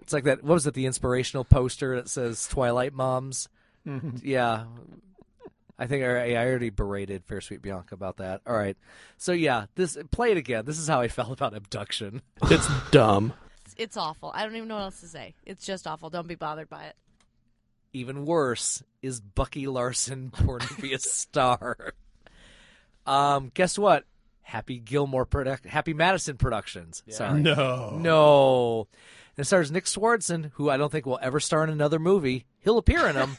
it's 0.00 0.12
like 0.14 0.24
that. 0.24 0.42
What 0.42 0.54
was 0.54 0.66
it? 0.66 0.72
The 0.74 0.86
inspirational 0.86 1.44
poster 1.44 1.96
that 1.96 2.08
says 2.08 2.46
Twilight 2.48 2.94
Moms. 2.94 3.48
Yeah. 4.22 4.64
I 5.78 5.86
think 5.86 6.02
I, 6.04 6.34
I 6.34 6.46
already 6.46 6.70
berated 6.70 7.24
Fair 7.24 7.40
Sweet 7.40 7.62
Bianca 7.62 7.94
about 7.94 8.16
that. 8.16 8.40
All 8.46 8.56
right, 8.56 8.76
so 9.16 9.32
yeah, 9.32 9.66
this 9.76 9.96
play 10.10 10.32
it 10.32 10.36
again. 10.36 10.64
This 10.64 10.78
is 10.78 10.88
how 10.88 11.00
I 11.00 11.08
felt 11.18 11.32
about 11.32 11.54
abduction. 11.54 12.22
It's 12.50 12.68
dumb. 12.90 13.32
It's, 13.64 13.74
it's 13.78 13.96
awful. 13.96 14.32
I 14.34 14.44
don't 14.44 14.56
even 14.56 14.68
know 14.68 14.76
what 14.76 14.82
else 14.84 15.00
to 15.00 15.06
say. 15.08 15.34
It's 15.44 15.64
just 15.66 15.86
awful. 15.86 16.10
Don't 16.10 16.26
be 16.28 16.34
bothered 16.34 16.68
by 16.68 16.84
it. 16.84 16.96
Even 17.92 18.24
worse 18.26 18.82
is 19.02 19.20
Bucky 19.20 19.66
Larson 19.66 20.28
born 20.44 20.60
to 20.60 20.74
be 20.80 20.92
a 20.94 20.98
star. 20.98 21.94
Um, 23.06 23.50
guess 23.54 23.78
what? 23.78 24.04
Happy 24.42 24.78
Gilmore 24.78 25.26
product, 25.26 25.66
Happy 25.66 25.92
Madison 25.94 26.36
Productions. 26.38 27.02
Sorry, 27.10 27.40
No. 27.40 27.98
no. 28.00 28.88
It 29.36 29.44
stars 29.44 29.70
Nick 29.70 29.84
Swardson, 29.84 30.50
who 30.54 30.68
I 30.68 30.76
don't 30.76 30.90
think 30.90 31.06
will 31.06 31.18
ever 31.22 31.38
star 31.38 31.62
in 31.62 31.70
another 31.70 31.98
movie. 31.98 32.44
He'll 32.60 32.78
appear 32.78 33.06
in 33.06 33.14
them, 33.14 33.36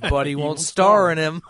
but 0.00 0.26
he, 0.26 0.34
won't, 0.34 0.58
star 0.58 1.10
in 1.12 1.18
him. 1.18 1.40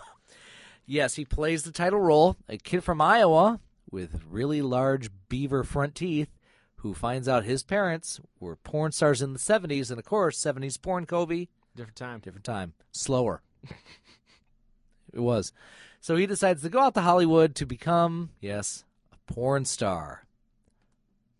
Yes, 0.86 1.14
he 1.16 1.24
plays 1.24 1.64
the 1.64 1.72
title 1.72 2.00
role, 2.00 2.36
a 2.48 2.56
kid 2.58 2.82
from 2.82 3.00
Iowa 3.00 3.60
with 3.90 4.22
really 4.28 4.62
large 4.62 5.10
beaver 5.28 5.64
front 5.64 5.94
teeth 5.94 6.28
who 6.76 6.94
finds 6.94 7.28
out 7.28 7.44
his 7.44 7.64
parents 7.64 8.20
were 8.38 8.56
porn 8.56 8.92
stars 8.92 9.20
in 9.20 9.32
the 9.32 9.38
70s, 9.38 9.90
and 9.90 9.98
of 9.98 10.04
course, 10.04 10.38
70s 10.38 10.80
porn, 10.80 11.06
Kobe. 11.06 11.48
Different 11.74 11.96
time. 11.96 12.20
Different 12.20 12.44
time. 12.44 12.74
Slower. 12.92 13.42
it 15.12 15.20
was. 15.20 15.52
So 16.00 16.14
he 16.14 16.26
decides 16.26 16.62
to 16.62 16.68
go 16.68 16.80
out 16.80 16.94
to 16.94 17.00
Hollywood 17.00 17.56
to 17.56 17.66
become, 17.66 18.30
yes, 18.40 18.84
a 19.12 19.32
porn 19.32 19.64
star. 19.64 20.26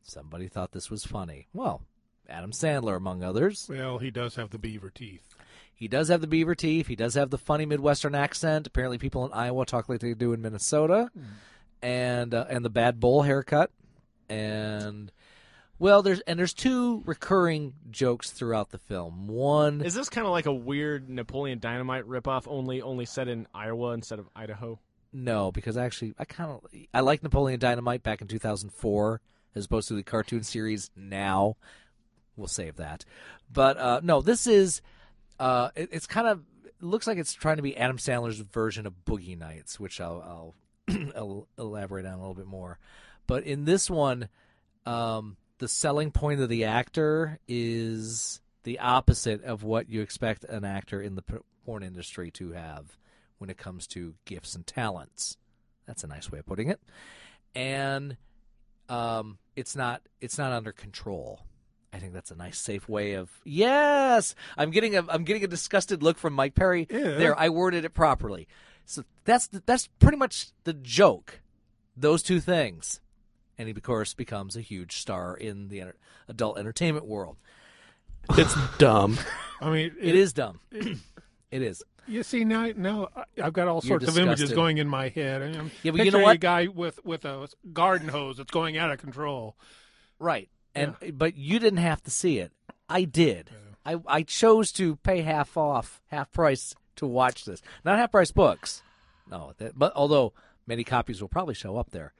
Somebody 0.03 0.49
thought 0.49 0.73
this 0.73 0.91
was 0.91 1.05
funny. 1.05 1.47
Well, 1.53 1.83
Adam 2.29 2.51
Sandler, 2.51 2.97
among 2.97 3.23
others. 3.23 3.69
Well, 3.71 3.99
he 3.99 4.11
does 4.11 4.35
have 4.35 4.51
the 4.51 4.59
beaver 4.59 4.91
teeth. 4.91 5.37
He 5.77 5.89
does 5.89 6.09
have 6.09 6.23
the 6.23 6.27
beaver 6.27 6.55
teeth. 6.55 6.87
He 6.87 6.97
does 6.97 7.15
have 7.15 7.29
the 7.29 7.37
funny 7.37 7.67
Midwestern 7.67 8.15
accent. 8.15 8.67
Apparently, 8.67 8.97
people 8.97 9.27
in 9.27 9.33
Iowa 9.35 9.67
talk 9.67 9.91
like 9.91 10.01
they 10.01 10.15
do 10.15 10.33
in 10.33 10.41
Minnesota, 10.41 11.11
and 11.83 12.33
uh, 12.33 12.47
and 12.49 12.65
the 12.65 12.71
bad 12.71 12.99
bowl 12.99 13.23
haircut, 13.23 13.71
and 14.31 15.13
well, 15.79 16.01
there's 16.01 16.21
and 16.21 16.39
there's 16.39 16.55
two 16.55 17.03
recurring 17.05 17.75
jokes 17.91 18.31
throughout 18.31 18.71
the 18.71 18.79
film. 18.79 19.29
One 19.29 19.83
Is 19.83 19.95
this 19.95 20.09
kind 20.09 20.27
of 20.27 20.31
like 20.31 20.47
a 20.47 20.53
weird 20.53 21.11
Napoleon 21.11 21.59
Dynamite 21.59 22.09
ripoff, 22.09 22.45
only 22.47 22.81
only 22.81 23.05
set 23.05 23.29
in 23.29 23.47
Iowa 23.55 23.93
instead 23.93 24.19
of 24.19 24.31
Idaho? 24.35 24.79
No, 25.13 25.53
because 25.53 25.77
actually, 25.77 26.15
I 26.19 26.25
kind 26.25 26.51
of 26.53 26.61
I 26.95 27.01
like 27.01 27.23
Napoleon 27.23 27.61
Dynamite 27.61 28.03
back 28.03 28.23
in 28.23 28.29
2004 28.29 29.21
as 29.55 29.67
opposed 29.67 29.89
to 29.89 29.95
the 29.95 30.03
cartoon 30.03 30.43
series 30.43 30.91
now. 30.97 31.57
We'll 32.35 32.49
save 32.49 32.77
that, 32.77 33.05
but 33.53 33.77
uh, 33.77 34.01
no, 34.03 34.23
this 34.23 34.47
is 34.47 34.81
uh, 35.39 35.71
it, 35.75 35.91
it's 35.93 36.07
kind 36.07 36.27
of 36.27 36.43
it 36.65 36.83
looks 36.83 37.07
like 37.07 37.19
it's 37.19 37.33
trying 37.33 37.57
to 37.57 37.63
be 37.63 37.77
Adam 37.77 37.99
Sandler's 37.99 38.39
version 38.39 38.87
of 38.87 38.95
Boogie 39.05 39.39
Nights, 39.39 39.81
which 39.81 40.01
I'll, 40.01 40.55
I'll, 40.89 41.45
elaborate 41.59 42.07
on 42.07 42.13
a 42.13 42.19
little 42.19 42.35
bit 42.35 42.47
more. 42.47 42.79
But 43.27 43.45
in 43.45 43.65
this 43.65 43.91
one, 43.91 44.29
um, 44.85 45.37
the 45.59 45.69
selling 45.69 46.11
point 46.11 46.41
of 46.41 46.49
the 46.49 46.65
actor 46.65 47.39
is 47.49 48.41
the 48.63 48.79
opposite 48.79 49.43
of 49.45 49.63
what 49.63 49.89
you 49.89 50.03
expect 50.03 50.45
an 50.45 50.65
actor 50.65 51.01
in 51.01 51.15
the 51.15 51.25
porn 51.65 51.83
industry 51.83 52.31
to 52.33 52.53
have 52.53 52.97
when 53.39 53.51
it 53.51 53.57
comes 53.57 53.87
to 53.89 54.15
gifts 54.25 54.55
and 54.55 54.67
talents. 54.67 55.37
That's 55.87 56.05
a 56.05 56.09
nice 56.09 56.31
way 56.31 56.39
of 56.39 56.47
putting 56.47 56.69
it. 56.69 56.81
And 57.55 58.17
um, 58.89 59.39
it's 59.55 59.75
not 59.75 60.03
it's 60.21 60.39
not 60.39 60.53
under 60.53 60.73
control. 60.73 61.41
I 61.97 61.99
think 61.99 62.13
that's 62.13 62.31
a 62.31 62.37
nice, 62.37 62.59
safe 62.59 62.91
way 62.91 63.15
of 63.15 63.31
yes. 63.45 64.35
I'm 64.59 64.71
getting 64.71 64.97
a 64.97 65.05
I'm 65.09 65.25
getting 65.25 65.43
a 65.43 65.47
disgusted 65.47 66.03
look 66.03 66.19
from 66.19 66.35
Mike 66.35 66.55
Perry. 66.55 66.87
Yeah. 66.91 67.17
There, 67.17 67.39
I 67.39 67.49
worded 67.49 67.87
it 67.87 67.95
properly. 67.95 68.49
So 68.85 69.03
that's 69.25 69.49
that's 69.65 69.87
pretty 69.99 70.19
much 70.19 70.49
the 70.65 70.75
joke. 70.75 71.41
Those 71.97 72.23
two 72.23 72.41
things, 72.41 73.01
and 73.57 73.67
he 73.67 73.73
of 73.75 73.83
course 73.83 74.13
becomes 74.13 74.57
a 74.57 74.61
huge 74.61 74.99
star 74.99 75.35
in 75.35 75.69
the 75.69 75.81
enter- 75.81 75.97
adult 76.29 76.59
entertainment 76.59 77.07
world. 77.07 77.39
It's 78.37 78.55
dumb. 78.77 79.19
I 79.63 79.71
mean, 79.71 79.95
It 79.99 80.15
is 80.15 80.35
dumb. 80.35 80.61
it 80.71 81.63
is. 81.63 81.83
You 82.07 82.23
see 82.23 82.45
now, 82.45 82.71
now 82.77 83.09
I- 83.17 83.25
I've 83.43 83.55
got 83.55 83.69
all 83.69 83.81
You're 83.83 84.01
sorts 84.01 84.09
of 84.09 84.19
images 84.19 84.53
going 84.53 84.77
in 84.77 84.87
my 84.87 85.09
head. 85.09 85.41
I'm 85.41 85.71
Yeah, 85.83 85.93
but 85.93 86.05
you 86.05 86.11
know 86.11 86.19
what? 86.19 86.37
A 86.37 86.39
guy 86.39 86.67
with 86.67 87.03
with 87.07 87.25
a 87.25 87.49
garden 87.73 88.09
hose 88.09 88.37
that's 88.37 88.51
going 88.53 88.77
out 88.77 88.91
of 88.93 88.99
control. 88.99 89.57
Right. 90.19 90.51
And 90.77 91.19
but 91.19 91.37
you 91.37 91.59
didn't 91.59 91.79
have 91.79 92.03
to 92.05 92.11
see 92.11 92.39
it. 92.39 92.53
I 92.89 93.05
did. 93.05 93.51
I 93.85 93.97
I 94.07 94.23
chose 94.23 94.73
to 94.73 94.97
pay 94.97 95.23
half 95.23 95.57
off, 95.57 96.01
half 96.07 96.31
price 96.33 96.75
to 96.97 97.07
watch 97.07 97.45
this. 97.45 97.63
Not 97.85 97.99
half 97.99 98.13
price 98.13 98.33
books. 98.33 98.83
No, 99.31 99.53
that, 99.59 99.79
but 99.79 99.93
although 99.97 100.33
many 100.67 100.85
copies 100.85 101.21
will 101.21 101.29
probably 101.29 101.55
show 101.55 101.77
up 101.77 101.91
there. 101.91 102.13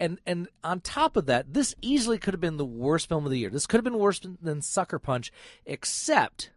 And 0.00 0.18
and 0.26 0.48
on 0.64 0.80
top 0.80 1.16
of 1.16 1.26
that, 1.26 1.52
this 1.52 1.74
easily 1.80 2.18
could 2.18 2.34
have 2.34 2.40
been 2.40 2.56
the 2.56 2.64
worst 2.64 3.08
film 3.08 3.24
of 3.24 3.30
the 3.30 3.38
year. 3.38 3.50
This 3.50 3.66
could 3.66 3.78
have 3.78 3.84
been 3.84 3.98
worse 3.98 4.18
than, 4.18 4.38
than 4.42 4.62
Sucker 4.62 4.98
Punch, 4.98 5.30
except 5.64 6.50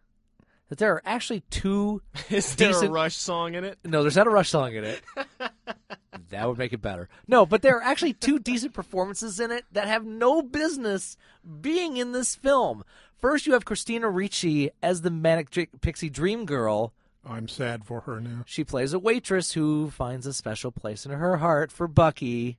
that 0.68 0.78
there 0.78 0.92
are 0.94 1.02
actually 1.04 1.40
two 1.50 2.02
Is 2.30 2.56
there 2.56 2.72
a 2.72 2.88
Rush 2.90 3.16
song 3.16 3.54
in 3.54 3.64
it? 3.64 3.78
no, 3.84 4.02
there's 4.02 4.16
not 4.16 4.26
a 4.26 4.30
Rush 4.30 4.50
song 4.50 4.74
in 4.74 4.84
it. 4.84 5.02
that 6.30 6.48
would 6.48 6.58
make 6.58 6.72
it 6.72 6.82
better. 6.82 7.08
No, 7.26 7.46
but 7.46 7.62
there 7.62 7.76
are 7.76 7.82
actually 7.82 8.12
two 8.12 8.38
decent 8.38 8.72
performances 8.74 9.40
in 9.40 9.50
it 9.50 9.64
that 9.72 9.88
have 9.88 10.04
no 10.04 10.42
business 10.42 11.16
being 11.60 11.96
in 11.96 12.12
this 12.12 12.34
film. 12.34 12.84
First, 13.18 13.46
you 13.46 13.54
have 13.54 13.64
Christina 13.64 14.08
Ricci 14.08 14.70
as 14.82 15.02
the 15.02 15.10
manic 15.10 15.50
pixie 15.80 16.10
dream 16.10 16.44
girl. 16.44 16.92
I'm 17.24 17.48
sad 17.48 17.84
for 17.84 18.02
her 18.02 18.20
now. 18.20 18.44
She 18.46 18.62
plays 18.62 18.92
a 18.92 18.98
waitress 18.98 19.52
who 19.52 19.90
finds 19.90 20.26
a 20.26 20.32
special 20.32 20.70
place 20.70 21.04
in 21.04 21.12
her 21.12 21.38
heart 21.38 21.72
for 21.72 21.88
Bucky. 21.88 22.58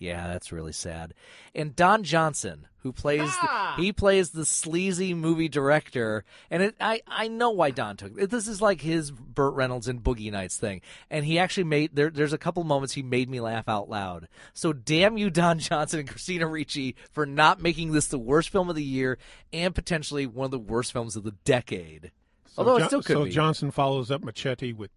Yeah, 0.00 0.28
that's 0.28 0.50
really 0.50 0.72
sad. 0.72 1.12
And 1.54 1.76
Don 1.76 2.04
Johnson, 2.04 2.66
who 2.78 2.90
plays 2.90 3.28
Ah! 3.42 3.74
the, 3.76 3.82
he 3.84 3.92
plays 3.92 4.30
the 4.30 4.46
sleazy 4.46 5.12
movie 5.12 5.50
director, 5.50 6.24
and 6.50 6.62
it, 6.62 6.74
I 6.80 7.02
I 7.06 7.28
know 7.28 7.50
why 7.50 7.70
Don 7.70 7.98
took 7.98 8.18
it. 8.18 8.30
This 8.30 8.48
is 8.48 8.62
like 8.62 8.80
his 8.80 9.10
Burt 9.10 9.52
Reynolds 9.52 9.88
and 9.88 10.02
Boogie 10.02 10.32
Nights 10.32 10.56
thing, 10.56 10.80
and 11.10 11.26
he 11.26 11.38
actually 11.38 11.64
made 11.64 11.94
there. 11.94 12.08
There's 12.08 12.32
a 12.32 12.38
couple 12.38 12.64
moments 12.64 12.94
he 12.94 13.02
made 13.02 13.28
me 13.28 13.40
laugh 13.40 13.68
out 13.68 13.90
loud. 13.90 14.26
So 14.54 14.72
damn 14.72 15.18
you, 15.18 15.28
Don 15.28 15.58
Johnson 15.58 16.00
and 16.00 16.08
Christina 16.08 16.46
Ricci, 16.46 16.96
for 17.12 17.26
not 17.26 17.60
making 17.60 17.92
this 17.92 18.06
the 18.06 18.18
worst 18.18 18.48
film 18.48 18.70
of 18.70 18.76
the 18.76 18.82
year 18.82 19.18
and 19.52 19.74
potentially 19.74 20.24
one 20.26 20.46
of 20.46 20.50
the 20.50 20.58
worst 20.58 20.92
films 20.94 21.14
of 21.14 21.24
the 21.24 21.34
decade. 21.44 22.10
So 22.46 22.60
Although 22.62 22.78
Jo- 22.78 22.84
it 22.84 22.86
still 22.88 23.02
could 23.02 23.16
so 23.18 23.24
be. 23.24 23.30
Johnson 23.30 23.70
follows 23.70 24.10
up 24.10 24.24
Machete 24.24 24.72
with 24.72 24.90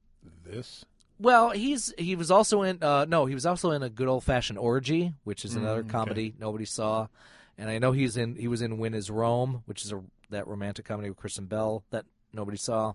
this. 0.45 0.85
Well, 1.19 1.51
he's 1.51 1.93
he 1.97 2.15
was 2.15 2.31
also 2.31 2.63
in 2.63 2.81
uh 2.81 3.05
no, 3.05 3.25
he 3.25 3.33
was 3.33 3.45
also 3.45 3.71
in 3.71 3.83
a 3.83 3.89
good 3.89 4.07
old 4.07 4.23
fashioned 4.23 4.59
orgy, 4.59 5.13
which 5.23 5.45
is 5.45 5.55
another 5.55 5.81
Mm, 5.83 5.85
okay. 5.85 5.91
comedy 5.91 6.33
nobody 6.39 6.65
saw. 6.65 7.07
And 7.57 7.69
I 7.69 7.77
know 7.79 7.91
he's 7.91 8.17
in 8.17 8.35
he 8.35 8.47
was 8.47 8.61
in 8.61 8.77
When 8.77 8.93
in 8.93 9.03
Rome, 9.09 9.63
which 9.65 9.85
is 9.85 9.91
a 9.91 10.01
that 10.31 10.47
romantic 10.47 10.85
comedy 10.85 11.09
with 11.09 11.17
Kristen 11.17 11.45
Bell 11.45 11.83
that 11.91 12.05
nobody 12.33 12.57
saw. 12.57 12.93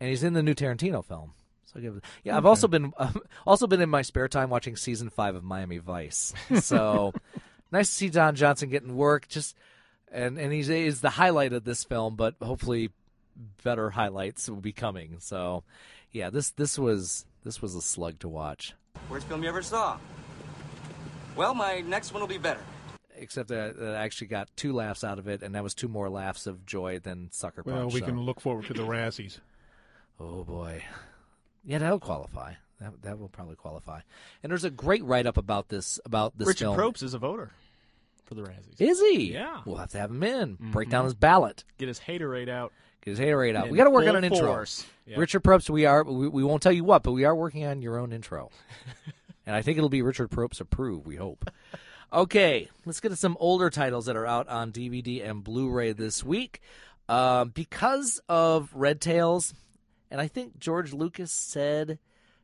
And 0.00 0.08
he's 0.08 0.22
in 0.22 0.32
the 0.32 0.42
new 0.42 0.54
Tarantino 0.54 1.04
film. 1.04 1.32
So 1.66 1.78
I 1.78 1.82
give 1.82 1.96
it, 1.96 2.04
yeah, 2.24 2.36
I've 2.36 2.46
also 2.46 2.68
been 2.68 2.92
um, 2.98 3.20
also 3.46 3.66
been 3.66 3.80
in 3.80 3.90
my 3.90 4.02
spare 4.02 4.28
time 4.28 4.50
watching 4.50 4.76
season 4.76 5.10
5 5.10 5.36
of 5.36 5.44
Miami 5.44 5.78
Vice. 5.78 6.32
So 6.60 7.12
nice 7.72 7.88
to 7.88 7.94
see 7.94 8.08
Don 8.08 8.34
Johnson 8.36 8.68
getting 8.68 8.96
work 8.96 9.26
just 9.28 9.56
and 10.10 10.38
and 10.38 10.52
he's 10.52 10.68
is 10.68 11.00
the 11.00 11.10
highlight 11.10 11.52
of 11.52 11.64
this 11.64 11.82
film, 11.84 12.14
but 12.16 12.36
hopefully 12.40 12.90
better 13.64 13.90
highlights 13.90 14.48
will 14.48 14.60
be 14.60 14.72
coming. 14.72 15.16
So 15.18 15.64
yeah, 16.12 16.30
this 16.30 16.50
this 16.50 16.78
was 16.78 17.26
this 17.44 17.60
was 17.62 17.74
a 17.74 17.82
slug 17.82 18.18
to 18.20 18.28
watch. 18.28 18.74
Worst 19.10 19.26
film 19.28 19.42
you 19.42 19.48
ever 19.48 19.62
saw? 19.62 19.98
Well, 21.36 21.54
my 21.54 21.80
next 21.80 22.12
one 22.12 22.20
will 22.20 22.28
be 22.28 22.38
better. 22.38 22.60
Except 23.16 23.48
that 23.48 23.78
that 23.78 23.94
I 23.94 24.02
actually 24.04 24.26
got 24.28 24.48
two 24.56 24.72
laughs 24.72 25.04
out 25.04 25.18
of 25.18 25.28
it, 25.28 25.42
and 25.42 25.54
that 25.54 25.62
was 25.62 25.74
two 25.74 25.88
more 25.88 26.08
laughs 26.10 26.46
of 26.46 26.66
joy 26.66 26.98
than 26.98 27.30
Sucker 27.30 27.62
Punch. 27.62 27.76
Well, 27.76 27.88
we 27.90 28.00
so- 28.00 28.06
can 28.06 28.20
look 28.20 28.40
forward 28.40 28.66
to 28.66 28.74
the 28.74 28.82
Razzies. 28.82 29.38
Oh 30.20 30.44
boy, 30.44 30.84
yeah, 31.64 31.78
that'll 31.78 31.98
qualify. 31.98 32.52
That 32.80 33.02
that 33.02 33.18
will 33.18 33.28
probably 33.30 33.56
qualify. 33.56 34.00
And 34.42 34.50
there's 34.52 34.62
a 34.62 34.70
great 34.70 35.02
write 35.04 35.26
up 35.26 35.36
about 35.36 35.68
this 35.68 35.98
about 36.04 36.36
this 36.38 36.46
Richard 36.46 36.64
film. 36.66 36.76
Propes 36.76 37.02
is 37.02 37.12
a 37.14 37.18
voter 37.18 37.50
for 38.26 38.34
the 38.34 38.42
Razzies. 38.42 38.80
Is 38.80 39.00
he? 39.00 39.32
Yeah. 39.32 39.62
We'll 39.64 39.78
have 39.78 39.90
to 39.92 39.98
have 39.98 40.10
him 40.10 40.22
in. 40.22 40.58
Break 40.70 40.88
Mhm. 40.88 40.92
down 40.92 41.04
his 41.06 41.14
ballot. 41.14 41.64
Get 41.78 41.88
his 41.88 41.98
haterade 41.98 42.48
out. 42.48 42.72
Hair 43.18 43.38
rate 43.38 43.56
out. 43.56 43.68
We 43.70 43.76
got 43.76 43.84
to 43.84 43.90
work 43.90 44.06
on 44.08 44.16
an 44.16 44.24
intro. 44.24 44.46
Richard 45.18 45.40
Propes, 45.40 45.68
we 45.68 45.86
are. 45.86 46.04
We, 46.04 46.28
we 46.28 46.44
won't 46.44 46.62
tell 46.62 46.72
you 46.72 46.84
what, 46.84 47.02
but 47.02 47.12
we 47.12 47.24
are 47.24 47.34
working 47.34 47.64
on 47.64 47.82
your 47.82 47.98
own 47.98 48.12
intro, 48.12 48.50
and 49.46 49.54
I 49.56 49.62
think 49.62 49.78
it'll 49.78 49.90
be 49.90 50.02
Richard 50.02 50.30
Propes 50.30 50.60
approved. 50.60 51.06
We 51.06 51.16
hope. 51.16 51.50
Okay, 52.12 52.68
let's 52.84 53.00
get 53.00 53.08
to 53.08 53.16
some 53.16 53.36
older 53.40 53.70
titles 53.70 54.06
that 54.06 54.16
are 54.16 54.26
out 54.26 54.46
on 54.48 54.70
DVD 54.70 55.28
and 55.28 55.42
Blu-ray 55.42 55.92
this 55.92 56.22
week. 56.22 56.60
Um, 57.08 57.50
because 57.50 58.20
of 58.28 58.70
Red 58.74 59.00
Tails, 59.00 59.54
and 60.10 60.20
I 60.20 60.28
think 60.28 60.58
George 60.58 60.92
Lucas 60.92 61.32
said 61.32 61.98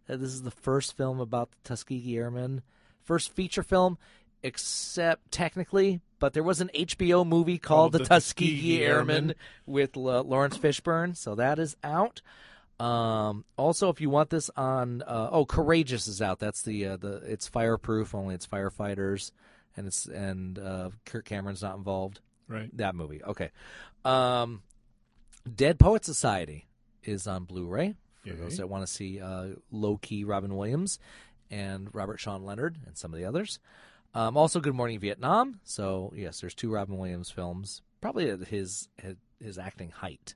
that 0.07 0.19
this 0.19 0.31
is 0.31 0.43
the 0.43 0.51
first 0.51 0.97
film 0.97 1.21
about 1.21 1.51
the 1.51 1.69
Tuskegee 1.69 2.17
Airmen, 2.17 2.63
first 3.05 3.35
feature 3.35 3.63
film, 3.63 3.99
except 4.43 5.31
technically, 5.31 6.01
but 6.19 6.33
there 6.33 6.43
was 6.43 6.61
an 6.61 6.71
HBO 6.75 7.27
movie 7.27 7.59
called 7.59 7.93
Called 7.93 7.93
The, 7.93 7.99
The 7.99 8.05
Tuskegee, 8.05 8.51
Tuskegee 8.51 8.83
Airmen, 8.85 9.17
Airmen. 9.17 9.35
with 9.67 9.97
L- 9.97 10.25
Laurence 10.25 10.59
Fishburne, 10.59 11.17
so 11.17 11.35
that 11.35 11.59
is 11.59 11.77
out. 11.83 12.21
Um, 12.81 13.45
also, 13.57 13.89
if 13.89 14.01
you 14.01 14.09
want 14.11 14.31
this 14.31 14.51
on, 14.57 15.03
uh, 15.03 15.29
oh, 15.33 15.45
Courageous 15.45 16.07
is 16.07 16.23
out. 16.23 16.39
That's 16.39 16.63
the 16.63 16.87
uh, 16.87 16.97
the 16.97 17.17
it's 17.27 17.49
fireproof, 17.49 18.15
only 18.15 18.35
it's 18.37 18.47
firefighters, 18.47 19.33
and 19.77 19.87
it's 19.87 20.07
and 20.07 20.59
uh, 20.59 20.91
Kirk 21.05 21.25
Cameron's 21.25 21.63
not 21.63 21.77
involved. 21.77 22.21
Right. 22.47 22.75
That 22.77 22.95
movie. 22.95 23.23
Okay. 23.23 23.51
Um, 24.05 24.63
Dead 25.53 25.79
Poet 25.79 26.05
Society 26.05 26.67
is 27.03 27.27
on 27.27 27.45
Blu-ray 27.45 27.95
for 28.25 28.33
those 28.35 28.57
that 28.59 28.69
want 28.69 28.87
to 28.87 28.93
see 28.93 29.21
uh, 29.21 29.49
low 29.71 29.97
key 29.99 30.25
Robin 30.25 30.55
Williams 30.57 30.99
and 31.51 31.89
Robert 31.95 32.19
Sean 32.21 32.45
Leonard 32.45 32.79
and 32.87 32.97
some 32.97 33.13
of 33.13 33.19
the 33.19 33.25
others. 33.27 33.59
Um, 34.19 34.37
also, 34.37 34.59
Good 34.59 34.75
Morning 34.75 34.99
Vietnam. 34.99 35.61
So 35.63 36.13
yes, 36.17 36.41
there's 36.41 36.55
two 36.55 36.73
Robin 36.73 36.99
Williams 36.99 37.31
films, 37.31 37.83
probably 38.01 38.29
at 38.31 38.41
his 38.41 38.89
his, 39.01 39.15
his 39.41 39.59
acting 39.59 39.91
height. 39.91 40.35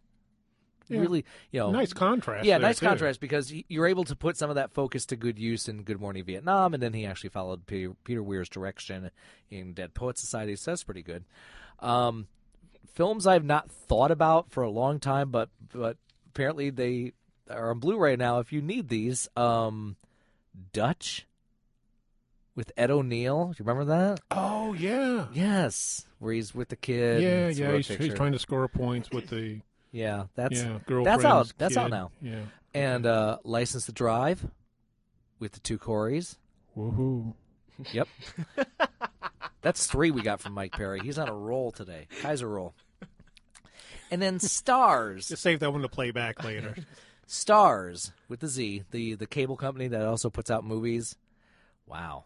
Yeah. 0.87 1.01
Really, 1.01 1.25
you 1.51 1.59
know, 1.59 1.73
Nice 1.73 1.93
contrast 1.93 2.45
Yeah, 2.45 2.59
nice 2.59 2.79
too. 2.79 2.87
contrast 2.87 3.19
because 3.19 3.53
you're 3.69 3.89
able 3.89 4.05
to 4.05 4.15
put 4.15 4.37
some 4.37 4.51
of 4.51 4.57
that 4.57 4.73
focus 4.73 5.07
to 5.07 5.17
good 5.17 5.37
use 5.37 5.69
in 5.69 5.83
Good 5.83 6.01
Morning 6.01 6.23
Vietnam, 6.23 6.75
and 6.75 6.83
then 6.83 6.93
he 6.93 7.07
actually 7.07 7.31
followed 7.31 7.67
Peter, 7.67 7.95
Peter 8.05 8.23
Weir's 8.23 8.49
direction 8.49 9.11
in 9.51 9.73
Dead 9.73 9.95
Poet 9.95 10.17
Society. 10.17 10.55
So 10.55 10.71
that's 10.71 10.85
pretty 10.85 11.03
good. 11.03 11.25
Um, 11.81 12.29
films 12.95 13.27
I've 13.27 13.45
not 13.45 13.69
thought 13.69 14.13
about 14.13 14.53
for 14.53 14.63
a 14.63 14.71
long 14.71 15.01
time, 15.01 15.31
but 15.33 15.49
but 15.73 15.97
apparently 16.29 16.71
they 16.71 17.15
are 17.51 17.71
on 17.71 17.81
Blu-ray 17.81 18.15
now. 18.15 18.39
If 18.39 18.53
you 18.53 18.63
need 18.63 18.89
these, 18.89 19.29
um, 19.37 19.97
Dutch 20.73 21.27
with 22.55 22.73
Ed 22.77 22.91
O'Neill. 22.91 23.47
Do 23.49 23.55
you 23.59 23.65
remember 23.65 23.85
that? 23.97 24.21
Oh 24.31 24.73
yeah. 24.75 25.27
Yes, 25.33 26.07
where 26.19 26.33
he's 26.33 26.55
with 26.55 26.69
the 26.69 26.77
kid. 26.77 27.23
Yeah, 27.23 27.29
and 27.29 27.51
it's 27.51 27.59
a 27.59 27.63
yeah. 27.63 27.77
He's, 27.77 27.89
he's 27.89 28.15
trying 28.15 28.33
to 28.33 28.39
score 28.39 28.67
points 28.69 29.11
with 29.11 29.29
the. 29.29 29.61
Yeah, 29.91 30.25
that's 30.35 30.63
yeah, 30.63 30.79
that's 31.05 31.25
out. 31.25 31.53
That's 31.59 31.77
out 31.77 31.91
now. 31.91 32.11
Yeah. 32.23 32.41
And 32.75 33.05
uh, 33.05 33.39
License 33.45 33.87
to 33.87 33.93
Drive 33.93 34.47
with 35.39 35.53
the 35.53 35.61
two 35.61 35.79
Corys. 35.79 36.37
Woohoo! 36.77 37.35
Yep. 37.93 38.09
that's 39.61 39.87
three 39.87 40.11
we 40.11 40.23
got 40.23 40.41
from 40.41 40.55
Mike 40.55 40.73
Perry. 40.73 41.01
He's 41.01 41.19
on 41.19 41.29
a 41.29 41.35
roll 41.35 41.73
today. 41.73 42.07
Kaiser 42.23 42.49
roll. 42.49 42.75
And 44.11 44.21
then 44.21 44.39
Starz. 44.39 45.29
Just 45.29 45.43
save 45.43 45.61
that 45.61 45.73
one 45.73 45.83
to 45.83 45.89
play 45.89 46.11
back 46.11 46.45
later. 46.45 46.77
Starz 47.29 48.13
with 48.29 48.41
the 48.41 48.49
Z, 48.49 48.85
the 48.91 49.15
the 49.15 49.27
cable 49.27 49.57
company 49.57 49.89
that 49.89 50.05
also 50.05 50.29
puts 50.29 50.51
out 50.51 50.65
movies. 50.65 51.17
Wow, 51.87 52.25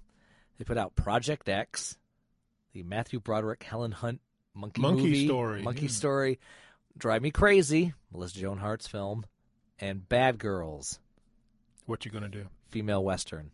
they 0.59 0.65
put 0.65 0.79
out 0.79 0.95
Project 0.95 1.49
X, 1.49 1.97
the 2.73 2.83
Matthew 2.83 3.21
Broderick, 3.21 3.63
Helen 3.63 3.93
Hunt 3.93 4.21
monkey 4.55 4.81
Monkey 4.81 5.03
movie, 5.03 5.27
Story, 5.27 5.63
monkey 5.63 5.83
yeah. 5.83 5.89
story, 5.89 6.39
Drive 6.97 7.23
Me 7.23 7.31
Crazy, 7.31 7.95
Melissa 8.13 8.39
Joan 8.39 8.59
Hart's 8.59 8.87
film, 8.87 9.25
and 9.79 10.09
Bad 10.09 10.39
Girls, 10.39 10.99
what 11.87 12.05
you 12.05 12.11
gonna 12.11 12.29
do? 12.29 12.47
female 12.69 13.05
western. 13.05 13.51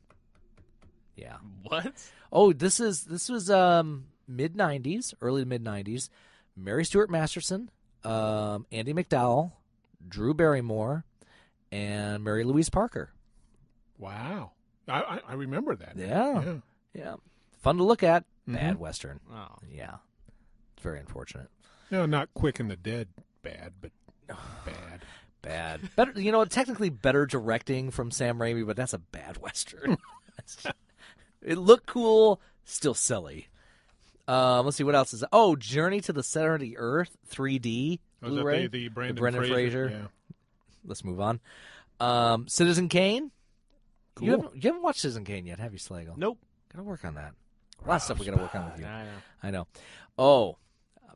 Yeah. 1.16 1.36
What? 1.64 1.92
Oh, 2.32 2.52
this 2.52 2.80
is 2.80 3.04
this 3.04 3.28
was 3.28 3.50
um 3.50 4.06
mid 4.26 4.54
'90s, 4.54 5.14
early 5.20 5.42
to 5.42 5.48
mid 5.48 5.64
'90s. 5.64 6.08
Mary 6.56 6.84
Stuart 6.84 7.10
Masterson, 7.10 7.70
um, 8.04 8.66
Andie 8.70 8.92
MacDowell, 8.92 9.52
Drew 10.06 10.34
Barrymore, 10.34 11.04
and 11.70 12.22
Mary 12.22 12.44
Louise 12.44 12.68
Parker. 12.68 13.10
Wow. 13.98 14.52
I, 14.88 15.00
I, 15.00 15.20
I 15.28 15.32
remember 15.34 15.74
that. 15.76 15.94
Yeah. 15.96 16.42
yeah. 16.42 16.54
Yeah. 16.94 17.16
Fun 17.62 17.76
to 17.78 17.84
look 17.84 18.02
at. 18.02 18.24
Mhm. 18.48 18.54
Bad 18.54 18.78
Western. 18.78 19.20
Oh. 19.32 19.56
Yeah. 19.70 19.96
It's 20.74 20.82
very 20.82 20.98
unfortunate. 21.00 21.48
No, 21.90 22.06
not 22.06 22.32
Quick 22.34 22.58
and 22.60 22.70
the 22.70 22.76
Dead 22.76 23.08
bad, 23.42 23.72
but 23.80 23.90
bad. 24.64 25.02
Bad. 25.42 25.94
Better, 25.96 26.20
you 26.20 26.30
know, 26.32 26.44
technically 26.44 26.88
better 26.90 27.26
directing 27.26 27.90
from 27.90 28.10
Sam 28.10 28.38
Raimi, 28.38 28.66
but 28.66 28.76
that's 28.76 28.92
a 28.92 28.98
bad 28.98 29.38
Western. 29.38 29.98
it 31.42 31.58
looked 31.58 31.86
cool, 31.86 32.40
still 32.64 32.94
silly. 32.94 33.48
Um, 34.28 34.64
let's 34.64 34.76
see 34.76 34.84
what 34.84 34.94
else 34.94 35.12
is. 35.12 35.24
Oh, 35.32 35.56
Journey 35.56 36.00
to 36.02 36.12
the 36.12 36.22
Center 36.22 36.54
of 36.54 36.60
the 36.60 36.76
Earth 36.78 37.16
3D 37.30 37.98
Was 38.20 38.30
that 38.34 38.40
Blu-ray. 38.40 38.62
the- 38.62 38.68
the 38.68 38.88
Brandon 38.88 39.16
Brendan 39.16 39.42
Fraser? 39.42 39.54
Fraser. 39.54 39.88
Yeah. 39.90 40.06
Let's 40.84 41.04
move 41.04 41.20
on. 41.20 41.40
Um, 42.00 42.46
Citizen 42.48 42.88
Kane. 42.88 43.30
Cool. 44.14 44.26
You 44.26 44.30
haven't, 44.32 44.54
you 44.56 44.62
haven't 44.62 44.82
watched 44.82 45.00
Citizen 45.00 45.24
Kane 45.24 45.46
yet, 45.46 45.58
have 45.58 45.72
you, 45.72 45.78
Slagle? 45.78 46.16
Nope. 46.16 46.38
Gotta 46.72 46.84
work 46.84 47.04
on 47.04 47.14
that. 47.14 47.34
A 47.84 47.88
lot 47.88 47.96
of 47.96 48.02
stuff 48.02 48.18
we 48.18 48.26
gotta 48.26 48.40
work 48.40 48.54
on 48.54 48.70
with 48.70 48.80
you. 48.80 48.86
I 48.86 49.02
know. 49.04 49.10
I 49.42 49.50
know. 49.50 49.66
Oh, 50.18 50.56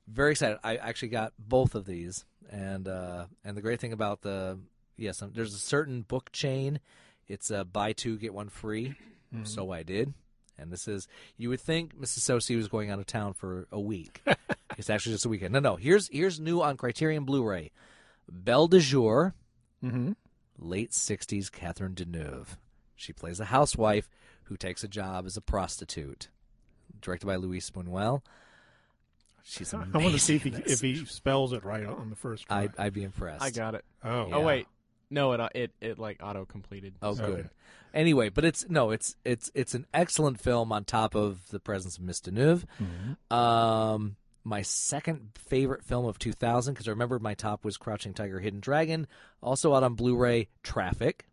very 0.09 0.33
excited. 0.33 0.59
I 0.65 0.77
actually 0.77 1.09
got 1.09 1.33
both 1.39 1.75
of 1.75 1.85
these, 1.87 2.25
and 2.51 2.87
uh, 2.89 3.27
and 3.45 3.57
the 3.57 3.63
great 3.63 3.81
thing 3.81 3.93
about 3.93 4.23
the 4.23 4.59
yes, 4.97 5.23
um, 5.23 5.33
there's 5.35 5.55
a 5.55 5.59
certain 5.59 6.03
book 6.03 6.31
chain. 6.33 6.81
It's 7.29 7.51
a 7.51 7.65
buy 7.65 7.93
two 7.93 8.19
get 8.19 8.35
one 8.35 8.49
free. 8.49 8.95
Mhm. 9.35 9.47
So 9.47 9.71
I 9.73 9.83
did, 9.83 10.15
and 10.59 10.71
this 10.73 10.87
is 10.89 11.09
you 11.37 11.49
would 11.49 11.61
think 11.61 11.97
Mrs. 11.99 12.21
Socey 12.21 12.57
was 12.57 12.69
going 12.69 12.91
out 12.91 12.99
of 12.99 13.07
town 13.07 13.33
for 13.33 13.67
a 13.73 13.81
week. 13.81 14.23
it's 14.79 14.91
actually 14.91 15.15
just 15.15 15.25
a 15.27 15.29
weekend. 15.29 15.53
No, 15.53 15.61
no. 15.61 15.77
Here's 15.77 16.09
here's 16.09 16.39
new 16.41 16.63
on 16.63 16.77
Criterion 16.77 17.25
Blu-ray. 17.25 17.71
Belle 18.29 18.67
de 18.69 18.81
Jour, 18.81 19.35
Mm-hmm. 19.85 20.13
late 20.59 20.91
'60s 20.93 21.51
Catherine 21.51 21.95
Deneuve. 21.95 22.57
She 22.97 23.13
plays 23.13 23.41
a 23.41 23.47
housewife 23.47 24.09
who 24.47 24.57
takes 24.57 24.83
a 24.85 24.89
job 24.89 25.27
as 25.27 25.37
a 25.37 25.41
prostitute. 25.41 26.29
Directed 27.01 27.27
by 27.27 27.37
Luis 27.37 27.71
Buñuel. 27.71 28.23
She's 29.45 29.73
amazing. 29.73 29.93
I 29.95 29.99
want 29.99 30.13
to 30.15 30.19
see 30.21 30.37
if 30.37 30.43
he 30.43 30.51
if 30.51 30.81
he 30.81 31.05
spells 31.05 31.53
it 31.53 31.65
right 31.65 31.85
on 31.87 32.11
the 32.11 32.17
first 32.17 32.47
try. 32.47 32.63
I'd, 32.63 32.73
I'd 32.79 32.93
be 32.93 33.05
impressed. 33.05 33.43
I 33.43 33.51
got 33.51 33.75
it. 33.75 33.85
Oh. 34.05 34.29
Oh 34.33 34.41
wait. 34.41 34.67
No, 35.09 35.33
it 35.33 35.41
uh, 35.41 35.49
it 35.55 35.71
it 35.81 35.99
like 35.99 36.21
auto 36.23 36.45
completed. 36.45 36.95
Oh, 37.01 37.11
Okay. 37.11 37.27
good. 37.27 37.51
Anyway, 37.95 38.29
but 38.29 38.45
it's 38.45 38.69
no, 38.69 38.91
it's 38.91 39.15
it's 39.25 39.51
it's 39.55 39.75
an 39.75 39.87
excellent 39.95 40.41
film 40.41 40.73
on 40.73 40.85
top 40.85 41.15
of 41.15 41.49
the 41.51 41.61
presence 41.61 41.97
of 41.97 42.03
Miss 42.03 42.21
Deneuve. 42.21 42.65
Mhm. 42.83 43.35
Um, 43.37 44.17
my 44.43 44.63
second 44.63 45.31
favorite 45.37 45.85
film 45.85 46.07
of 46.07 46.19
2000 46.19 46.75
because 46.75 46.89
I 46.89 46.91
remember 46.91 47.19
my 47.21 47.35
top 47.35 47.65
was 47.65 47.77
Crouching 47.77 48.15
Tiger, 48.15 48.41
Hidden 48.41 48.61
Dragon. 48.61 49.07
Also 49.43 49.75
out 49.75 49.83
on 49.85 49.95
Blu-ray, 49.95 50.49
Traffic. 50.63 51.27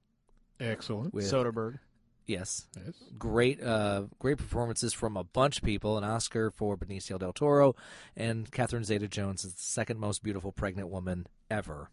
Excellent. 0.59 1.13
With 1.13 1.25
Soderbergh. 1.25 1.79
Yes, 2.25 2.67
Yes. 2.77 2.93
great 3.17 3.61
uh, 3.61 4.03
great 4.19 4.37
performances 4.37 4.93
from 4.93 5.17
a 5.17 5.23
bunch 5.23 5.57
of 5.57 5.63
people. 5.63 5.97
An 5.97 6.03
Oscar 6.05 6.51
for 6.51 6.77
Benicio 6.77 7.19
del 7.19 7.33
Toro 7.33 7.75
and 8.15 8.49
Catherine 8.51 8.83
Zeta-Jones 8.85 9.43
is 9.43 9.53
the 9.55 9.61
second 9.61 9.99
most 9.99 10.23
beautiful 10.23 10.51
pregnant 10.53 10.87
woman 10.89 11.27
ever. 11.51 11.89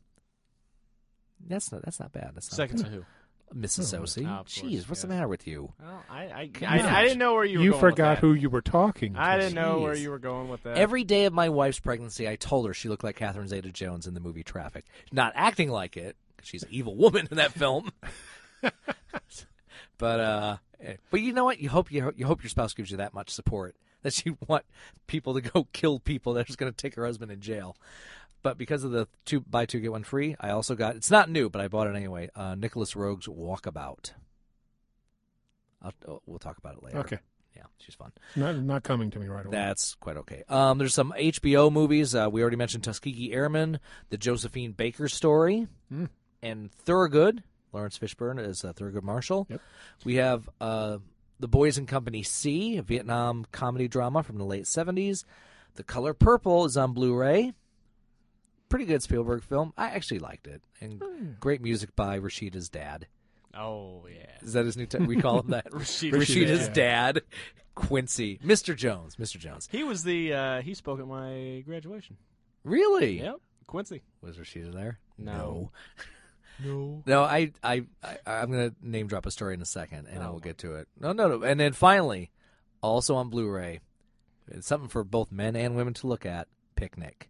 That's 1.49 1.73
not 1.73 1.83
that's 1.83 1.99
not 1.99 2.13
bad. 2.13 2.33
That's 2.35 2.51
not 2.53 2.57
Second 2.57 2.83
bad. 2.83 2.85
to 2.87 2.91
who? 2.99 3.05
Mrs. 3.53 3.93
Oh, 3.99 4.03
Socey. 4.05 4.21
of 4.25 4.29
course, 4.47 4.61
Jeez, 4.61 4.89
what's 4.89 5.03
the 5.03 5.09
matter 5.09 5.27
with 5.27 5.45
you? 5.49 5.73
Well, 5.83 6.05
I 6.09 6.23
I, 6.27 6.51
I. 6.65 6.99
I 7.01 7.03
didn't 7.03 7.19
know 7.19 7.35
where 7.35 7.45
you 7.45 7.59
were. 7.59 7.65
You 7.65 7.71
going 7.73 7.83
with 7.83 7.91
forgot 7.91 8.15
that. 8.15 8.21
who 8.21 8.35
you 8.35 8.49
were 8.49 8.61
talking 8.63 9.15
to. 9.15 9.21
I 9.21 9.37
didn't 9.39 9.55
know 9.55 9.81
where 9.81 9.97
you 9.97 10.11
were 10.11 10.21
going 10.21 10.49
with 10.49 10.63
that. 10.63 10.77
Every 10.77 11.03
day 11.03 11.25
of 11.25 11.33
my 11.33 11.49
wife's 11.49 11.81
pregnancy, 11.81 12.29
I 12.29 12.37
told 12.37 12.69
her 12.69 12.75
she 12.75 12.89
looked 12.89 13.03
like 13.03 13.17
Catherine 13.17 13.49
Zeta-Jones 13.49 14.07
in 14.07 14.15
the 14.15 14.21
movie 14.21 14.45
Traffic. 14.45 14.85
Not 15.11 15.33
acting 15.35 15.69
like 15.71 15.97
it, 15.97 16.17
'cause 16.39 16.47
she's 16.47 16.63
an 16.63 16.69
evil 16.71 16.95
woman 16.95 17.27
in 17.29 17.39
that 17.39 17.51
film. 17.51 17.91
but 20.01 20.19
uh, 20.21 20.57
eh, 20.83 20.97
but 21.11 21.21
you 21.21 21.33
know 21.33 21.45
what? 21.45 21.61
You 21.61 21.69
hope 21.69 21.93
you, 21.93 22.13
you 22.17 22.27
hope 22.27 22.43
your 22.43 22.51
spouse 22.51 22.75
gives 22.75 22.91
you 22.91 22.97
that 22.97 23.15
much 23.15 23.31
support 23.31 23.77
that 24.03 24.27
you 24.27 24.37
want 24.49 24.65
people 25.07 25.35
to 25.35 25.41
go 25.41 25.65
kill 25.73 26.01
people 26.01 26.33
that's 26.35 26.57
going 26.57 26.73
to 26.73 26.77
take 26.77 26.97
her 26.97 27.07
husband 27.07 27.31
in 27.31 27.41
jail. 27.41 27.77
But 28.43 28.57
because 28.59 28.83
of 28.85 28.91
the 28.91 29.07
two 29.27 29.41
buy 29.41 29.67
two 29.67 29.81
get 29.81 29.93
one 29.93 30.03
free, 30.03 30.35
I 30.41 30.51
also 30.51 30.75
got 30.75 30.97
it's 30.97 31.11
not 31.11 31.31
new, 31.31 31.49
but 31.51 31.61
I 31.61 31.69
bought 31.69 31.87
it 31.87 31.95
anyway. 31.95 32.31
Uh, 32.35 32.55
Nicolas 32.57 32.97
Roeg's 32.97 33.27
Walkabout. 33.27 34.13
I'll, 35.83 35.93
oh, 36.09 36.23
we'll 36.27 36.39
talk 36.39 36.59
about 36.59 36.75
it 36.77 36.83
later. 36.83 36.99
Okay. 36.99 37.19
Yeah, 37.57 37.65
she's 37.79 37.95
fun. 37.95 38.13
Not 38.37 38.57
not 38.63 38.83
coming 38.83 39.11
to 39.11 39.19
me 39.19 39.27
right 39.27 39.45
away. 39.45 39.55
That's 39.55 39.95
quite 39.97 40.17
okay. 40.19 40.45
Um, 40.49 40.79
there's 40.79 40.95
some 40.95 41.13
HBO 41.19 41.71
movies. 41.71 42.15
Uh, 42.15 42.29
we 42.31 42.41
already 42.43 42.57
mentioned 42.57 42.85
Tuskegee 42.85 43.33
Airmen, 43.33 43.81
the 44.09 44.17
Josephine 44.17 44.73
Baker 44.73 45.09
story, 45.09 45.67
Hmm. 45.91 46.07
and 46.43 46.71
Thurgood. 46.87 47.43
Laurence 47.73 47.99
Fishburne 47.99 48.39
is 48.45 48.65
uh, 48.65 48.73
Thurgood 48.73 49.03
Marshall. 49.03 49.47
Yep. 49.49 49.61
We 50.05 50.17
have 50.17 50.49
uh, 50.61 50.99
The 51.39 51.49
Boys 51.49 51.79
in 51.79 51.87
Company 51.87 52.23
C, 52.23 52.77
a 52.77 52.83
Vietnam 52.83 53.47
comedy 53.53 53.89
drama 53.89 54.23
from 54.23 54.39
the 54.39 54.45
late 54.45 54.65
70s. 54.65 55.25
The 55.75 55.83
Color 55.85 56.15
Purple 56.15 56.65
is 56.65 56.77
on 56.77 56.93
Blu-ray. 56.93 57.53
Pretty 58.69 58.85
good 58.85 59.03
Spielberg 59.03 59.43
film. 59.43 59.73
I 59.77 59.91
actually 59.91 60.21
liked 60.21 60.47
it. 60.47 60.63
And 60.81 61.37
great 61.41 61.61
music 61.61 61.95
by 61.97 62.19
Rashida's 62.21 62.69
dad. 62.69 63.07
Oh 63.53 64.07
yeah. 64.09 64.27
Is 64.43 64.53
that 64.53 64.65
his 64.65 64.77
new? 64.77 64.87
T- 64.87 64.99
we 64.99 65.17
call 65.21 65.41
him 65.41 65.49
that. 65.51 65.69
Rashida- 65.73 66.13
Rashida's 66.13 66.69
Rashida. 66.69 66.73
dad, 66.73 67.23
Quincy, 67.75 68.39
Mr. 68.45 68.77
Jones, 68.77 69.17
Mr. 69.17 69.39
Jones. 69.41 69.69
He 69.73 69.83
was 69.83 70.05
the 70.05 70.33
uh, 70.33 70.63
he 70.63 70.73
spoke 70.75 71.01
at 71.01 71.09
my 71.09 71.65
graduation. 71.67 72.17
Really? 72.63 73.21
Yep. 73.21 73.37
Quincy. 73.67 74.03
Was 74.23 74.37
Rashida 74.37 74.73
there? 74.73 75.01
No. 75.19 75.33
No. 75.33 75.71
No, 76.65 77.23
I, 77.23 77.53
I, 77.63 77.85
I, 78.03 78.17
I'm 78.27 78.51
going 78.51 78.71
to 78.71 78.77
name 78.83 79.07
drop 79.07 79.27
a 79.27 79.31
story 79.31 79.55
in 79.55 79.63
a 79.63 79.67
second, 79.67 80.07
and 80.09 80.23
I 80.23 80.27
Oh, 80.27 80.33
will 80.33 80.41
get 80.41 80.59
to 80.59 80.75
it. 80.77 80.89
No, 80.99 81.13
no, 81.13 81.29
no. 81.29 81.43
And 81.43 81.59
then 81.61 81.73
finally, 81.73 82.31
also 82.83 83.15
on 83.17 83.31
Blu-ray, 83.31 83.81
it's 84.49 84.67
something 84.67 84.89
for 84.89 85.05
both 85.05 85.31
men 85.33 85.57
and 85.57 85.77
women 85.77 85.95
to 85.95 86.07
look 86.07 86.27
at. 86.27 86.49
Picnic. 86.77 87.29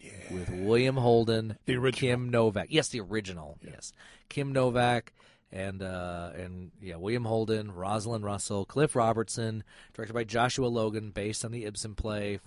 Yeah. 0.00 0.10
With 0.30 0.48
William 0.50 0.96
Holden, 0.96 1.58
The 1.66 1.76
original. 1.76 1.98
Kim 2.10 2.28
Novak. 2.30 2.68
Yes, 2.70 2.88
the 2.88 3.00
original. 3.00 3.58
Yes, 3.62 3.92
Kim 4.30 4.52
Novak 4.52 5.12
and 5.52 5.82
uh, 5.82 6.30
and 6.34 6.70
yeah, 6.80 6.96
William 6.96 7.24
Holden, 7.26 7.70
Rosalind 7.72 8.24
Russell, 8.24 8.64
Cliff 8.64 8.96
Robertson, 8.96 9.62
directed 9.92 10.14
by 10.14 10.24
Joshua 10.24 10.66
Logan, 10.68 11.10
based 11.10 11.44
on 11.44 11.50
the 11.52 11.66
Ibsen 11.66 11.94
play. 11.94 12.40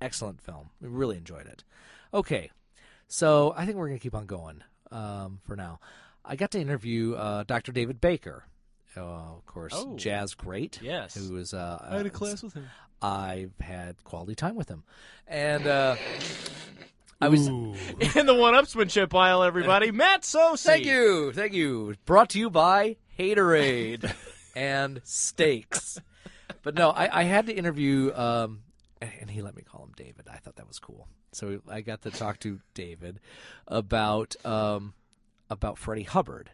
Excellent 0.00 0.40
film. 0.40 0.70
We 0.80 0.88
really 0.88 1.16
enjoyed 1.16 1.46
it. 1.46 1.64
Okay, 2.14 2.50
so 3.08 3.52
I 3.56 3.66
think 3.66 3.76
we're 3.76 3.88
gonna 3.88 3.98
keep 3.98 4.14
on 4.14 4.26
going 4.26 4.62
um, 4.92 5.40
for 5.46 5.56
now. 5.56 5.80
I 6.24 6.36
got 6.36 6.50
to 6.52 6.60
interview 6.60 7.14
uh, 7.14 7.44
Dr. 7.44 7.72
David 7.72 8.00
Baker, 8.00 8.44
uh, 8.96 9.00
of 9.00 9.46
course, 9.46 9.72
Oh. 9.74 9.96
jazz 9.96 10.34
great. 10.34 10.80
Yes. 10.82 11.14
who 11.14 11.34
was 11.34 11.54
uh, 11.54 11.78
I 11.90 11.96
had 11.96 12.06
a 12.06 12.10
uh, 12.10 12.12
class 12.12 12.42
with 12.42 12.54
him. 12.54 12.68
I've 13.02 13.52
had 13.60 14.02
quality 14.04 14.34
time 14.34 14.56
with 14.56 14.68
him, 14.68 14.84
and 15.26 15.66
uh, 15.66 15.96
I 17.20 17.28
was. 17.28 17.48
Ooh. 17.48 17.74
In 18.16 18.26
the 18.26 18.34
one-upsmanship 18.34 19.14
aisle, 19.14 19.42
everybody, 19.42 19.90
Matt 19.92 20.22
Socey. 20.22 20.64
Thank 20.64 20.84
you, 20.84 21.32
thank 21.32 21.54
you. 21.54 21.94
Brought 22.04 22.28
to 22.30 22.38
you 22.38 22.50
by 22.50 22.96
Haterade 23.18 24.12
and 24.54 25.00
Steaks. 25.04 25.98
But 26.62 26.74
no, 26.74 26.90
I, 26.90 27.20
I 27.20 27.22
had 27.22 27.46
to 27.46 27.54
interview, 27.54 28.12
um, 28.14 28.60
and 29.00 29.30
he 29.30 29.40
let 29.40 29.56
me 29.56 29.62
call 29.62 29.82
him 29.84 29.92
David. 29.96 30.26
I 30.30 30.36
thought 30.36 30.56
that 30.56 30.68
was 30.68 30.78
cool. 30.78 31.08
So 31.32 31.60
I 31.68 31.80
got 31.80 32.02
to 32.02 32.10
talk 32.10 32.38
to 32.40 32.60
David 32.74 33.20
about 33.68 34.34
um, 34.44 34.94
about 35.48 35.78
Freddie 35.78 36.02
Hubbard. 36.04 36.50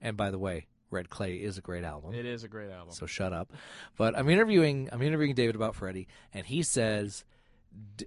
And 0.00 0.16
by 0.16 0.30
the 0.30 0.38
way, 0.38 0.66
Red 0.90 1.10
Clay 1.10 1.34
is 1.36 1.58
a 1.58 1.60
great 1.60 1.84
album. 1.84 2.14
It 2.14 2.26
is 2.26 2.44
a 2.44 2.48
great 2.48 2.70
album. 2.70 2.92
So 2.94 3.06
shut 3.06 3.32
up. 3.32 3.52
But 3.96 4.16
I'm 4.16 4.28
interviewing 4.28 4.88
I'm 4.92 5.02
interviewing 5.02 5.34
David 5.34 5.56
about 5.56 5.74
Freddie, 5.74 6.08
and 6.32 6.46
he 6.46 6.62
says 6.62 7.24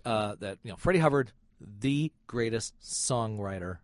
uh, 0.06 0.36
that 0.40 0.58
you 0.64 0.72
know 0.72 0.78
Freddie 0.78 1.00
Hubbard, 1.00 1.32
the 1.80 2.12
greatest 2.28 2.74
songwriter 2.82 3.78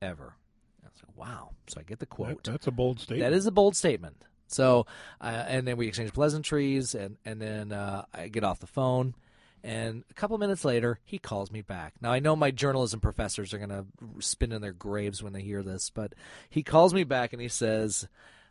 ever. 0.00 0.34
I 0.82 0.86
was 0.86 1.02
like, 1.06 1.16
wow. 1.16 1.50
So 1.66 1.80
I 1.80 1.82
get 1.82 1.98
the 1.98 2.06
quote. 2.06 2.44
That- 2.44 2.52
that's 2.52 2.66
a 2.66 2.70
bold 2.72 3.00
statement. 3.00 3.30
That 3.30 3.36
is 3.36 3.46
a 3.46 3.50
bold 3.52 3.76
statement. 3.76 4.24
So, 4.46 4.86
uh, 5.20 5.44
and 5.46 5.66
then 5.68 5.76
we 5.76 5.86
exchange 5.86 6.12
pleasantries, 6.12 6.94
and 6.94 7.16
and 7.24 7.40
then 7.40 7.72
uh, 7.72 8.04
I 8.14 8.28
get 8.28 8.42
off 8.42 8.58
the 8.58 8.66
phone, 8.66 9.14
and 9.62 10.04
a 10.10 10.14
couple 10.14 10.38
minutes 10.38 10.64
later, 10.64 10.98
he 11.04 11.18
calls 11.18 11.50
me 11.50 11.62
back. 11.62 11.94
Now 12.00 12.12
I 12.12 12.18
know 12.20 12.36
my 12.36 12.50
journalism 12.50 13.00
professors 13.00 13.52
are 13.52 13.58
gonna 13.58 13.86
spin 14.18 14.52
in 14.52 14.62
their 14.62 14.72
graves 14.72 15.22
when 15.22 15.32
they 15.32 15.42
hear 15.42 15.62
this, 15.62 15.90
but 15.90 16.14
he 16.48 16.62
calls 16.62 16.94
me 16.94 17.04
back 17.04 17.32
and 17.32 17.42
he 17.42 17.48
says, 17.48 18.08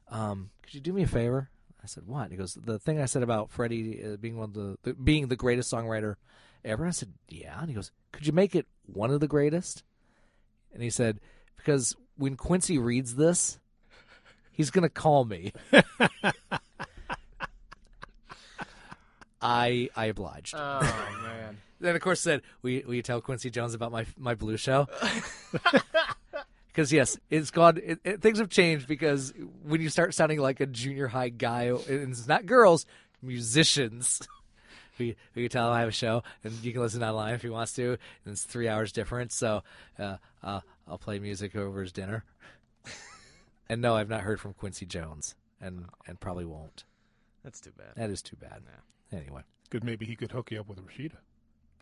um, 0.10 0.52
"Could 0.64 0.76
you 0.76 0.82
do 0.82 0.94
me 0.94 1.04
a 1.04 1.08
favor?" 1.08 1.50
I 1.84 1.88
said, 1.88 2.06
"What?" 2.06 2.32
He 2.32 2.38
goes, 2.38 2.54
"The 2.54 2.80
thing 2.80 3.00
I 3.00 3.06
said 3.06 3.24
about 3.24 3.52
Freddie 3.52 4.04
uh, 4.04 4.18
being 4.18 4.38
one 4.38 4.50
of 4.50 4.54
the, 4.54 4.78
the 4.84 4.94
being 4.94 5.28
the 5.28 5.36
greatest 5.36 5.72
songwriter 5.72 6.16
ever." 6.64 6.86
I 6.86 6.92
said, 6.92 7.14
"Yeah." 7.28 7.60
And 7.60 7.70
he 7.70 7.76
goes, 7.76 7.92
"Could 8.12 8.28
you 8.28 8.34
make 8.34 8.56
it 8.56 8.68
one 8.86 9.12
of 9.12 9.20
the 9.20 9.28
greatest?" 9.28 9.84
And 10.74 10.84
he 10.84 10.90
said, 10.90 11.20
"Because 11.58 11.96
when 12.18 12.36
Quincy 12.36 12.78
reads 12.78 13.16
this." 13.16 13.60
He's 14.52 14.72
gonna 14.72 14.90
call 14.90 15.24
me. 15.24 15.54
I 19.42 19.90
I 19.96 20.06
obliged. 20.06 20.56
Oh 20.58 20.82
man. 21.24 21.58
then 21.80 21.96
of 21.96 22.02
course 22.02 22.20
said, 22.20 22.42
"We 22.62 22.84
will 22.86 22.96
you 22.96 23.02
tell 23.02 23.22
Quincy 23.22 23.50
Jones 23.50 23.74
about 23.74 23.92
my 23.92 24.06
my 24.18 24.36
blue 24.36 24.58
show?" 24.58 24.88
Because 26.80 26.94
yes, 26.94 27.18
it's 27.30 27.52
gone. 27.52 27.78
It, 27.84 28.00
it, 28.06 28.22
things 28.22 28.40
have 28.40 28.48
changed 28.48 28.88
because 28.88 29.34
when 29.64 29.82
you 29.82 29.90
start 29.90 30.14
sounding 30.14 30.40
like 30.40 30.62
a 30.62 30.66
junior 30.66 31.08
high 31.08 31.28
guy, 31.28 31.64
and 31.64 32.12
it's 32.12 32.28
not 32.28 32.46
girls, 32.46 32.86
musicians. 33.22 34.26
We 34.98 35.16
we 35.34 35.44
can 35.44 35.50
tell 35.50 35.68
him 35.68 35.74
I 35.74 35.80
have 35.80 35.90
a 35.90 35.94
show, 35.94 36.24
and 36.44 36.54
you 36.64 36.72
can 36.72 36.82
listen 36.82 37.04
online 37.04 37.34
if 37.34 37.42
he 37.42 37.50
wants 37.50 37.74
to. 37.74 37.92
And 37.92 38.34
it's 38.34 38.44
three 38.44 38.68
hours 38.68 38.92
different, 38.92 39.32
so 39.32 39.64
uh, 39.98 40.18
uh, 40.44 40.60
I'll 40.88 40.98
play 40.98 41.20
music 41.20 41.56
over 41.56 41.82
his 41.82 41.92
dinner. 41.92 42.24
and 43.70 43.82
no, 43.82 43.96
I've 43.96 44.10
not 44.10 44.22
heard 44.22 44.40
from 44.40 44.54
Quincy 44.54 44.86
Jones, 44.86 45.36
and 45.60 45.86
and 46.06 46.20
probably 46.20 46.46
won't. 46.46 46.84
That's 47.44 47.60
too 47.60 47.72
bad. 47.78 47.94
That 47.96 48.10
is 48.10 48.22
too 48.22 48.36
bad. 48.36 48.62
Anyway, 49.12 49.42
Good, 49.70 49.84
maybe 49.84 50.06
he 50.06 50.16
could 50.16 50.32
hook 50.32 50.52
you 50.52 50.60
up 50.60 50.68
with 50.68 50.80
Rashida. 50.86 51.18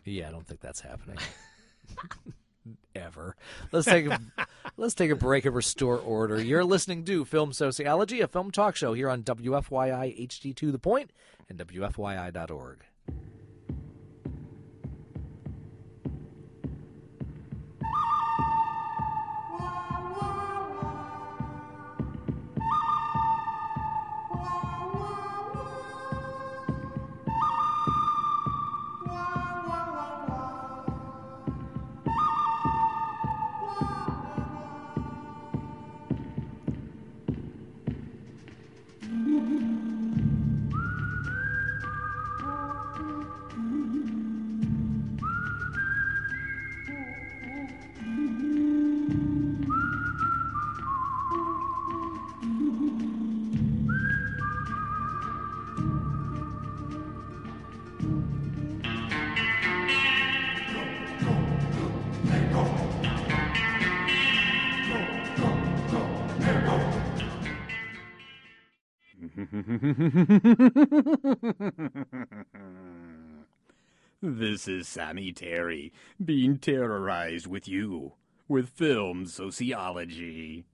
yeah, 0.04 0.28
I 0.28 0.30
don't 0.30 0.46
think 0.46 0.60
that's 0.60 0.80
happening. 0.80 1.18
Ever. 2.94 3.34
Let's 3.72 3.86
take 3.86 4.06
a 4.06 4.20
let's 4.76 4.94
take 4.94 5.10
a 5.10 5.16
break 5.16 5.46
and 5.46 5.54
restore 5.54 5.96
order. 5.98 6.40
You're 6.40 6.64
listening 6.64 7.04
to 7.06 7.24
Film 7.24 7.52
Sociology, 7.52 8.20
a 8.20 8.28
film 8.28 8.50
talk 8.50 8.76
show 8.76 8.92
here 8.92 9.08
on 9.08 9.22
WFYI 9.22 10.28
HD 10.28 10.54
to 10.56 10.70
the 10.70 10.78
point 10.78 11.10
and 11.48 11.58
WFYI.org. 11.58 12.84
This 74.58 74.66
is 74.66 74.88
Sammy 74.88 75.30
Terry 75.30 75.92
being 76.24 76.58
terrorized 76.58 77.46
with 77.46 77.68
you 77.68 78.14
with 78.48 78.70
film 78.70 79.24
sociology. 79.26 80.64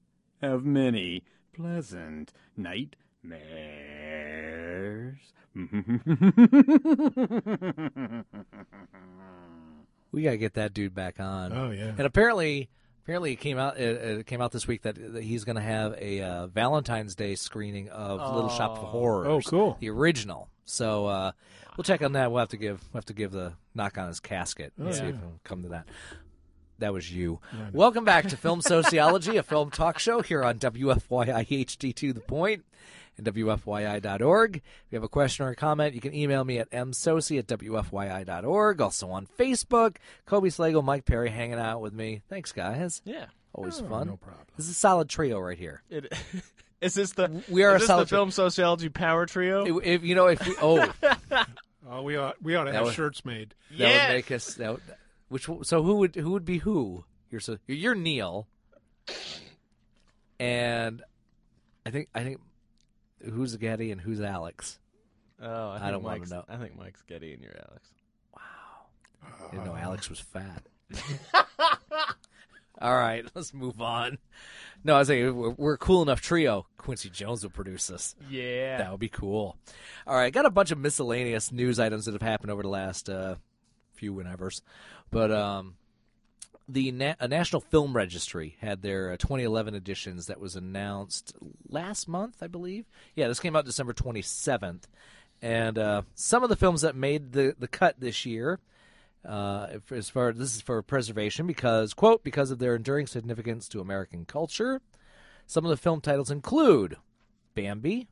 Have 0.41 0.64
many 0.64 1.22
pleasant 1.53 2.32
nightmares. 2.57 2.95
We 10.12 10.22
gotta 10.22 10.39
get 10.39 10.55
that 10.55 10.72
dude 10.72 10.95
back 10.95 11.20
on. 11.20 11.53
Oh, 11.53 11.70
yeah. 11.70 11.93
And 11.99 12.07
apparently, 12.07 12.70
apparently 13.05 13.32
it 13.32 13.36
came 13.36 13.59
out. 13.59 13.78
It, 13.78 14.18
it 14.20 14.26
came 14.26 14.40
out 14.40 14.50
this 14.52 14.66
week 14.66 14.82
that, 14.82 14.96
that 15.14 15.22
he's 15.22 15.44
gonna 15.44 15.61
have 15.61 15.94
a 16.00 16.20
uh, 16.22 16.46
Valentine's 16.48 17.14
Day 17.14 17.34
screening 17.36 17.88
of 17.90 18.18
Little 18.34 18.50
Shop 18.50 18.72
of 18.78 18.84
Oh. 18.84 18.86
Horrors. 18.88 19.26
Oh, 19.28 19.40
cool. 19.48 19.76
The 19.80 19.90
original. 19.90 20.48
So 20.64 21.07
uh, 21.07 21.32
we'll 21.76 21.84
check 21.84 22.02
on 22.02 22.12
that. 22.12 22.30
We'll 22.32 22.40
have 22.40 22.48
to 22.50 22.57
give 22.57 22.82
we'll 22.92 22.98
have 22.98 23.05
to 23.07 23.12
give 23.14 23.30
the 23.32 23.52
knock 23.74 23.98
on 23.98 24.09
his 24.09 24.20
casket 24.20 24.72
and 24.78 24.88
Oh, 24.88 24.92
see 24.92 25.02
yeah. 25.02 25.09
if 25.11 25.16
it'll 25.16 25.40
come 25.44 25.62
to 25.62 25.68
that. 25.70 25.86
That 26.80 26.92
was 26.92 27.12
you. 27.12 27.38
Yeah, 27.52 27.66
Welcome 27.72 28.05
back 28.05 28.26
to 28.28 28.36
Film 28.36 28.61
Sociology, 28.61 29.36
a 29.36 29.44
film 29.44 29.70
talk 29.70 29.98
show 30.00 30.22
here 30.22 30.42
on 30.42 30.59
WFYI 30.59 31.46
HD 31.66 31.94
to 31.94 32.12
the 32.12 32.20
point 32.20 32.64
and 33.16 33.26
WFYI.org. 33.26 34.56
If 34.56 34.62
you 34.90 34.96
have 34.96 35.04
a 35.04 35.08
question 35.08 35.46
or 35.46 35.50
a 35.50 35.56
comment, 35.56 35.94
you 35.94 36.00
can 36.00 36.14
email 36.14 36.44
me 36.44 36.58
at 36.58 36.70
msocey 36.70 37.38
at 37.38 37.46
WFYI.org. 37.46 38.80
Also 38.80 39.10
on 39.10 39.26
Facebook, 39.38 39.96
Kobe 40.26 40.48
Slagle, 40.48 40.84
Mike 40.84 41.04
Perry 41.04 41.30
hanging 41.30 41.58
out 41.58 41.80
with 41.80 41.92
me. 41.92 42.22
Thanks, 42.28 42.52
guys. 42.52 43.02
Yeah. 43.04 43.26
Always 43.52 43.80
Oh, 43.80 43.88
fun. 43.88 44.08
no 44.08 44.16
problem. 44.16 44.46
This 44.56 44.66
is 44.66 44.72
a 44.72 44.74
solid 44.74 45.08
trio 45.08 45.38
right 45.38 45.56
here. 45.58 45.82
It, 45.90 46.12
is 46.80 46.94
this 46.94 47.12
the 47.12 47.42
We 47.48 47.62
are 47.64 47.76
is 47.76 47.76
a 47.76 47.78
this 47.80 47.86
solid 47.86 48.04
the 48.08 48.08
film 48.10 48.30
sociology 48.32 48.88
power 48.88 49.26
trio? 49.26 49.64
If, 49.78 49.86
if 49.86 50.02
you 50.04 50.14
know, 50.16 50.26
if 50.26 50.44
we, 50.46 50.54
oh, 50.60 50.92
Oh, 51.88 52.00
we 52.02 52.16
ought 52.16 52.42
we 52.42 52.56
ought 52.56 52.64
to 52.64 52.70
That 52.72 52.76
have 52.78 52.86
would- 52.86 52.94
shirts 52.94 53.24
made. 53.26 53.54
that 53.70 53.78
Yes! 53.78 54.08
would 54.08 54.14
make 54.16 54.30
us. 54.32 54.54
That 54.54 54.72
would, 54.72 54.82
which 55.28 55.48
so 55.62 55.82
who 55.82 55.96
would 55.96 56.14
who 56.16 56.30
would 56.32 56.44
be 56.46 56.58
who? 56.58 57.04
You're 57.30 57.40
so 57.40 57.58
you're 57.66 57.94
Neil, 57.94 58.48
and 60.40 61.02
I 61.86 61.90
think 61.90 62.08
I 62.14 62.22
think 62.22 62.40
who's 63.32 63.56
Geddy 63.56 63.90
and 63.90 64.00
who's 64.00 64.20
Alex. 64.20 64.78
Oh, 65.40 65.70
I, 65.70 65.88
I 65.88 65.90
don't 65.90 66.02
wanna 66.02 66.26
know. 66.26 66.44
I 66.48 66.56
think 66.56 66.78
Mike's 66.78 67.02
Geddy 67.02 67.32
and 67.32 67.42
you're 67.42 67.56
Alex. 67.68 67.88
Wow. 68.34 68.40
I 69.22 69.50
didn't 69.50 69.66
know 69.66 69.76
Alex 69.76 70.08
was 70.08 70.20
fat. 70.20 70.62
All 72.80 72.94
right, 72.94 73.24
let's 73.34 73.54
move 73.54 73.80
on. 73.80 74.18
No, 74.82 74.96
I 74.96 74.98
was 74.98 75.08
saying 75.08 75.34
we're, 75.34 75.50
we're 75.50 75.74
a 75.74 75.78
cool 75.78 76.02
enough 76.02 76.20
trio. 76.20 76.66
Quincy 76.76 77.08
Jones 77.08 77.42
will 77.42 77.50
produce 77.50 77.90
us. 77.90 78.14
Yeah. 78.28 78.78
That 78.78 78.90
would 78.90 79.00
be 79.00 79.08
cool. 79.08 79.56
All 80.06 80.16
right, 80.16 80.32
got 80.32 80.44
a 80.44 80.50
bunch 80.50 80.70
of 80.70 80.78
miscellaneous 80.78 81.52
news 81.52 81.78
items 81.78 82.04
that 82.04 82.12
have 82.12 82.22
happened 82.22 82.50
over 82.50 82.62
the 82.62 82.68
last 82.68 83.08
uh, 83.08 83.36
few 83.94 84.12
whenevers, 84.12 84.60
but 85.10 85.30
um, 85.30 85.76
the 86.68 86.90
Na- 86.92 87.14
National 87.26 87.60
Film 87.60 87.94
Registry 87.94 88.56
had 88.60 88.82
their 88.82 89.12
uh, 89.12 89.16
2011 89.16 89.74
editions 89.74 90.26
that 90.26 90.40
was 90.40 90.56
announced 90.56 91.34
last 91.68 92.08
month, 92.08 92.42
I 92.42 92.46
believe. 92.46 92.86
Yeah, 93.14 93.28
this 93.28 93.40
came 93.40 93.54
out 93.54 93.64
December 93.64 93.92
27th, 93.92 94.82
and 95.42 95.78
uh, 95.78 96.02
some 96.14 96.42
of 96.42 96.48
the 96.48 96.56
films 96.56 96.80
that 96.82 96.96
made 96.96 97.32
the 97.32 97.54
the 97.58 97.68
cut 97.68 98.00
this 98.00 98.24
year. 98.26 98.60
Uh, 99.26 99.78
as 99.90 100.10
far 100.10 100.34
this 100.34 100.54
is 100.54 100.60
for 100.60 100.82
preservation 100.82 101.46
because 101.46 101.94
quote 101.94 102.22
because 102.22 102.50
of 102.50 102.58
their 102.58 102.74
enduring 102.74 103.06
significance 103.06 103.68
to 103.68 103.80
American 103.80 104.26
culture. 104.26 104.82
Some 105.46 105.64
of 105.64 105.70
the 105.70 105.78
film 105.78 106.02
titles 106.02 106.30
include 106.30 106.96
Bambi 107.54 108.08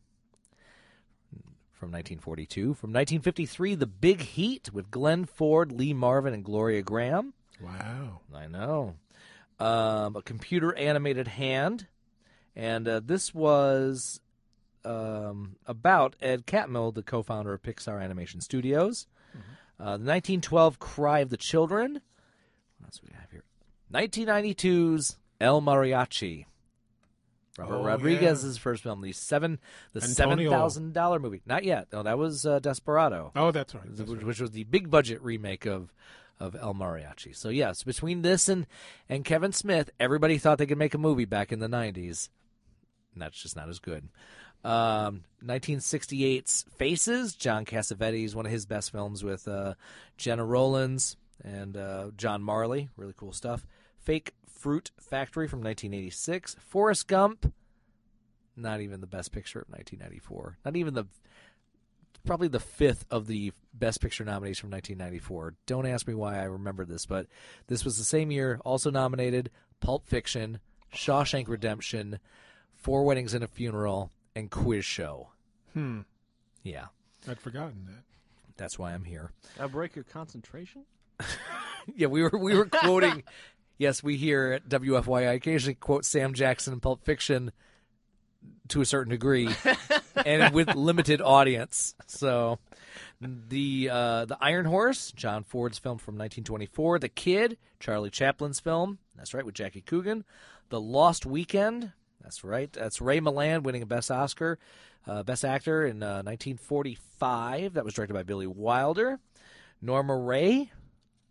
from 1.83 1.91
1942, 1.91 2.75
from 2.75 2.91
1953, 2.91 3.75
The 3.75 3.87
Big 3.87 4.21
Heat 4.21 4.71
with 4.73 4.91
Glenn 4.91 5.25
Ford, 5.25 5.73
Lee 5.73 5.93
Marvin, 5.93 6.33
and 6.33 6.45
Gloria 6.45 6.83
Grahame. 6.83 7.33
Wow. 7.63 8.21
I 8.35 8.47
know. 8.47 8.95
Um, 9.59 10.17
a 10.17 10.23
computer 10.23 10.75
animated 10.75 11.29
hand, 11.29 11.87
and 12.57 12.89
uh, 12.89 13.01
this 13.05 13.33
was 13.35 14.21
um, 14.85 15.57
about 15.67 16.17
Ed 16.21 16.47
Catmull, 16.47 16.95
the 16.95 17.03
co-founder 17.03 17.53
of 17.53 17.63
Pixar 17.63 18.03
Animation 18.03 18.41
Studios. 18.41 19.07
Uh, 19.81 19.97
the 19.99 20.05
1912 20.05 20.79
Cry 20.79 21.21
of 21.21 21.31
the 21.31 21.37
Children. 21.37 21.95
What 22.79 22.87
else 22.87 22.99
do 22.99 23.09
we 23.09 23.15
have 23.19 23.31
here? 23.31 23.43
1992's 23.93 25.17
El 25.41 25.61
Mariachi. 25.63 26.47
Robert 27.59 27.75
Oh, 27.77 27.85
Rodriguez's 27.85 28.57
first 28.57 28.83
film, 28.83 29.03
the 29.03 29.13
seven, 29.13 29.59
the 29.93 30.01
seven 30.01 30.33
Antonio. 30.33 30.51
thousand 30.51 30.95
dollar 30.95 31.19
movie. 31.19 31.43
Not 31.45 31.65
yet. 31.65 31.89
No, 31.93 32.03
that 32.03 32.17
was 32.17 32.47
uh, 32.47 32.61
Desperado. 32.61 33.31
Oh, 33.37 33.51
that's 33.51 33.75
right. 33.75 33.85
which, 33.87 33.97
That's 33.99 34.11
right. 34.11 34.25
which 34.25 34.41
was 34.41 34.53
the 34.53 34.65
big 34.65 34.91
budget 34.91 35.21
remake 35.23 35.67
of 35.67 35.93
of 36.41 36.57
El 36.57 36.75
Mariachi. 36.75 37.35
So 37.37 37.49
yes, 37.49 37.83
between 37.83 38.23
this 38.23 38.49
and 38.49 38.67
and 39.09 39.25
Kevin 39.25 39.53
Smith, 39.53 39.91
everybody 40.01 40.39
thought 40.39 40.59
they 40.59 40.67
could 40.67 40.79
make 40.79 40.95
a 40.95 40.99
movie 40.99 41.25
back 41.25 41.53
in 41.53 41.59
the 41.59 41.69
'90s. 41.69 42.29
And 43.15 43.23
that's 43.23 43.41
just 43.41 43.57
not 43.57 43.69
as 43.69 43.79
good. 43.79 44.09
Um, 44.65 45.25
1968's 45.45 46.65
Faces, 46.77 47.35
John 47.35 47.65
Cassavetes, 47.65 48.35
one 48.35 48.47
of 48.47 48.53
his 48.53 48.65
best 48.65 48.93
films 48.93 49.25
with 49.25 49.49
uh, 49.49 49.75
Gena 50.17 50.45
Rowlands 50.45 51.17
and 51.43 51.77
uh, 51.77 52.11
John 52.17 52.43
Marley. 52.43 52.89
Really 52.97 53.15
cool 53.17 53.33
stuff. 53.33 53.67
Fake 53.99 54.35
Fruit 54.47 54.93
Factory 55.01 55.49
from 55.49 55.61
1986. 55.61 56.57
Forrest 56.61 57.09
Gump, 57.09 57.53
not 58.57 58.81
even 58.81 59.01
the 59.01 59.07
best 59.07 59.33
picture 59.33 59.61
of 59.61 59.69
1994. 59.69 60.59
Not 60.65 60.77
even 60.77 60.95
the 60.95 61.07
probably 62.25 62.49
the 62.49 62.61
fifth 62.61 63.05
of 63.11 63.27
the 63.27 63.53
Best 63.75 64.01
Picture 64.01 64.25
nominees 64.25 64.59
from 64.59 64.71
1994. 64.71 65.55
Don't 65.67 65.87
ask 65.87 66.07
me 66.07 66.15
why 66.15 66.39
I 66.39 66.45
remember 66.45 66.85
this, 66.85 67.07
but 67.07 67.27
this 67.67 67.85
was 67.85 67.99
the 67.99 68.05
same 68.05 68.31
year. 68.31 68.61
Also 68.65 68.91
nominated 68.91 69.51
Pulp 69.81 70.07
Fiction, 70.07 70.61
Shawshank 70.95 71.49
Redemption, 71.49 72.19
Four 72.75 73.05
Weddings 73.05 73.35
and 73.35 73.45
a 73.45 73.49
Funeral, 73.49 74.11
and 74.35 74.51
Quiz 74.51 74.85
Show. 74.85 75.29
Hmm. 75.73 76.01
Yeah. 76.63 76.87
I'd 77.29 77.41
forgotten 77.41 77.87
that. 77.87 78.05
That's 78.57 78.79
why 78.79 78.93
I'm 78.93 79.05
here. 79.05 79.31
I 79.59 79.67
break 79.67 79.95
your 79.95 80.05
concentration. 80.05 80.85
yeah, 81.95 82.07
we 82.09 82.23
were 82.23 82.39
we 82.39 82.55
were 82.55 82.67
quoting. 82.67 83.23
yes, 83.79 84.03
we 84.03 84.17
here 84.17 84.53
at 84.53 84.69
WFYI 84.69 85.35
occasionally 85.35 85.75
quote 85.75 86.05
Sam 86.05 86.35
Jackson 86.35 86.73
in 86.73 86.81
Pulp 86.81 87.05
Fiction 87.05 87.53
to 88.69 88.81
a 88.81 88.87
certain 88.87 89.11
degree, 89.11 89.49
and 90.25 90.55
with 90.55 90.75
limited 90.75 91.21
audience. 91.21 91.95
So, 92.07 92.59
the 93.21 93.89
uh, 93.91 94.25
the 94.27 94.37
Iron 94.41 94.67
Horse, 94.67 95.13
John 95.13 95.45
Ford's 95.45 95.79
film 95.79 95.99
from 95.99 96.15
1924. 96.15 96.99
The 96.99 97.09
Kid, 97.09 97.59
Charlie 97.81 98.11
Chaplin's 98.11 98.61
film. 98.61 98.99
That's 99.17 99.35
right, 99.35 99.45
with 99.45 99.55
Jackie 99.55 99.83
Coogan. 99.83 100.25
The 100.71 100.81
Lost 100.81 101.27
Weekend. 101.27 101.93
That's 102.23 102.45
right. 102.45 102.73
That's 102.73 103.01
Ray 103.01 103.21
Milland 103.21 103.63
winning 103.63 103.83
a 103.83 103.87
Best 103.87 104.11
Oscar, 104.11 104.59
uh, 105.07 105.23
Best 105.23 105.45
Actor 105.45 105.87
in 105.87 106.03
uh, 106.03 106.23
1945. 106.25 107.75
That 107.75 107.85
was 107.85 107.95
directed 107.95 108.15
by 108.15 108.23
Billy 108.23 108.47
Wilder. 108.47 109.19
Norma 109.81 110.17
Rae, 110.17 110.71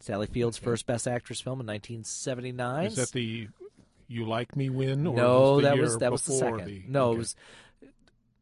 Sally 0.02 0.28
Field's 0.28 0.58
first 0.58 0.86
Best 0.86 1.08
Actress 1.08 1.40
film 1.40 1.62
in 1.62 1.68
1979. 1.68 2.86
Is 2.88 2.96
that 2.98 3.12
the 3.12 3.48
"You 4.08 4.26
Like 4.26 4.56
Me" 4.58 4.70
win? 4.70 5.08
Or 5.08 5.16
no, 5.16 5.54
was 5.54 5.64
that 5.64 5.78
was 5.78 5.98
that 6.00 6.12
was 6.12 6.24
the 6.24 6.34
second. 6.34 6.66
the- 6.66 6.84
no, 6.88 7.08
okay. 7.08 7.16
it 7.16 7.18
was 7.18 7.36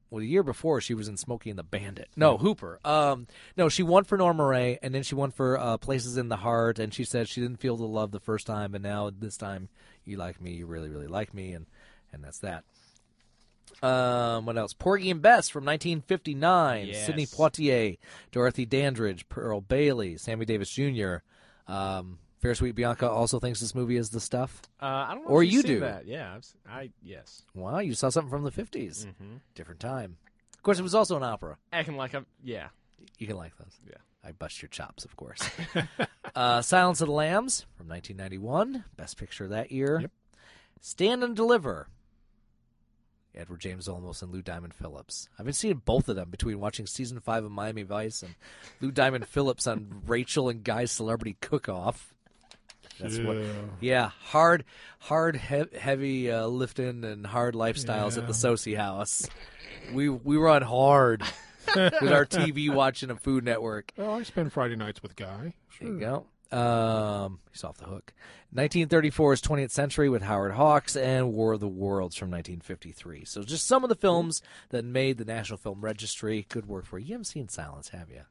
well 0.09 0.19
the 0.19 0.27
year 0.27 0.43
before 0.43 0.81
she 0.81 0.93
was 0.93 1.07
in 1.07 1.17
Smokey 1.17 1.49
and 1.49 1.59
the 1.59 1.63
Bandit. 1.63 2.09
No, 2.15 2.37
Hooper. 2.37 2.79
Um, 2.83 3.27
no, 3.57 3.69
she 3.69 3.83
won 3.83 4.03
for 4.03 4.17
Norma 4.17 4.45
Rae, 4.45 4.79
and 4.81 4.93
then 4.93 5.03
she 5.03 5.15
won 5.15 5.31
for 5.31 5.57
uh, 5.57 5.77
Places 5.77 6.17
in 6.17 6.29
the 6.29 6.37
Heart, 6.37 6.79
and 6.79 6.93
she 6.93 7.03
said 7.03 7.27
she 7.27 7.41
didn't 7.41 7.59
feel 7.59 7.77
the 7.77 7.85
love 7.85 8.11
the 8.11 8.19
first 8.19 8.47
time, 8.47 8.73
and 8.73 8.83
now 8.83 9.09
this 9.09 9.37
time 9.37 9.69
you 10.05 10.17
like 10.17 10.41
me, 10.41 10.51
you 10.53 10.65
really 10.65 10.89
really 10.89 11.07
like 11.07 11.33
me, 11.33 11.53
and 11.53 11.65
and 12.11 12.23
that's 12.23 12.39
that. 12.39 12.63
Um, 13.81 14.45
what 14.45 14.57
else? 14.57 14.73
Porgy 14.73 15.09
and 15.09 15.21
Bess 15.21 15.47
from 15.49 15.63
1959. 15.65 16.87
Yes. 16.87 17.05
Sidney 17.05 17.25
Poitier, 17.25 17.97
Dorothy 18.31 18.65
Dandridge, 18.65 19.29
Pearl 19.29 19.61
Bailey, 19.61 20.17
Sammy 20.17 20.45
Davis 20.45 20.69
Jr. 20.69 21.17
Um, 21.67 22.19
Fair 22.39 22.55
Sweet 22.55 22.73
Bianca 22.75 23.09
also 23.09 23.39
thinks 23.39 23.59
this 23.59 23.75
movie 23.75 23.97
is 23.97 24.09
the 24.11 24.19
stuff. 24.19 24.61
Uh, 24.81 24.85
I 24.85 25.13
don't 25.13 25.23
know. 25.25 25.29
Or 25.29 25.43
you 25.43 25.61
do. 25.61 25.81
that. 25.81 26.07
Yeah, 26.07 26.35
I've, 26.35 26.47
I 26.69 26.89
yes. 27.03 27.43
Wow, 27.53 27.79
you 27.79 27.93
saw 27.93 28.09
something 28.09 28.29
from 28.31 28.43
the 28.43 28.51
50s. 28.51 29.05
Mhm. 29.05 29.41
Different 29.55 29.79
time. 29.81 30.17
Of 30.55 30.63
course, 30.63 30.79
it 30.79 30.83
was 30.83 30.95
also 30.95 31.17
an 31.17 31.23
opera. 31.23 31.57
Acting 31.73 31.97
like 31.97 32.13
I'm. 32.13 32.25
Yeah. 32.43 32.69
You 33.17 33.27
can 33.27 33.35
like 33.37 33.57
those. 33.57 33.77
Yeah. 33.87 33.97
I 34.23 34.31
bust 34.33 34.61
your 34.61 34.69
chops, 34.69 35.05
of 35.05 35.15
course. 35.15 35.39
uh, 36.35 36.61
Silence 36.61 36.99
of 37.01 37.07
the 37.07 37.13
Lambs 37.13 37.65
from 37.77 37.87
1991, 37.87 38.83
Best 38.97 39.17
Picture 39.17 39.47
that 39.47 39.71
year. 39.71 40.09
Stand 40.81 41.23
and 41.23 41.35
Deliver. 41.35 41.87
Edward 43.35 43.59
James 43.61 43.87
Olmos 43.87 44.21
and 44.21 44.31
Lou 44.33 44.41
Diamond 44.41 44.73
Phillips. 44.73 45.29
I've 45.37 45.45
been 45.45 45.53
seeing 45.53 45.81
both 45.85 46.09
of 46.09 46.15
them 46.15 46.29
between 46.29 46.59
watching 46.59 46.87
season 46.87 47.19
five 47.19 47.43
of 47.45 47.51
Miami 47.51 47.83
Vice 47.83 48.21
and 48.23 48.35
Lou 48.81 48.91
Diamond 48.91 49.27
Phillips 49.27 49.67
on 49.67 50.01
Rachel 50.07 50.49
and 50.49 50.63
Guy's 50.63 50.91
Celebrity 50.91 51.37
Cook 51.39 51.69
Off. 51.69 52.13
That's 52.99 53.19
what. 53.19 53.37
Yeah. 53.37 53.45
Yeah, 53.79 54.09
hard, 54.21 54.65
hard, 54.99 55.35
he- 55.37 55.77
heavy 55.77 56.31
uh, 56.31 56.47
lifting 56.47 57.03
and 57.03 57.25
hard 57.25 57.55
lifestyles 57.55 58.17
at 58.17 58.27
the 58.27 58.33
Socey 58.33 58.75
House. 58.75 59.27
We 59.93 60.09
we 60.09 60.37
run 60.37 60.61
hard 60.61 61.23
with 61.75 62.11
our 62.11 62.25
TV 62.25 62.73
watching 62.73 63.09
a 63.09 63.15
Food 63.15 63.43
Network. 63.45 63.91
Well, 63.97 64.11
I 64.11 64.23
spend 64.23 64.51
Friday 64.53 64.75
nights 64.75 65.01
with 65.01 65.15
Guy. 65.15 65.53
There 65.79 65.89
you 65.89 65.99
go. 65.99 66.25
Um, 66.51 67.39
he's 67.51 67.63
off 67.63 67.77
the 67.77 67.85
hook. 67.85 68.11
1934 68.51 69.33
is 69.33 69.41
20th 69.43 69.69
Century 69.69 70.09
with 70.09 70.23
Howard 70.23 70.53
Hawks 70.53 70.95
and 70.95 71.31
War 71.31 71.53
of 71.53 71.59
the 71.59 71.67
Worlds 71.67 72.15
from 72.15 72.31
1953. 72.31 73.23
So 73.25 73.43
just 73.43 73.67
some 73.67 73.83
of 73.83 73.89
the 73.89 73.95
films 73.95 74.41
that 74.69 74.83
made 74.83 75.19
the 75.19 75.25
National 75.25 75.57
Film 75.57 75.81
Registry. 75.81 76.47
Good 76.49 76.65
work 76.67 76.87
for 76.87 76.97
you. 76.97 77.05
You 77.05 77.13
haven't 77.13 77.25
seen 77.25 77.49
Silence, 77.49 77.89
have 77.89 78.09
you? 78.09 78.21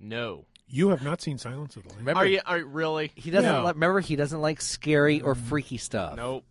No. 0.00 0.44
You 0.66 0.88
have 0.88 1.02
not 1.02 1.20
seen 1.20 1.38
Silence 1.38 1.76
of 1.76 1.82
the 1.82 1.88
Lambs. 1.90 2.00
Remember, 2.00 2.20
Are 2.20 2.26
you? 2.26 2.40
Are 2.46 2.58
you 2.58 2.66
really? 2.66 3.12
he 3.14 3.30
doesn't. 3.30 3.50
No. 3.50 3.62
Like, 3.64 3.74
remember, 3.74 4.00
he 4.00 4.16
doesn't 4.16 4.40
like 4.40 4.60
scary 4.60 5.20
or 5.20 5.34
freaky 5.34 5.76
stuff. 5.76 6.16
Nope. 6.16 6.44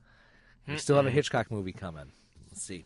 We 0.67 0.77
still 0.77 0.95
have 0.95 1.05
a 1.05 1.11
Hitchcock 1.11 1.51
movie 1.51 1.73
coming. 1.73 2.11
Let's 2.49 2.61
see. 2.63 2.85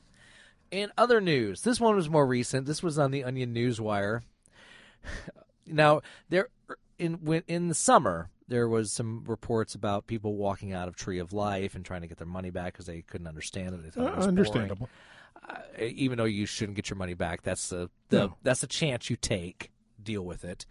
In 0.71 0.91
other 0.97 1.21
news, 1.21 1.61
this 1.61 1.79
one 1.79 1.95
was 1.95 2.09
more 2.09 2.25
recent. 2.25 2.65
This 2.65 2.81
was 2.81 2.97
on 2.97 3.11
the 3.11 3.23
Onion 3.23 3.53
Newswire. 3.53 4.21
Now, 5.69 5.99
there 6.29 6.47
in 6.97 7.15
when, 7.15 7.43
in 7.47 7.67
the 7.67 7.75
summer, 7.75 8.29
there 8.47 8.69
was 8.69 8.91
some 8.93 9.25
reports 9.27 9.75
about 9.75 10.07
people 10.07 10.35
walking 10.35 10.71
out 10.71 10.87
of 10.87 10.95
Tree 10.95 11.19
of 11.19 11.33
Life 11.33 11.75
and 11.75 11.83
trying 11.83 12.01
to 12.01 12.07
get 12.07 12.17
their 12.17 12.25
money 12.25 12.51
back 12.51 12.71
because 12.71 12.85
they 12.85 13.01
couldn't 13.01 13.27
understand 13.27 13.75
it. 13.75 13.83
They 13.83 13.89
thought 13.89 14.07
Uh, 14.07 14.13
it 14.13 14.17
was 14.17 14.27
understandable. 14.27 14.89
Uh, 15.47 15.55
even 15.77 16.17
though 16.17 16.23
you 16.23 16.45
shouldn't 16.45 16.77
get 16.77 16.89
your 16.89 16.95
money 16.95 17.15
back, 17.15 17.41
that's 17.41 17.67
the, 17.69 17.89
the 18.07 18.17
No. 18.17 18.37
that's 18.43 18.63
a 18.63 18.67
chance 18.67 19.09
you 19.09 19.17
take. 19.17 19.71
Deal 20.01 20.21
with 20.23 20.45
it. 20.45 20.65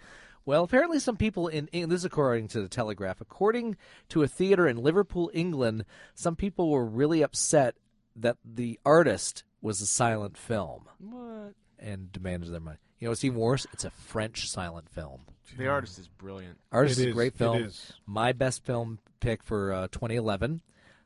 Well, 0.46 0.62
apparently, 0.64 0.98
some 1.00 1.16
people 1.16 1.48
in, 1.48 1.68
in 1.72 1.88
this 1.90 2.00
is 2.00 2.04
according 2.04 2.48
to 2.48 2.62
the 2.62 2.68
Telegraph. 2.68 3.20
According 3.20 3.76
to 4.10 4.22
a 4.22 4.28
theater 4.28 4.66
in 4.68 4.76
Liverpool, 4.78 5.30
England, 5.34 5.84
some 6.14 6.36
people 6.36 6.70
were 6.70 6.86
really 6.86 7.20
upset 7.22 7.74
that 8.14 8.36
the 8.44 8.78
artist 8.86 9.42
was 9.60 9.80
a 9.80 9.86
silent 9.86 10.38
film 10.38 10.84
What? 11.00 11.54
and 11.78 12.10
demanded 12.12 12.52
their 12.52 12.60
money. 12.60 12.78
You 13.00 13.06
know, 13.06 13.10
what's 13.10 13.24
even 13.24 13.38
worse? 13.40 13.66
It's 13.72 13.84
a 13.84 13.90
French 13.90 14.48
silent 14.48 14.88
film. 14.88 15.22
The 15.58 15.66
artist 15.66 15.98
is 15.98 16.08
brilliant. 16.08 16.58
Artist 16.72 16.98
It 16.98 17.02
is 17.02 17.06
a 17.06 17.08
is, 17.10 17.14
great 17.14 17.34
film. 17.34 17.56
is. 17.64 17.92
My 18.06 18.32
best 18.32 18.64
film 18.64 19.00
pick 19.20 19.42
for 19.42 19.72
uh, 19.72 19.88
2011. 19.88 20.62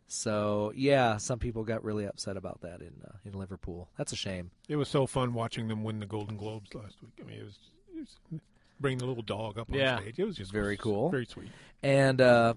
So 0.07 0.73
yeah, 0.75 1.17
some 1.17 1.39
people 1.39 1.65
got 1.65 1.83
really 1.85 2.05
upset 2.05 2.37
about 2.37 2.61
that 2.63 2.81
in 2.81 2.93
uh, 3.07 3.13
in 3.25 3.33
Liverpool. 3.33 3.89
That's 3.97 4.13
a 4.13 4.17
shame. 4.17 4.51
It 4.69 4.77
was 4.77 4.89
so 4.89 5.07
fun 5.07 5.35
watching 5.35 5.69
them 5.69 5.83
win 5.85 6.01
the 6.01 6.07
Golden 6.07 6.37
Globes 6.37 6.75
last 6.75 6.97
week. 7.01 7.13
I 7.21 7.25
mean, 7.25 7.39
it 7.39 7.45
was, 7.45 7.59
it 7.95 8.01
was 8.01 8.41
bring 8.81 8.99
the 8.99 9.05
little 9.07 9.23
dog 9.23 9.59
up 9.59 9.71
on 9.71 9.79
Yeah. 9.79 10.01
stage. 10.01 10.19
It 10.19 10.25
was 10.25 10.37
just 10.37 10.53
Very 10.53 10.77
cool. 10.77 11.11
very 11.11 11.27
sweet. 11.27 11.51
And 11.83 12.21
uh, 12.21 12.55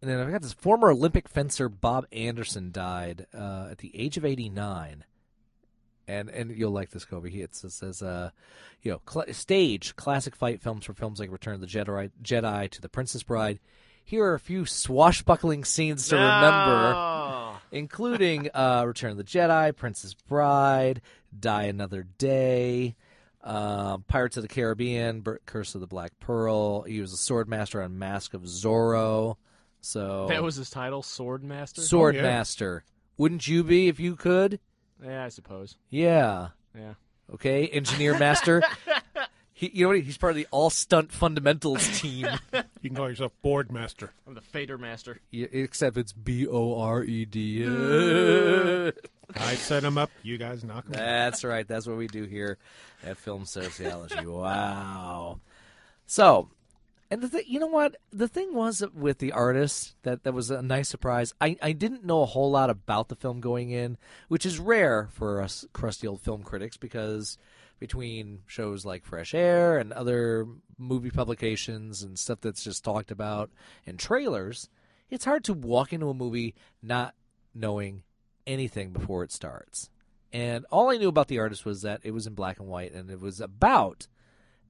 and 0.00 0.10
then 0.10 0.20
I've 0.20 0.30
got 0.30 0.42
this 0.42 0.52
former 0.52 0.90
Olympic 0.90 1.28
fencer 1.28 1.68
Bob 1.68 2.06
Anderson 2.12 2.70
died 2.72 3.26
uh, 3.34 3.68
at 3.70 3.78
the 3.78 3.90
age 3.98 4.16
of 4.16 4.24
89. 4.24 5.04
And 6.08 6.28
and 6.30 6.50
you'll 6.56 6.72
like 6.72 6.90
this, 6.90 7.04
Kobe. 7.04 7.30
He- 7.30 7.42
It 7.42 7.54
says, 7.54 8.02
uh, 8.02 8.30
you 8.82 8.90
know, 8.90 9.00
cl- 9.08 9.32
stage 9.32 9.94
classic 9.96 10.34
fight 10.34 10.60
films 10.60 10.84
for 10.84 10.94
films 10.94 11.20
like 11.20 11.30
Return 11.30 11.54
of 11.54 11.60
the 11.60 11.66
Jedi, 11.66 12.10
Jedi 12.22 12.68
to 12.70 12.80
The 12.80 12.88
Princess 12.88 13.22
Bride. 13.22 13.60
Here 14.04 14.24
are 14.24 14.34
a 14.34 14.40
few 14.40 14.66
swashbuckling 14.66 15.64
scenes 15.64 16.08
to 16.08 16.16
remember, 16.16 17.60
including 17.70 18.48
uh, 18.52 18.82
Return 18.84 19.12
of 19.12 19.16
the 19.16 19.22
Jedi, 19.24 19.74
Princess 19.76 20.14
Bride, 20.14 21.00
Die 21.38 21.62
Another 21.62 22.02
Day, 22.18 22.96
um, 23.44 24.04
Pirates 24.08 24.36
of 24.36 24.42
the 24.42 24.48
Caribbean, 24.48 25.20
Bur- 25.20 25.40
Curse 25.46 25.74
of 25.74 25.80
the 25.80 25.86
Black 25.86 26.12
Pearl. 26.20 26.82
He 26.82 27.00
was 27.00 27.12
a 27.12 27.16
sword 27.16 27.48
master 27.48 27.82
on 27.82 27.98
Mask 27.98 28.34
of 28.34 28.42
Zorro. 28.42 29.36
So 29.80 30.26
That 30.28 30.42
was 30.42 30.54
his 30.56 30.70
title, 30.70 31.02
Sword 31.02 31.42
Master. 31.42 31.80
Sword 31.80 32.14
Oh, 32.14 32.18
yeah. 32.18 32.22
Master. 32.24 32.84
Wouldn't 33.16 33.46
you 33.48 33.64
be 33.64 33.88
if 33.88 33.98
you 33.98 34.14
could? 34.16 34.60
Yeah, 35.04 35.24
I 35.24 35.28
suppose. 35.28 35.76
Yeah. 35.90 36.48
Yeah. 36.78 36.94
Okay, 37.34 37.66
Engineer 37.68 38.16
Master. 38.18 38.62
he, 39.62 39.70
you 39.72 39.84
know 39.84 39.90
what? 39.90 40.00
He's 40.00 40.18
part 40.18 40.32
of 40.32 40.36
the 40.36 40.48
all 40.50 40.70
stunt 40.70 41.12
fundamentals 41.12 42.00
team. 42.00 42.26
You 42.82 42.90
can 42.90 42.96
call 42.96 43.08
yourself 43.08 43.30
Board 43.42 43.70
Master. 43.70 44.10
I'm 44.26 44.34
the 44.34 44.40
Fader 44.40 44.76
Master. 44.76 45.20
Yeah, 45.30 45.46
except 45.52 45.96
it's 45.96 46.12
B 46.12 46.48
O 46.48 46.80
R 46.80 47.04
E 47.04 47.24
D. 47.24 47.64
I 47.64 49.54
set 49.54 49.84
him 49.84 49.96
up. 49.96 50.10
You 50.24 50.36
guys 50.36 50.64
knock 50.64 50.86
them. 50.86 50.94
That's 50.94 51.44
right. 51.44 51.66
That's 51.66 51.86
what 51.86 51.96
we 51.96 52.08
do 52.08 52.24
here 52.24 52.58
at 53.04 53.18
Film 53.18 53.44
Sociology. 53.44 54.26
wow. 54.26 55.38
So, 56.06 56.48
and 57.08 57.22
the 57.22 57.28
thing, 57.28 57.44
you 57.46 57.60
know 57.60 57.68
what? 57.68 57.94
The 58.12 58.26
thing 58.26 58.52
was 58.52 58.82
with 58.92 59.18
the 59.18 59.30
artist 59.30 59.94
that 60.02 60.24
that 60.24 60.34
was 60.34 60.50
a 60.50 60.60
nice 60.60 60.88
surprise. 60.88 61.34
I 61.40 61.56
I 61.62 61.70
didn't 61.70 62.04
know 62.04 62.22
a 62.22 62.26
whole 62.26 62.50
lot 62.50 62.68
about 62.68 63.10
the 63.10 63.16
film 63.16 63.40
going 63.40 63.70
in, 63.70 63.96
which 64.26 64.44
is 64.44 64.58
rare 64.58 65.08
for 65.12 65.40
us 65.40 65.64
crusty 65.72 66.08
old 66.08 66.20
film 66.20 66.42
critics 66.42 66.76
because 66.76 67.38
between 67.82 68.42
shows 68.46 68.84
like 68.84 69.04
Fresh 69.04 69.34
Air 69.34 69.76
and 69.76 69.92
other 69.92 70.46
movie 70.78 71.10
publications 71.10 72.04
and 72.04 72.16
stuff 72.16 72.40
that's 72.40 72.62
just 72.62 72.84
talked 72.84 73.10
about 73.10 73.50
and 73.84 73.98
trailers, 73.98 74.68
it's 75.10 75.24
hard 75.24 75.42
to 75.42 75.52
walk 75.52 75.92
into 75.92 76.08
a 76.08 76.14
movie 76.14 76.54
not 76.80 77.16
knowing 77.52 78.04
anything 78.46 78.92
before 78.92 79.24
it 79.24 79.32
starts. 79.32 79.90
And 80.32 80.64
all 80.70 80.90
I 80.92 80.96
knew 80.96 81.08
about 81.08 81.26
the 81.26 81.40
artist 81.40 81.64
was 81.64 81.82
that 81.82 82.02
it 82.04 82.12
was 82.12 82.28
in 82.28 82.34
black 82.34 82.60
and 82.60 82.68
white 82.68 82.92
and 82.92 83.10
it 83.10 83.20
was 83.20 83.40
about 83.40 84.06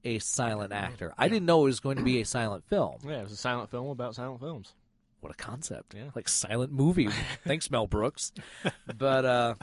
a 0.03 0.17
silent 0.17 0.73
actor. 0.73 1.13
I 1.15 1.27
didn't 1.27 1.45
know 1.45 1.61
it 1.61 1.65
was 1.65 1.79
going 1.81 1.97
to 1.97 2.03
be 2.03 2.19
a 2.19 2.25
silent 2.25 2.63
film. 2.67 2.97
Yeah, 3.07 3.19
it 3.19 3.23
was 3.25 3.33
a 3.33 3.37
silent 3.37 3.69
film 3.69 3.89
about 3.89 4.15
silent 4.15 4.39
films. 4.39 4.73
What 5.19 5.31
a 5.31 5.35
concept. 5.35 5.93
Yeah. 5.93 6.09
Like 6.15 6.27
silent 6.27 6.73
movie. 6.73 7.09
Thanks, 7.45 7.69
Mel 7.69 7.85
Brooks. 7.85 8.31
But 8.97 9.23
uh 9.23 9.53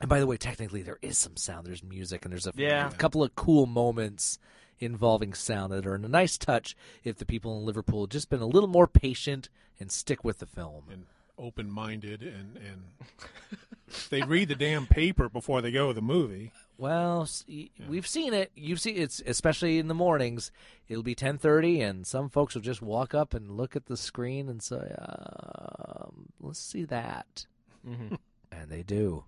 and 0.00 0.08
by 0.08 0.20
the 0.20 0.26
way, 0.26 0.36
technically 0.36 0.82
there 0.82 0.98
is 1.02 1.16
some 1.18 1.36
sound. 1.36 1.66
There's 1.66 1.82
music 1.82 2.24
and 2.24 2.32
there's 2.32 2.46
a, 2.46 2.52
Yeah. 2.56 2.88
a 2.88 2.92
couple 2.92 3.22
of 3.22 3.34
cool 3.34 3.66
moments 3.66 4.38
involving 4.78 5.32
sound 5.32 5.72
that 5.72 5.86
are 5.86 5.94
a 5.94 5.98
nice 5.98 6.36
touch 6.36 6.76
if 7.02 7.16
the 7.16 7.24
people 7.24 7.58
in 7.58 7.64
Liverpool 7.64 8.02
had 8.02 8.10
just 8.10 8.28
been 8.28 8.40
a 8.42 8.46
little 8.46 8.68
more 8.68 8.86
patient 8.86 9.48
and 9.80 9.90
stick 9.90 10.22
with 10.24 10.38
the 10.38 10.46
film. 10.46 10.84
And 10.92 11.06
open-minded 11.38 12.22
and 12.22 12.56
and 12.56 12.82
they 14.10 14.22
read 14.22 14.48
the 14.48 14.54
damn 14.54 14.86
paper 14.86 15.28
before 15.28 15.60
they 15.60 15.70
go 15.70 15.88
to 15.88 15.94
the 15.94 16.00
movie. 16.02 16.50
Well, 16.78 17.22
s- 17.22 17.44
y- 17.48 17.68
we've 17.88 18.06
seen 18.06 18.32
it. 18.34 18.50
You've 18.54 18.80
seen 18.80 18.96
it's 18.96 19.22
especially 19.26 19.78
in 19.78 19.88
the 19.88 19.94
mornings. 19.94 20.50
It'll 20.88 21.02
be 21.02 21.14
ten 21.14 21.36
thirty, 21.38 21.80
and 21.82 22.06
some 22.06 22.28
folks 22.30 22.54
will 22.54 22.62
just 22.62 22.80
walk 22.82 23.14
up 23.14 23.32
and 23.34 23.50
look 23.56 23.76
at 23.76 23.84
the 23.86 23.96
screen 23.98 24.48
and 24.48 24.62
say, 24.62 24.94
um, 24.98 26.26
"Let's 26.40 26.58
see 26.58 26.84
that," 26.84 27.46
Mhm. 27.86 28.18
and 28.52 28.70
they 28.70 28.82
do, 28.82 29.24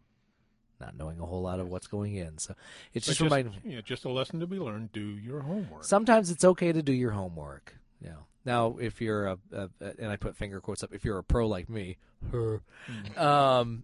not 0.80 0.96
knowing 0.96 1.20
a 1.20 1.26
whole 1.26 1.42
lot 1.42 1.60
of 1.60 1.68
what's 1.68 1.86
going 1.86 2.14
in. 2.14 2.38
So 2.38 2.54
it's 2.94 3.06
But 3.06 3.10
just 3.12 3.20
reminding. 3.20 3.54
yeah, 3.64 3.80
just 3.80 4.04
a 4.04 4.10
lesson 4.10 4.40
to 4.40 4.46
be 4.46 4.58
learned. 4.58 4.92
Do 4.92 5.00
your 5.00 5.40
homework. 5.40 5.84
Sometimes 5.84 6.30
it's 6.30 6.44
okay 6.44 6.72
to 6.72 6.82
do 6.82 6.92
your 6.92 7.10
homework. 7.12 7.76
Yeah. 8.00 8.12
Now, 8.44 8.76
if 8.80 9.00
you're 9.00 9.26
a, 9.26 9.38
a, 9.52 9.68
and 9.98 10.10
I 10.10 10.16
put 10.16 10.36
finger 10.36 10.60
quotes 10.60 10.82
up, 10.82 10.94
if 10.94 11.04
you're 11.04 11.18
a 11.18 11.24
pro 11.24 11.46
like 11.46 11.68
me, 11.68 11.96
her, 12.32 12.62
um, 13.16 13.82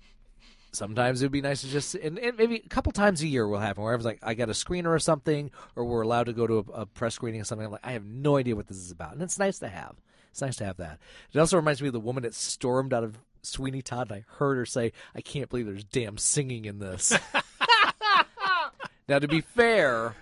sometimes 0.72 1.20
it 1.20 1.26
would 1.26 1.32
be 1.32 1.40
nice 1.42 1.60
to 1.62 1.68
just, 1.68 1.94
and, 1.96 2.18
and 2.18 2.36
maybe 2.38 2.56
a 2.64 2.68
couple 2.68 2.90
times 2.92 3.20
a 3.22 3.26
year 3.26 3.46
will 3.46 3.58
happen 3.58 3.82
where 3.82 3.92
I 3.92 3.96
was 3.96 4.04
like, 4.04 4.20
I 4.22 4.34
got 4.34 4.48
a 4.48 4.52
screener 4.52 4.86
or 4.86 4.98
something, 4.98 5.50
or 5.76 5.84
we're 5.84 6.02
allowed 6.02 6.24
to 6.26 6.32
go 6.32 6.46
to 6.46 6.58
a, 6.74 6.80
a 6.82 6.86
press 6.86 7.14
screening 7.14 7.40
or 7.40 7.44
something. 7.44 7.66
I'm 7.66 7.72
like, 7.72 7.84
I 7.86 7.92
have 7.92 8.04
no 8.06 8.36
idea 8.36 8.56
what 8.56 8.66
this 8.68 8.78
is 8.78 8.90
about, 8.90 9.12
and 9.12 9.22
it's 9.22 9.38
nice 9.38 9.58
to 9.58 9.68
have. 9.68 9.96
It's 10.30 10.40
nice 10.40 10.56
to 10.56 10.64
have 10.64 10.78
that. 10.78 10.98
It 11.32 11.38
also 11.38 11.56
reminds 11.56 11.80
me 11.82 11.88
of 11.88 11.92
the 11.94 12.00
woman 12.00 12.22
that 12.22 12.34
stormed 12.34 12.92
out 12.92 13.04
of 13.04 13.18
Sweeney 13.46 13.82
Todd, 13.82 14.10
and 14.10 14.18
I 14.18 14.24
heard 14.38 14.56
her 14.56 14.66
say, 14.66 14.92
"I 15.14 15.20
can't 15.20 15.48
believe 15.48 15.66
there's 15.66 15.84
damn 15.84 16.18
singing 16.18 16.64
in 16.64 16.78
this." 16.78 17.16
now, 19.08 19.18
to 19.18 19.28
be 19.28 19.40
fair, 19.40 20.14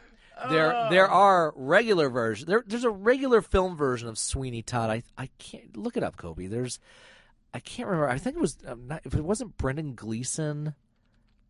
there 0.50 0.88
there 0.90 1.08
are 1.08 1.52
regular 1.56 2.08
versions. 2.08 2.46
There, 2.46 2.64
there's 2.66 2.84
a 2.84 2.90
regular 2.90 3.42
film 3.42 3.76
version 3.76 4.08
of 4.08 4.18
Sweeney 4.18 4.62
Todd. 4.62 4.90
I 4.90 5.02
I 5.16 5.28
can't 5.38 5.76
look 5.76 5.96
it 5.96 6.02
up, 6.02 6.16
Kobe. 6.16 6.46
There's 6.46 6.78
I 7.54 7.60
can't 7.60 7.88
remember. 7.88 8.08
I 8.08 8.18
think 8.18 8.36
it 8.36 8.40
was 8.40 8.56
um, 8.66 8.88
not, 8.88 9.02
if 9.04 9.14
it 9.14 9.24
wasn't 9.24 9.56
Brendan 9.56 9.94
Gleeson. 9.94 10.74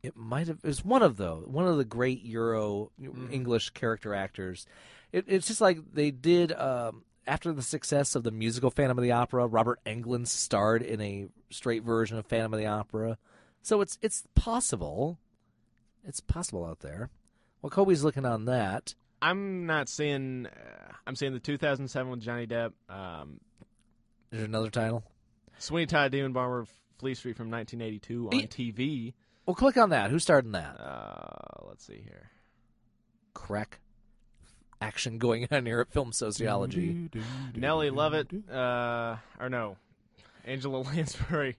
It 0.02 0.16
might 0.16 0.48
have. 0.48 0.58
It 0.64 0.66
was 0.66 0.84
one 0.84 1.02
of 1.02 1.16
those, 1.16 1.46
one 1.46 1.66
of 1.66 1.76
the 1.76 1.84
great 1.84 2.24
Euro 2.24 2.90
English 3.30 3.70
character 3.70 4.14
actors. 4.14 4.66
It, 5.12 5.26
it's 5.28 5.46
just 5.46 5.60
like 5.60 5.78
they 5.92 6.10
did 6.10 6.52
um, 6.52 7.04
after 7.26 7.52
the 7.52 7.62
success 7.62 8.14
of 8.14 8.22
the 8.24 8.30
musical 8.30 8.70
Phantom 8.70 8.98
of 8.98 9.02
the 9.02 9.12
Opera. 9.12 9.46
Robert 9.46 9.78
Englund 9.86 10.26
starred 10.28 10.82
in 10.82 11.00
a 11.00 11.28
straight 11.50 11.82
version 11.82 12.16
of 12.18 12.26
Phantom 12.26 12.52
of 12.54 12.60
the 12.60 12.66
Opera, 12.66 13.18
so 13.62 13.80
it's 13.80 13.98
it's 14.02 14.24
possible. 14.34 15.18
It's 16.04 16.20
possible 16.20 16.64
out 16.64 16.80
there. 16.80 17.10
Well, 17.60 17.70
Kobe's 17.70 18.02
looking 18.02 18.24
on 18.26 18.46
that. 18.46 18.94
I'm 19.20 19.66
not 19.66 19.88
seeing. 19.88 20.46
Uh, 20.46 20.92
I'm 21.06 21.14
seeing 21.14 21.32
the 21.32 21.38
2007 21.40 22.10
with 22.10 22.20
Johnny 22.20 22.46
Depp. 22.46 22.72
Um, 22.88 23.40
Is 24.32 24.38
there 24.38 24.44
another 24.46 24.70
title? 24.70 25.04
Sweeney 25.58 25.86
Todd 25.86 26.10
Demon 26.10 26.32
Barber 26.32 26.66
Fleet 26.98 27.16
Street 27.16 27.36
from 27.36 27.50
1982 27.50 28.28
on 28.28 28.34
Eh. 28.34 28.46
TV. 28.46 29.14
Well, 29.46 29.54
click 29.54 29.76
on 29.76 29.90
that. 29.90 30.10
Who 30.10 30.18
starred 30.18 30.44
in 30.44 30.52
that? 30.52 30.78
Uh, 30.80 31.66
let's 31.68 31.84
see 31.84 32.00
here. 32.02 32.30
Crack 33.34 33.78
action 34.82 35.18
going 35.18 35.46
on 35.50 35.66
here 35.66 35.80
at 35.80 35.92
Film 35.92 36.12
Sociology. 36.12 37.08
Nellie 37.54 37.90
Lovett, 37.90 38.28
uh, 38.50 39.16
or 39.40 39.48
no, 39.48 39.76
Angela 40.44 40.78
Lansbury. 40.82 41.56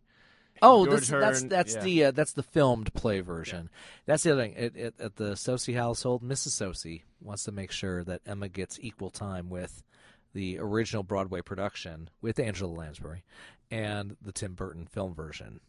Oh, 0.62 0.86
George 0.86 1.00
this, 1.02 1.10
that's 1.10 1.40
Hearn, 1.40 1.50
that's 1.50 1.76
yeah. 1.76 1.82
the 1.84 2.04
uh, 2.06 2.12
that's 2.12 2.34
the 2.34 2.44
filmed 2.44 2.94
play 2.94 3.22
version. 3.22 3.70
That's 4.06 4.24
the 4.24 4.34
other 4.34 4.42
thing. 4.44 4.56
At, 4.56 4.78
at, 4.78 4.94
at 5.00 5.16
the 5.16 5.32
Socey 5.36 5.74
household, 5.76 6.22
Mrs. 6.24 6.50
Socey 6.50 7.02
wants 7.22 7.44
to 7.46 7.52
make 7.52 7.72
sure 7.72 8.04
that 8.04 8.22
Emma 8.26 8.50
gets 8.50 8.80
equal 8.82 9.10
time 9.10 9.50
with 9.50 9.84
the 10.34 10.60
original 10.60 11.04
Broadway 11.04 11.42
production 11.42 12.10
with 12.22 12.40
Angela 12.40 12.72
Lansbury 12.72 13.24
and 13.72 14.16
the 14.22 14.32
Tim 14.32 14.54
Burton 14.54 14.86
film 14.86 15.14
version 15.14 15.60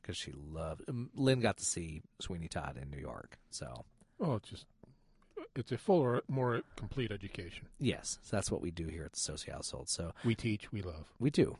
because 0.00 0.16
she 0.16 0.32
loved. 0.32 0.82
um, 0.88 1.10
Lynn 1.14 1.40
got 1.40 1.56
to 1.58 1.64
see 1.64 2.02
Sweeney 2.20 2.48
Todd 2.48 2.78
in 2.80 2.90
New 2.90 3.00
York, 3.00 3.38
so 3.50 3.84
Oh, 4.20 4.34
it's 4.34 4.50
just 4.50 4.66
it's 5.56 5.72
a 5.72 5.78
fuller, 5.78 6.22
more 6.28 6.62
complete 6.76 7.10
education. 7.12 7.66
yes, 7.78 8.18
so 8.22 8.36
that's 8.36 8.50
what 8.50 8.60
we 8.62 8.70
do 8.70 8.86
here 8.88 9.04
at 9.04 9.12
the 9.12 9.18
Socey 9.20 9.50
household. 9.52 9.88
So 9.88 10.12
We 10.24 10.34
teach, 10.34 10.70
we 10.72 10.82
love. 10.82 11.06
we 11.18 11.30
do. 11.30 11.56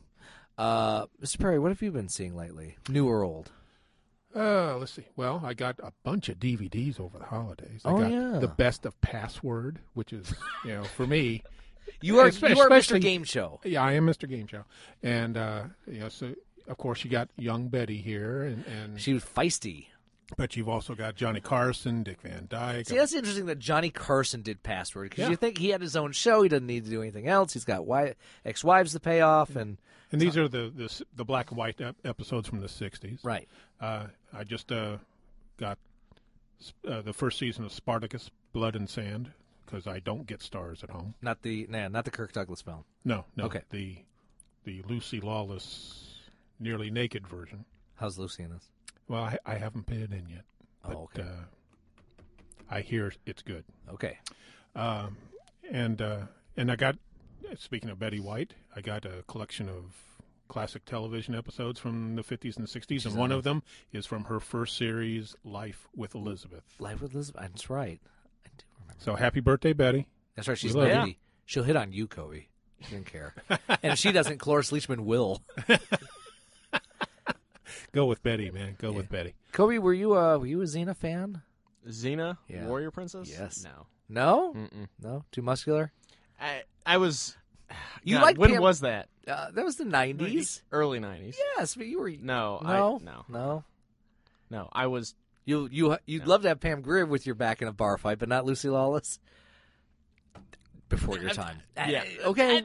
Uh, 0.57 1.05
Mr. 1.21 1.39
Perry, 1.39 1.59
what 1.59 1.69
have 1.71 1.81
you 1.81 1.91
been 1.91 2.09
seeing 2.09 2.35
lately, 2.35 2.77
new 2.89 3.07
or 3.07 3.23
old? 3.23 3.51
Uh, 4.35 4.77
let's 4.77 4.91
see. 4.93 5.05
Well, 5.15 5.41
I 5.45 5.53
got 5.53 5.79
a 5.79 5.91
bunch 6.03 6.27
of 6.29 6.39
DVDs 6.39 6.99
over 6.99 7.19
the 7.19 7.25
holidays. 7.25 7.81
I 7.85 7.89
Oh, 7.91 7.97
got 7.99 8.11
yeah. 8.11 8.39
the 8.39 8.47
best 8.47 8.85
of 8.85 8.99
Password, 9.01 9.79
which 9.93 10.11
is 10.11 10.33
you 10.65 10.71
know 10.73 10.83
for 10.83 11.05
me. 11.07 11.43
You 12.01 12.19
are- 12.19 12.27
you 12.29 12.59
are 12.61 12.69
Mr. 12.69 12.99
Game 12.99 13.23
Show. 13.23 13.59
Yeah, 13.63 13.81
I 13.83 13.93
am 13.93 14.05
Mr. 14.05 14.27
Game 14.27 14.47
Show, 14.47 14.63
and 15.03 15.37
uh, 15.37 15.63
you 15.87 15.99
know, 15.99 16.09
so 16.09 16.33
of 16.67 16.77
course 16.77 17.03
you 17.03 17.09
got 17.11 17.29
young 17.37 17.67
Betty 17.69 17.97
here, 18.01 18.43
and, 18.43 18.65
and 18.65 18.99
She 18.99 19.13
was 19.13 19.23
feisty. 19.23 19.87
But 20.37 20.55
you've 20.55 20.69
also 20.69 20.95
got 20.95 21.15
Johnny 21.15 21.39
Carson, 21.39 22.03
Dick 22.03 22.21
Van 22.21 22.47
Dyke. 22.49 22.87
See, 22.87 22.95
that's 22.97 23.13
interesting 23.13 23.45
that 23.47 23.59
Johnny 23.59 23.89
Carson 23.89 24.41
did 24.41 24.63
Password 24.63 25.09
because 25.11 25.23
Yeah. 25.23 25.29
you 25.29 25.35
think 25.35 25.57
he 25.57 25.69
had 25.69 25.81
his 25.81 25.95
own 25.95 26.11
show, 26.11 26.41
he 26.41 26.49
doesn't 26.49 26.65
need 26.67 26.85
to 26.85 26.89
do 26.89 27.01
anything 27.01 27.27
else. 27.27 27.53
He's 27.53 27.65
got 27.65 27.77
wi- 27.79 28.15
ex-wives 28.45 28.93
to 28.93 28.99
pay 28.99 29.21
off, 29.21 29.55
and 29.55 29.77
And 30.11 30.19
these 30.21 30.37
are 30.37 30.47
the 30.47 30.71
the, 30.75 31.03
the 31.15 31.25
black 31.25 31.49
and 31.51 31.57
white 31.57 31.79
episodes 32.03 32.47
from 32.49 32.59
the 32.61 32.67
'60s. 32.67 33.19
Right. 33.23 33.47
Uh, 33.81 34.07
I 34.33 34.43
just 34.43 34.71
uh, 34.71 34.97
got 35.57 35.77
uh, 36.87 37.01
the 37.01 37.13
first 37.13 37.37
season 37.39 37.63
of 37.65 37.71
Spartacus: 37.71 38.29
Blood 38.53 38.75
and 38.75 38.89
Sand 38.89 39.31
because 39.65 39.87
I 39.87 39.99
don't 39.99 40.25
get 40.27 40.39
Starz 40.39 40.83
at 40.83 40.89
home. 40.89 41.15
not 41.21 41.41
the 41.41 41.65
nah, 41.69 41.87
not 41.87 42.05
the 42.05 42.11
Kirk 42.11 42.31
Douglas 42.33 42.61
film. 42.61 42.83
No, 43.05 43.25
no. 43.35 43.45
Okay. 43.45 43.61
The 43.71 43.97
the 44.65 44.81
Lucy 44.87 45.19
Lawless, 45.19 46.13
nearly 46.59 46.89
naked 46.89 47.27
version. 47.27 47.65
How's 47.95 48.17
Lucy 48.17 48.43
in 48.43 48.51
this? 48.51 48.69
Well, 49.07 49.23
I, 49.23 49.37
I 49.45 49.55
haven't 49.55 49.85
put 49.85 49.97
it 49.97 50.11
in 50.11 50.27
yet. 50.29 50.45
But, 50.83 50.95
Oh, 50.95 51.09
okay. 51.15 51.21
Uh, 51.21 52.23
I 52.69 52.81
hear 52.81 53.13
it's 53.25 53.41
good. 53.41 53.63
Okay. 53.91 54.17
Um, 54.75 55.17
and 55.69 56.01
uh, 56.01 56.21
and 56.57 56.71
I 56.71 56.75
got 56.75 56.97
speaking 57.57 57.89
of 57.89 57.99
Betty 57.99 58.19
White, 58.19 58.53
I 58.75 58.81
got 58.81 59.05
a 59.05 59.23
collection 59.27 59.69
of 59.69 59.93
classic 60.47 60.85
television 60.85 61.35
episodes 61.35 61.79
from 61.79 62.15
the 62.15 62.21
50s 62.23 62.57
and 62.57 62.67
60s, 62.67 62.85
She's 62.89 63.05
and 63.05 63.13
on 63.15 63.19
one 63.19 63.31
of 63.31 63.43
them 63.43 63.63
is 63.91 64.05
from 64.05 64.25
her 64.25 64.39
first 64.39 64.77
series, 64.77 65.35
Life 65.43 65.87
with 65.95 66.15
Elizabeth. 66.15 66.63
Life 66.79 67.01
with 67.01 67.13
Elizabeth. 67.15 67.41
That's 67.41 67.69
right. 67.69 67.99
I 68.45 68.49
do 68.57 68.65
remember. 68.81 69.03
So 69.03 69.15
happy 69.15 69.39
birthday, 69.39 69.73
Betty. 69.73 70.07
That's 70.35 70.47
right. 70.47 70.57
She's 70.57 70.75
love 70.75 71.07
you. 71.07 71.15
She'll 71.45 71.63
hit 71.63 71.75
on 71.75 71.91
you, 71.93 72.07
Kobe. 72.07 72.45
She 72.81 72.91
didn't 72.91 73.05
care, 73.05 73.33
and 73.49 73.93
if 73.93 73.99
she 73.99 74.11
doesn't, 74.11 74.39
Cloris 74.39 74.71
Leachman 74.71 75.01
will. 75.01 75.41
Go 77.93 78.05
with 78.05 78.21
Betty, 78.23 78.51
man. 78.51 78.75
Go 78.79 78.91
with 78.91 79.09
Betty. 79.09 79.33
Kobe, 79.51 79.77
were 79.77 79.93
you 79.93 80.17
uh 80.17 80.37
were 80.37 80.47
you 80.47 80.61
a 80.61 80.65
Xena 80.65 80.95
fan? 80.95 81.41
Xena, 81.87 82.37
Yeah. 82.47 82.65
Warrior 82.65 82.91
Princess. 82.91 83.29
Yes. 83.29 83.63
No. 83.63 83.85
No. 84.09 84.53
Mm-mm. 84.55 84.87
No. 85.01 85.23
Too 85.31 85.41
muscular. 85.41 85.91
I 86.39 86.63
I 86.85 86.97
was. 86.97 87.37
You 88.03 88.17
God, 88.17 88.23
like 88.23 88.37
when 88.37 88.51
Pam- 88.51 88.61
was 88.61 88.81
that? 88.81 89.07
Uh, 89.27 89.49
that 89.51 89.63
was 89.65 89.77
the 89.77 89.85
nineties. 89.85 90.61
Early 90.71 90.99
nineties. 90.99 91.37
Yes, 91.57 91.75
but 91.75 91.87
you 91.87 91.99
were 91.99 92.09
No, 92.11 92.59
no, 92.61 92.99
I, 93.01 93.05
no, 93.05 93.25
no. 93.29 93.63
no. 94.49 94.69
I 94.73 94.87
was. 94.87 95.15
You 95.45 95.67
you 95.71 95.97
you'd 96.05 96.27
love 96.27 96.41
to 96.43 96.49
have 96.49 96.59
Pam 96.59 96.81
Grier 96.81 97.05
with 97.05 97.25
your 97.25 97.35
back 97.35 97.61
in 97.61 97.67
a 97.67 97.71
bar 97.73 97.97
fight, 97.97 98.19
but 98.19 98.29
not 98.29 98.45
Lucy 98.45 98.69
Lawless. 98.69 99.19
Before 100.89 101.17
your 101.17 101.31
time. 101.31 101.57
Yeah. 101.75 102.03
Okay. 102.25 102.63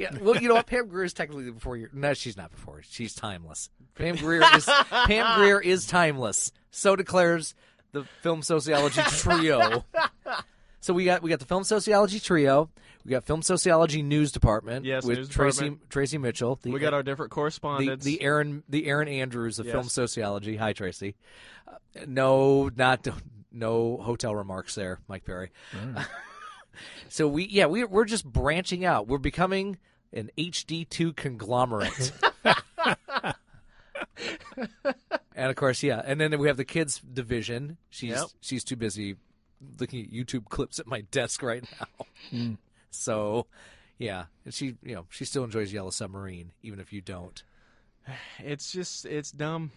Yeah. 0.00 0.16
Well, 0.18 0.36
you 0.40 0.48
know 0.48 0.54
what? 0.54 0.66
Pam 0.66 0.88
Grier 0.88 1.04
is 1.04 1.12
technically 1.12 1.50
before 1.50 1.76
your. 1.76 1.90
No, 1.92 2.14
she's 2.14 2.36
not 2.36 2.50
before. 2.50 2.80
She's 2.88 3.14
timeless. 3.14 3.68
Pam 3.96 4.16
Grier 4.16 4.42
is 4.56 4.64
Pam 4.64 5.38
Grier 5.38 5.60
is 5.60 5.86
timeless. 5.86 6.52
So 6.70 6.96
declares 6.96 7.54
the 7.92 8.04
film 8.22 8.42
sociology 8.42 9.02
trio. 9.08 9.84
So 10.80 10.94
we 10.94 11.04
got 11.04 11.22
we 11.22 11.28
got 11.28 11.40
the 11.40 11.44
film 11.44 11.64
sociology 11.64 12.18
trio. 12.18 12.70
We 13.04 13.10
got 13.10 13.24
film 13.24 13.42
sociology 13.42 14.00
news 14.02 14.32
department. 14.32 14.86
Yes, 14.86 15.04
with 15.04 15.18
news 15.18 15.28
Tracy 15.28 15.64
department. 15.64 15.90
Tracy 15.90 16.16
Mitchell. 16.18 16.58
The, 16.62 16.70
we 16.70 16.80
got 16.80 16.94
our 16.94 17.02
different 17.02 17.30
correspondents. 17.30 18.02
the 18.04 18.22
Aaron 18.22 18.62
the 18.70 18.86
Erin 18.86 19.08
Andrews 19.08 19.58
of 19.58 19.66
Yes. 19.66 19.74
film 19.74 19.88
sociology. 19.88 20.56
Hi 20.56 20.72
Tracy. 20.72 21.16
Uh, 21.68 21.74
no, 22.06 22.70
not 22.74 23.06
no 23.52 23.98
hotel 23.98 24.34
remarks 24.34 24.74
there, 24.74 25.00
Mike 25.08 25.26
Perry. 25.26 25.50
so 27.10 27.28
we 27.28 27.44
yeah 27.46 27.66
we 27.66 27.84
we're 27.84 28.06
just 28.06 28.24
branching 28.24 28.84
out. 28.84 29.06
We're 29.06 29.18
becoming 29.18 29.76
an 30.12 30.30
HD 30.38 30.88
two 30.88 31.12
conglomerate. 31.12 32.12
and 35.34 35.50
of 35.50 35.56
course, 35.56 35.82
yeah, 35.82 36.02
and 36.04 36.20
then 36.20 36.38
we 36.38 36.48
have 36.48 36.56
the 36.56 36.64
kids 36.64 37.00
division. 37.00 37.76
She's 37.90 38.10
Yep. 38.10 38.26
she's 38.40 38.64
too 38.64 38.76
busy 38.76 39.16
looking 39.78 40.04
at 40.04 40.10
YouTube 40.10 40.46
clips 40.48 40.78
at 40.78 40.86
my 40.86 41.02
desk 41.02 41.42
right 41.42 41.64
now. 41.80 42.06
Mm. 42.32 42.56
So, 42.90 43.46
yeah, 43.98 44.24
and 44.44 44.52
she 44.54 44.76
you 44.82 44.94
know 44.94 45.06
she 45.10 45.24
still 45.24 45.44
enjoys 45.44 45.72
Yellow 45.72 45.90
Submarine 45.90 46.52
even 46.62 46.80
if 46.80 46.92
you 46.92 47.00
don't. 47.00 47.42
It's 48.38 48.72
just 48.72 49.06
it's 49.06 49.30
dumb. 49.30 49.70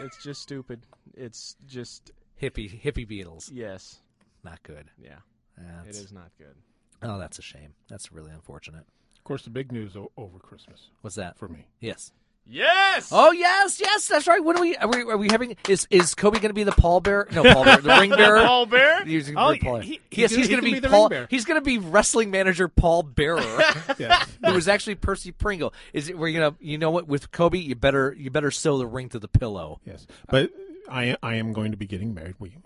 it's 0.00 0.22
just 0.22 0.42
stupid. 0.42 0.80
It's 1.16 1.56
just 1.66 2.12
hippie 2.40 2.80
hippie 2.82 3.08
Beatles. 3.08 3.50
Yes. 3.52 4.00
Not 4.44 4.62
good. 4.62 4.90
Yeah. 5.02 5.16
That's- 5.58 5.96
It 5.98 6.04
is 6.04 6.12
not 6.12 6.30
good. 6.38 6.54
Oh, 7.02 7.18
that's 7.18 7.38
a 7.38 7.42
shame. 7.42 7.74
That's 7.88 8.12
really 8.12 8.30
unfortunate. 8.30 8.84
Of 9.26 9.28
course, 9.28 9.42
the 9.42 9.50
big 9.50 9.72
news 9.72 9.96
o- 9.96 10.12
over 10.16 10.38
Christmas. 10.38 10.90
What's 11.00 11.16
that 11.16 11.36
for 11.36 11.48
me? 11.48 11.66
Yes. 11.80 12.12
Yes. 12.48 13.08
Oh 13.10 13.32
yes, 13.32 13.80
yes, 13.80 14.06
that's 14.06 14.28
right. 14.28 14.38
When 14.42 14.56
are 14.56 14.60
we? 14.60 14.76
Are 14.76 14.86
we, 14.88 15.02
are 15.02 15.16
we 15.16 15.26
having? 15.32 15.56
Is 15.68 15.88
is 15.90 16.14
Kobe 16.14 16.38
going 16.38 16.50
to 16.50 16.54
be 16.54 16.62
the 16.62 16.70
Paul 16.70 17.00
Bear? 17.00 17.26
No, 17.32 17.42
Paul 17.42 17.64
Bear, 17.64 17.78
the 17.78 17.88
ring 18.00 18.10
bearer. 18.10 18.46
Paul 18.46 18.66
Bear? 18.66 19.04
He's 19.04 19.28
gonna 19.28 19.48
Oh, 19.48 19.52
be 19.54 19.58
Paul. 19.58 19.80
he- 19.80 20.00
yes, 20.12 20.30
he 20.30 20.36
he's 20.36 20.46
can- 20.46 20.60
going 20.60 20.62
to 20.62 20.68
he 20.68 20.74
be, 20.74 20.76
be 20.76 20.80
the 20.80 20.88
Paul. 20.88 21.08
ring 21.08 21.10
bearer. 21.10 21.26
He's 21.28 21.44
going 21.44 21.60
to 21.60 21.64
be 21.64 21.78
wrestling 21.78 22.30
manager 22.30 22.68
Paul 22.68 23.02
Bearer, 23.02 23.40
Yes. 23.98 24.28
who 24.44 24.52
was 24.52 24.68
actually 24.68 24.94
Percy 24.94 25.32
Pringle. 25.32 25.74
Is 25.92 26.08
it? 26.08 26.16
We're 26.16 26.30
gonna. 26.30 26.54
You 26.60 26.78
know 26.78 26.92
what? 26.92 27.08
With 27.08 27.32
Kobe, 27.32 27.58
you 27.58 27.74
better 27.74 28.14
you 28.16 28.30
better 28.30 28.52
sew 28.52 28.78
the 28.78 28.86
ring 28.86 29.08
to 29.08 29.18
the 29.18 29.26
pillow. 29.26 29.80
Yes, 29.84 30.06
but 30.28 30.52
I 30.88 31.16
I 31.24 31.34
am 31.34 31.52
going 31.52 31.72
to 31.72 31.76
be 31.76 31.86
getting 31.88 32.14
married. 32.14 32.36
We 32.38 32.58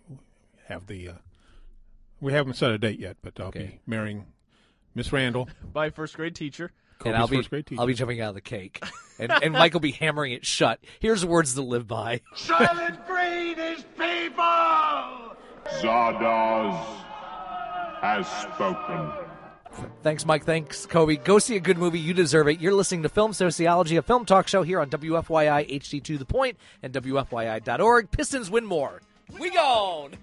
have 0.67 0.89
the 0.89 1.09
uh, 1.09 1.13
we 2.21 2.35
haven't 2.35 2.53
set 2.57 2.71
a 2.71 2.77
date 2.77 2.99
yet, 3.01 3.17
but 3.23 3.41
I'll 3.41 3.51
be 3.51 3.81
marrying 3.87 4.27
Miss 4.95 5.13
Randall. 5.13 5.49
By 5.73 5.91
first 5.91 6.17
grade 6.17 6.35
teacher. 6.35 6.73
Kobe's 6.99 7.15
and 7.15 7.17
I'll 7.17 7.29
be 7.29 7.37
first 7.37 7.51
grade 7.51 7.67
teacher. 7.67 7.81
I'll 7.81 7.87
be 7.87 7.95
jumping 7.95 8.21
out 8.21 8.31
of 8.31 8.35
the 8.35 8.41
cake, 8.41 8.83
and 9.19 9.33
and 9.33 9.53
Mike 9.53 9.73
will 9.73 9.81
be 9.81 9.93
hammering 9.93 10.33
it 10.33 10.45
shut. 10.45 10.81
Here's 10.99 11.23
the 11.23 11.27
words 11.27 11.55
to 11.55 11.63
live 11.63 11.87
by. 11.87 12.21
Soylent 12.37 13.07
Green 13.07 13.59
is 13.59 13.85
people! 13.97 14.45
Zardoz 15.81 16.85
has 18.01 18.27
spoken. 18.27 19.13
Thanks, 20.03 20.27
Mike. 20.27 20.45
Thanks, 20.45 20.85
Kobe. 20.85 21.17
Go 21.17 21.39
see 21.39 21.57
a 21.57 21.61
good 21.61 21.79
movie. 21.79 22.01
You 22.01 22.13
deserve 22.13 22.49
it. 22.49 22.61
You're 22.61 22.75
listening 22.75 23.03
to 23.05 23.09
Film 23.09 23.33
Sociology, 23.33 23.97
a 23.97 24.03
film 24.03 24.25
talk 24.25 24.49
show 24.49 24.63
here 24.63 24.81
on 24.81 24.91
WFYI 24.91 25.71
HD 25.81 26.03
to 26.05 26.19
the 26.19 26.25
point 26.25 26.57
and 26.83 26.93
WFYI.org. 26.93 28.11
Pistons 28.11 28.51
win 28.51 28.65
more. 28.65 29.01
We 29.39 29.51
gone. 29.51 30.15